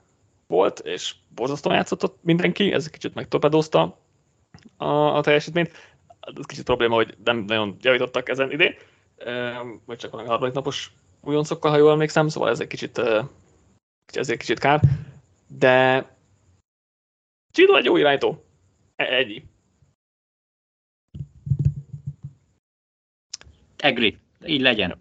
volt, 0.50 0.80
és 0.80 1.16
borzasztóan 1.36 1.76
játszott 1.76 2.04
ott 2.04 2.18
mindenki, 2.22 2.72
ez 2.72 2.90
kicsit 2.90 3.14
megtorpedózta 3.14 3.98
a, 4.78 4.86
a 4.86 5.22
teljesítményt. 5.22 5.72
Ez 6.20 6.46
kicsit 6.46 6.64
probléma, 6.64 6.96
hogy 6.96 7.18
nem 7.24 7.38
nagyon 7.38 7.78
javítottak 7.82 8.30
ezen 8.30 8.52
idén, 8.52 8.76
vagy 9.86 9.98
csak 9.98 10.12
valami 10.12 10.30
harmadik 10.30 10.54
napos 10.54 10.92
újoncokkal, 11.22 11.72
ha 11.72 11.78
jól 11.78 11.92
emlékszem, 11.92 12.28
szóval 12.28 12.50
ez 12.50 12.60
egy 12.60 12.68
kicsit, 12.68 12.98
ez 14.06 14.30
egy 14.30 14.38
kicsit 14.38 14.60
kár, 14.60 14.82
de 15.48 16.08
Csidó 17.52 17.76
egy 17.76 17.86
jó 17.86 17.98
irányító. 17.98 18.44
Egy. 18.96 19.44
Egri, 23.78 24.18
így 24.46 24.62
legyen. 24.62 24.98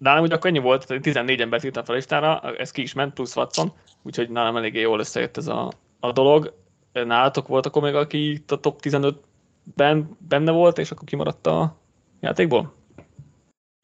Nálam 0.00 0.22
ugye 0.22 0.34
akkor 0.34 0.50
ennyi 0.50 0.58
volt, 0.58 1.00
14 1.00 1.40
embert 1.40 1.64
írtam 1.64 1.84
fel 1.84 1.94
a 1.94 1.96
listára, 1.96 2.40
ez 2.56 2.70
ki 2.70 2.82
is 2.82 2.92
ment, 2.92 3.12
plusz 3.12 3.36
Watson, 3.36 3.72
úgyhogy 4.02 4.30
nálam 4.30 4.56
eléggé 4.56 4.80
jól 4.80 4.98
összejött 4.98 5.36
ez 5.36 5.46
a, 5.46 5.72
a 6.00 6.12
dolog. 6.12 6.54
Nálatok 6.92 7.48
volt 7.48 7.66
akkor 7.66 7.82
még, 7.82 7.94
aki 7.94 8.30
itt 8.30 8.50
a 8.50 8.60
top 8.60 8.80
15-ben 8.82 10.16
benne 10.28 10.50
volt, 10.50 10.78
és 10.78 10.90
akkor 10.90 11.04
kimaradt 11.08 11.46
a 11.46 11.76
játékból? 12.20 12.74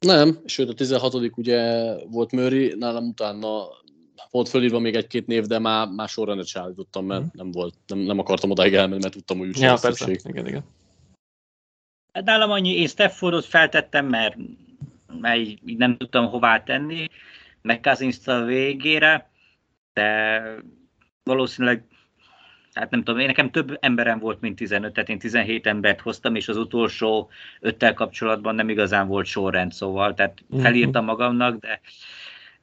Nem, 0.06 0.38
sőt 0.44 0.68
a 0.68 0.74
16 0.74 1.14
ugye 1.36 1.93
volt 2.10 2.32
Murray, 2.32 2.74
nálam 2.78 3.09
utána 3.09 3.66
volt 4.30 4.48
fölírva 4.48 4.78
még 4.78 4.94
egy-két 4.94 5.26
név, 5.26 5.44
de 5.44 5.59
már, 5.59 5.88
már 5.88 6.09
sorra 6.09 6.34
ne 6.34 6.43
csállítottam, 6.43 7.06
mert 7.06 7.22
mm. 7.22 7.26
nem 7.32 7.51
volt, 7.51 7.74
nem, 7.86 7.98
nem 7.98 8.18
akartam 8.18 8.51
odáig 8.51 8.74
elmenni, 8.74 9.01
mert 9.02 9.14
tudtam, 9.14 9.38
hogy 9.38 9.48
úgyse 9.48 9.64
ja, 9.64 9.76
persze. 9.80 10.05
Szükség. 10.05 10.20
Igen, 10.24 10.47
igen. 10.47 10.64
Hát 12.12 12.24
nálam 12.24 12.51
annyi, 12.51 12.70
én 12.70 12.86
Steffordot 12.86 13.44
feltettem, 13.44 14.06
mert, 14.06 14.36
mert 15.20 15.38
így 15.38 15.76
nem 15.76 15.96
tudtam 15.96 16.26
hová 16.26 16.62
tenni, 16.62 17.08
meg 17.62 17.80
cousins 17.80 18.26
a 18.26 18.44
végére, 18.44 19.30
de 19.92 20.40
valószínűleg 21.22 21.84
hát 22.72 22.90
nem 22.90 23.02
tudom, 23.02 23.20
én 23.20 23.26
nekem 23.26 23.50
több 23.50 23.78
emberem 23.80 24.18
volt, 24.18 24.40
mint 24.40 24.56
15, 24.56 24.92
tehát 24.92 25.08
én 25.08 25.18
17 25.18 25.66
embert 25.66 26.00
hoztam, 26.00 26.34
és 26.34 26.48
az 26.48 26.56
utolsó 26.56 27.30
öttel 27.60 27.94
kapcsolatban 27.94 28.54
nem 28.54 28.68
igazán 28.68 29.06
volt 29.06 29.26
sorrend, 29.26 29.72
szóval, 29.72 30.14
tehát 30.14 30.44
mhm. 30.46 30.60
felírtam 30.60 31.04
magamnak, 31.04 31.60
de 31.60 31.80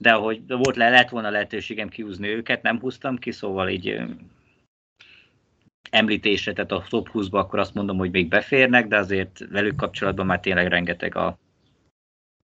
de 0.03 0.11
hogy 0.11 0.41
volt 0.47 0.75
le, 0.75 0.89
lett 0.89 1.09
volna 1.09 1.29
lehetőségem 1.29 1.89
kiúzni 1.89 2.27
őket, 2.27 2.61
nem 2.61 2.79
húztam 2.79 3.17
ki, 3.17 3.31
szóval 3.31 3.69
így 3.69 4.01
említésre, 5.89 6.53
tehát 6.53 6.71
a 6.71 6.85
top 6.89 7.09
20-ba 7.13 7.31
akkor 7.31 7.59
azt 7.59 7.73
mondom, 7.73 7.97
hogy 7.97 8.11
még 8.11 8.27
beférnek, 8.27 8.87
de 8.87 8.97
azért 8.97 9.45
velük 9.49 9.75
kapcsolatban 9.75 10.25
már 10.25 10.39
tényleg 10.39 10.67
rengeteg 10.67 11.15
a, 11.15 11.37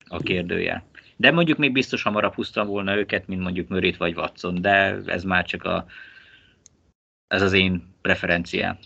a 0.09 0.17
kérdője. 0.17 0.83
De 1.15 1.31
mondjuk 1.31 1.57
még 1.57 1.71
biztos 1.71 2.03
hamarabb 2.03 2.33
húztam 2.33 2.67
volna 2.67 2.95
őket, 2.95 3.27
mint 3.27 3.41
mondjuk 3.41 3.67
Mörit 3.67 3.97
vagy 3.97 4.15
Watson, 4.15 4.61
de 4.61 5.01
ez 5.05 5.23
már 5.23 5.45
csak 5.45 5.63
a, 5.63 5.85
ez 7.27 7.41
az 7.41 7.53
én 7.53 7.93
preferenciám. 8.01 8.77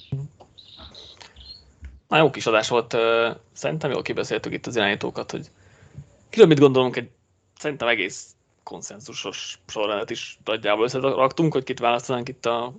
Na 2.08 2.18
jó 2.18 2.30
kis 2.30 2.46
adás 2.46 2.70
volt, 2.70 2.98
szerintem 3.52 3.92
jól 3.92 4.02
kibeszéltük 4.02 4.54
itt 4.54 4.66
az 4.66 4.76
irányítókat, 4.76 5.32
hogy 5.32 5.52
kiről 6.30 6.48
mit 6.48 6.60
gondolunk, 6.60 6.96
egy 6.96 7.10
szerintem 7.56 7.88
egész 7.88 8.36
konszenzusos 8.64 9.60
sorrendet 9.68 10.10
is 10.10 10.40
nagyjából 10.46 10.84
összeraktunk, 10.84 11.54
hogy 11.54 11.64
kit 11.64 11.80
választanánk 11.80 12.30
itt 12.30 12.46
a 12.46 12.74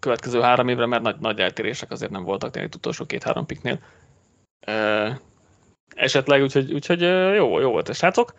következő 0.00 0.40
három 0.40 0.68
évre, 0.68 0.86
mert 0.86 1.02
nagy, 1.02 1.18
nagy 1.18 1.40
eltérések 1.40 1.90
azért 1.90 2.10
nem 2.10 2.22
voltak 2.22 2.50
tényleg 2.50 2.74
utolsó 2.74 3.06
két-három 3.06 3.46
piknél. 3.46 3.78
Esetleg, 5.94 6.42
úgyhogy, 6.42 6.72
úgyhogy 6.72 7.00
jó, 7.34 7.60
jó 7.60 7.70
volt 7.70 7.88
a 7.88 7.92
srácok. 7.92 8.34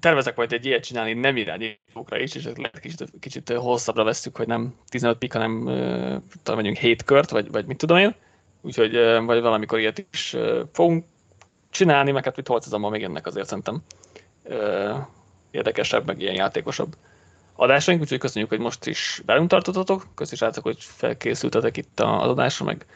Tervezek 0.00 0.36
majd 0.36 0.52
egy 0.52 0.66
ilyet 0.66 0.84
csinálni 0.84 1.12
nem 1.12 1.36
irányítókra 1.36 2.18
is, 2.18 2.34
és 2.34 2.44
lehet 2.44 2.80
kicsit, 2.80 3.10
kicsit 3.20 3.50
hosszabbra 3.52 4.04
veszük, 4.04 4.36
hogy 4.36 4.46
nem 4.46 4.74
15 4.88 5.18
pik, 5.18 5.32
hanem 5.32 5.64
talán 6.42 6.62
mondjuk 6.62 6.76
7 6.76 7.04
kört, 7.04 7.30
vagy, 7.30 7.50
vagy 7.50 7.66
mit 7.66 7.76
tudom 7.76 7.96
én. 7.96 8.14
Úgyhogy 8.60 8.92
vagy 9.24 9.40
valamikor 9.40 9.78
ilyet 9.78 10.06
is 10.12 10.36
fogunk 10.72 11.04
csinálni, 11.70 12.10
meg 12.10 12.24
hát 12.24 12.36
mit 12.36 12.46
holcazommal 12.46 12.90
még 12.90 13.02
ennek 13.02 13.26
azért 13.26 13.46
szerintem 13.46 13.82
érdekesebb, 15.50 16.06
meg 16.06 16.20
ilyen 16.20 16.34
játékosabb 16.34 16.96
adásaink, 17.56 18.00
úgyhogy 18.00 18.18
köszönjük, 18.18 18.50
hogy 18.50 18.58
most 18.58 18.86
is 18.86 19.22
velünk 19.26 19.48
tartottatok, 19.48 20.06
köszönjük 20.14 20.40
srácok, 20.40 20.64
hogy 20.64 20.76
felkészültetek 20.78 21.76
itt 21.76 22.00
az 22.00 22.28
adásra, 22.28 22.64
meg, 22.64 22.86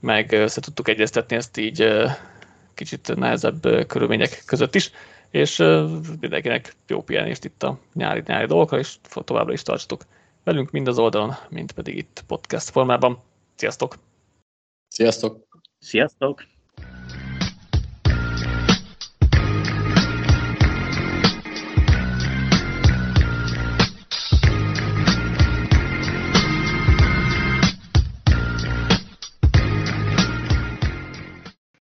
meg 0.00 0.32
össze 0.32 0.60
tudtuk 0.60 0.88
egyeztetni 0.88 1.36
ezt 1.36 1.56
így 1.56 1.92
kicsit 2.74 3.14
nehezebb 3.16 3.86
körülmények 3.86 4.42
között 4.46 4.74
is, 4.74 4.90
és 5.30 5.56
mindenkinek 6.20 6.74
jó 6.86 7.02
pihenést 7.02 7.44
itt 7.44 7.62
a 7.62 7.78
nyári, 7.92 8.22
nyári 8.26 8.46
dolgokra, 8.46 8.78
és 8.78 8.94
továbbra 9.24 9.52
is 9.52 9.62
tartsatok 9.62 10.02
velünk 10.44 10.70
mind 10.70 10.88
az 10.88 10.98
oldalon, 10.98 11.34
mind 11.48 11.72
pedig 11.72 11.96
itt 11.96 12.24
podcast 12.26 12.70
formában. 12.70 13.22
Sziasztok! 13.54 13.94
Sziasztok! 14.88 15.46
Sziasztok! 15.78 16.44